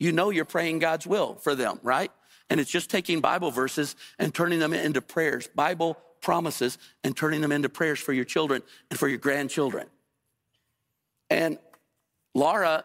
you 0.00 0.10
know 0.10 0.30
you're 0.30 0.44
praying 0.44 0.80
God's 0.80 1.06
will 1.06 1.36
for 1.36 1.54
them, 1.54 1.78
right? 1.84 2.10
And 2.50 2.58
it's 2.58 2.68
just 2.68 2.90
taking 2.90 3.20
Bible 3.20 3.52
verses 3.52 3.94
and 4.18 4.34
turning 4.34 4.58
them 4.58 4.72
into 4.72 5.00
prayers, 5.00 5.46
Bible 5.46 5.96
promises, 6.20 6.76
and 7.04 7.16
turning 7.16 7.40
them 7.40 7.52
into 7.52 7.68
prayers 7.68 8.00
for 8.00 8.12
your 8.12 8.24
children 8.24 8.62
and 8.90 8.98
for 8.98 9.06
your 9.06 9.18
grandchildren. 9.18 9.86
And 11.30 11.56
Laura 12.34 12.84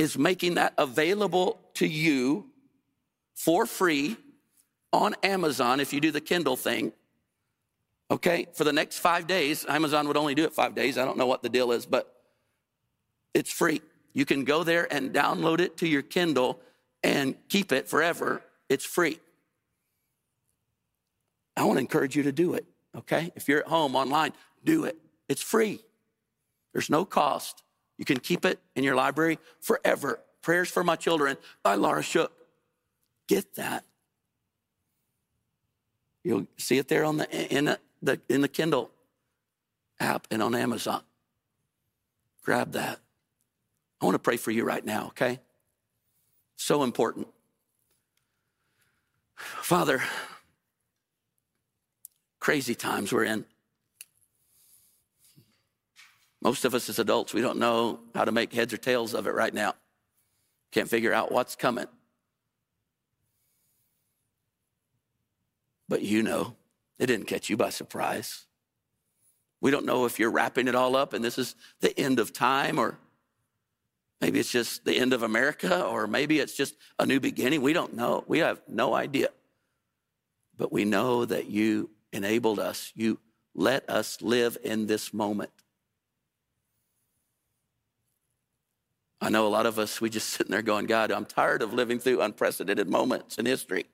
is 0.00 0.16
making 0.16 0.54
that 0.54 0.72
available 0.78 1.60
to 1.80 1.86
you 1.86 2.46
for 3.34 3.66
free 3.66 4.16
on 4.92 5.14
Amazon 5.22 5.80
if 5.80 5.92
you 5.92 6.00
do 6.00 6.10
the 6.10 6.20
Kindle 6.20 6.56
thing. 6.56 6.92
Okay, 8.10 8.46
for 8.54 8.64
the 8.64 8.72
next 8.72 8.98
five 8.98 9.26
days, 9.26 9.64
Amazon 9.68 10.08
would 10.08 10.16
only 10.16 10.34
do 10.34 10.44
it 10.44 10.52
five 10.52 10.74
days. 10.74 10.98
I 10.98 11.04
don't 11.04 11.16
know 11.18 11.26
what 11.26 11.42
the 11.42 11.48
deal 11.48 11.72
is, 11.72 11.86
but 11.86 12.12
it's 13.34 13.50
free. 13.50 13.82
You 14.12 14.24
can 14.24 14.44
go 14.44 14.64
there 14.64 14.92
and 14.92 15.12
download 15.12 15.60
it 15.60 15.76
to 15.78 15.88
your 15.88 16.02
Kindle 16.02 16.60
and 17.02 17.34
keep 17.48 17.72
it 17.72 17.88
forever 17.88 18.42
it's 18.70 18.84
free. 18.84 19.18
I 21.56 21.64
want 21.64 21.76
to 21.76 21.80
encourage 21.80 22.16
you 22.16 22.22
to 22.22 22.32
do 22.32 22.54
it, 22.54 22.64
okay? 22.96 23.32
If 23.34 23.48
you're 23.48 23.58
at 23.58 23.66
home 23.66 23.96
online, 23.96 24.32
do 24.64 24.84
it. 24.84 24.96
It's 25.28 25.42
free. 25.42 25.80
There's 26.72 26.88
no 26.88 27.04
cost. 27.04 27.64
You 27.98 28.04
can 28.04 28.20
keep 28.20 28.44
it 28.44 28.60
in 28.76 28.84
your 28.84 28.94
library 28.94 29.38
forever. 29.60 30.20
Prayers 30.42 30.70
for 30.70 30.82
My 30.82 30.96
Children 30.96 31.36
by 31.62 31.74
Laura 31.74 32.02
Shook. 32.02 32.32
Get 33.28 33.54
that. 33.56 33.84
You'll 36.22 36.46
see 36.56 36.78
it 36.78 36.88
there 36.88 37.04
on 37.04 37.16
the 37.16 37.54
in 37.54 37.76
the 38.02 38.20
in 38.28 38.40
the 38.40 38.48
Kindle 38.48 38.90
app 39.98 40.26
and 40.30 40.42
on 40.42 40.54
Amazon. 40.54 41.02
Grab 42.42 42.72
that. 42.72 42.98
I 44.00 44.04
want 44.04 44.14
to 44.14 44.18
pray 44.18 44.36
for 44.36 44.50
you 44.50 44.64
right 44.64 44.84
now, 44.84 45.08
okay? 45.08 45.40
So 46.56 46.82
important. 46.82 47.28
Father, 49.34 50.02
crazy 52.38 52.74
times 52.74 53.12
we're 53.12 53.24
in. 53.24 53.44
Most 56.42 56.64
of 56.64 56.74
us 56.74 56.88
as 56.88 56.98
adults, 56.98 57.34
we 57.34 57.42
don't 57.42 57.58
know 57.58 58.00
how 58.14 58.24
to 58.24 58.32
make 58.32 58.52
heads 58.52 58.72
or 58.72 58.78
tails 58.78 59.14
of 59.14 59.26
it 59.26 59.34
right 59.34 59.52
now. 59.52 59.74
Can't 60.72 60.88
figure 60.88 61.12
out 61.12 61.32
what's 61.32 61.56
coming. 61.56 61.86
But 65.88 66.02
you 66.02 66.22
know, 66.22 66.54
it 66.98 67.06
didn't 67.06 67.26
catch 67.26 67.50
you 67.50 67.56
by 67.56 67.70
surprise. 67.70 68.46
We 69.60 69.70
don't 69.70 69.84
know 69.84 70.06
if 70.06 70.18
you're 70.18 70.30
wrapping 70.30 70.68
it 70.68 70.74
all 70.74 70.96
up 70.96 71.12
and 71.12 71.24
this 71.24 71.36
is 71.36 71.54
the 71.80 71.98
end 71.98 72.18
of 72.18 72.32
time 72.32 72.78
or 72.78 72.98
Maybe 74.20 74.38
it's 74.38 74.52
just 74.52 74.84
the 74.84 74.96
end 74.96 75.12
of 75.14 75.22
America, 75.22 75.82
or 75.82 76.06
maybe 76.06 76.40
it's 76.40 76.54
just 76.54 76.74
a 76.98 77.06
new 77.06 77.20
beginning. 77.20 77.62
We 77.62 77.72
don't 77.72 77.94
know. 77.94 78.22
We 78.26 78.40
have 78.40 78.60
no 78.68 78.94
idea. 78.94 79.28
But 80.58 80.70
we 80.70 80.84
know 80.84 81.24
that 81.24 81.46
you 81.46 81.88
enabled 82.12 82.58
us, 82.58 82.92
you 82.94 83.18
let 83.54 83.88
us 83.88 84.20
live 84.20 84.58
in 84.62 84.86
this 84.86 85.14
moment. 85.14 85.50
I 89.20 89.28
know 89.28 89.46
a 89.46 89.48
lot 89.48 89.66
of 89.66 89.78
us, 89.78 90.00
we 90.00 90.10
just 90.10 90.28
sitting 90.30 90.50
there 90.50 90.62
going, 90.62 90.86
God, 90.86 91.10
I'm 91.10 91.26
tired 91.26 91.62
of 91.62 91.72
living 91.72 91.98
through 91.98 92.20
unprecedented 92.20 92.88
moments 92.88 93.38
in 93.38 93.46
history. 93.46 93.86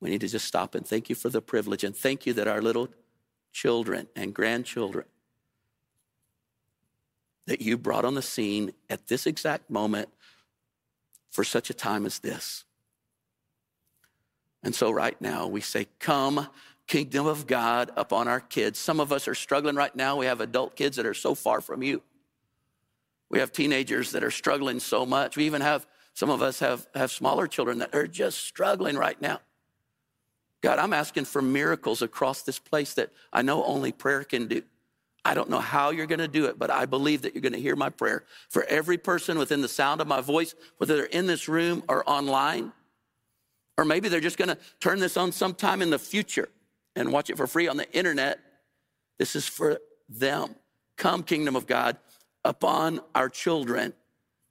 We 0.00 0.10
need 0.10 0.20
to 0.20 0.28
just 0.28 0.46
stop 0.46 0.74
and 0.74 0.86
thank 0.86 1.08
you 1.08 1.14
for 1.14 1.28
the 1.28 1.40
privilege 1.40 1.82
and 1.82 1.96
thank 1.96 2.26
you 2.26 2.32
that 2.34 2.46
our 2.46 2.60
little 2.60 2.88
children 3.52 4.06
and 4.14 4.34
grandchildren 4.34 5.06
that 7.46 7.60
you 7.60 7.78
brought 7.78 8.04
on 8.04 8.14
the 8.14 8.22
scene 8.22 8.72
at 8.90 9.06
this 9.06 9.26
exact 9.26 9.70
moment 9.70 10.08
for 11.30 11.44
such 11.44 11.70
a 11.70 11.74
time 11.74 12.04
as 12.04 12.18
this. 12.18 12.64
And 14.62 14.74
so, 14.74 14.90
right 14.90 15.20
now, 15.20 15.46
we 15.46 15.60
say, 15.60 15.86
Come, 16.00 16.48
kingdom 16.86 17.26
of 17.26 17.46
God, 17.46 17.90
upon 17.96 18.28
our 18.28 18.40
kids. 18.40 18.78
Some 18.78 19.00
of 19.00 19.12
us 19.12 19.26
are 19.28 19.34
struggling 19.34 19.76
right 19.76 19.94
now. 19.94 20.16
We 20.16 20.26
have 20.26 20.40
adult 20.40 20.76
kids 20.76 20.96
that 20.96 21.06
are 21.06 21.14
so 21.14 21.34
far 21.34 21.60
from 21.60 21.82
you. 21.82 22.02
We 23.28 23.40
have 23.40 23.52
teenagers 23.52 24.12
that 24.12 24.22
are 24.22 24.30
struggling 24.30 24.80
so 24.80 25.04
much. 25.04 25.36
We 25.36 25.44
even 25.44 25.60
have, 25.62 25.86
some 26.14 26.30
of 26.30 26.42
us 26.42 26.60
have, 26.60 26.86
have 26.94 27.10
smaller 27.10 27.48
children 27.48 27.78
that 27.78 27.94
are 27.94 28.06
just 28.06 28.38
struggling 28.44 28.96
right 28.96 29.20
now. 29.20 29.40
God, 30.62 30.78
I'm 30.78 30.92
asking 30.92 31.24
for 31.24 31.42
miracles 31.42 32.02
across 32.02 32.42
this 32.42 32.58
place 32.58 32.94
that 32.94 33.10
I 33.32 33.42
know 33.42 33.64
only 33.64 33.92
prayer 33.92 34.24
can 34.24 34.46
do. 34.46 34.62
I 35.24 35.34
don't 35.34 35.50
know 35.50 35.60
how 35.60 35.90
you're 35.90 36.06
going 36.06 36.20
to 36.20 36.28
do 36.28 36.46
it, 36.46 36.56
but 36.56 36.70
I 36.70 36.86
believe 36.86 37.22
that 37.22 37.34
you're 37.34 37.42
going 37.42 37.52
to 37.52 37.60
hear 37.60 37.74
my 37.76 37.90
prayer. 37.90 38.24
For 38.48 38.64
every 38.64 38.96
person 38.96 39.38
within 39.38 39.60
the 39.60 39.68
sound 39.68 40.00
of 40.00 40.06
my 40.06 40.20
voice, 40.20 40.54
whether 40.78 40.96
they're 40.96 41.06
in 41.06 41.26
this 41.26 41.48
room 41.48 41.82
or 41.88 42.08
online, 42.08 42.72
Or 43.78 43.84
maybe 43.84 44.08
they're 44.08 44.20
just 44.20 44.38
gonna 44.38 44.56
turn 44.80 45.00
this 45.00 45.16
on 45.16 45.32
sometime 45.32 45.82
in 45.82 45.90
the 45.90 45.98
future 45.98 46.48
and 46.96 47.12
watch 47.12 47.30
it 47.30 47.36
for 47.36 47.46
free 47.46 47.68
on 47.68 47.76
the 47.76 47.90
internet. 47.92 48.40
This 49.18 49.36
is 49.36 49.46
for 49.46 49.78
them. 50.08 50.56
Come, 50.96 51.22
kingdom 51.22 51.54
of 51.54 51.66
God, 51.66 51.98
upon 52.44 53.00
our 53.14 53.28
children. 53.28 53.92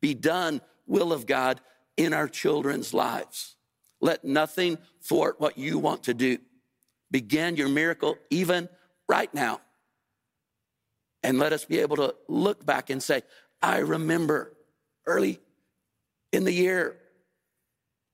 Be 0.01 0.13
done, 0.13 0.61
will 0.85 1.11
of 1.11 1.25
God, 1.25 1.59
in 1.97 2.13
our 2.13 2.27
children's 2.27 2.93
lives. 2.93 3.55
Let 3.99 4.23
nothing 4.23 4.77
thwart 5.01 5.39
what 5.39 5.57
you 5.57 5.79
want 5.79 6.03
to 6.03 6.13
do. 6.13 6.37
Begin 7.09 7.55
your 7.55 7.69
miracle 7.69 8.17
even 8.29 8.69
right 9.09 9.33
now. 9.33 9.61
And 11.23 11.39
let 11.39 11.53
us 11.53 11.65
be 11.65 11.79
able 11.79 11.95
to 11.95 12.13
look 12.27 12.65
back 12.65 12.91
and 12.91 13.01
say, 13.01 13.23
I 13.61 13.79
remember 13.79 14.55
early 15.07 15.39
in 16.31 16.43
the 16.43 16.51
year 16.51 16.97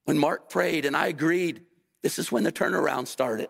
when 0.06 0.18
Mark 0.18 0.50
prayed 0.50 0.86
and 0.86 0.96
I 0.96 1.08
agreed, 1.08 1.64
this 2.04 2.20
is 2.20 2.32
when 2.32 2.44
the 2.44 2.52
turnaround 2.52 3.08
started. 3.08 3.50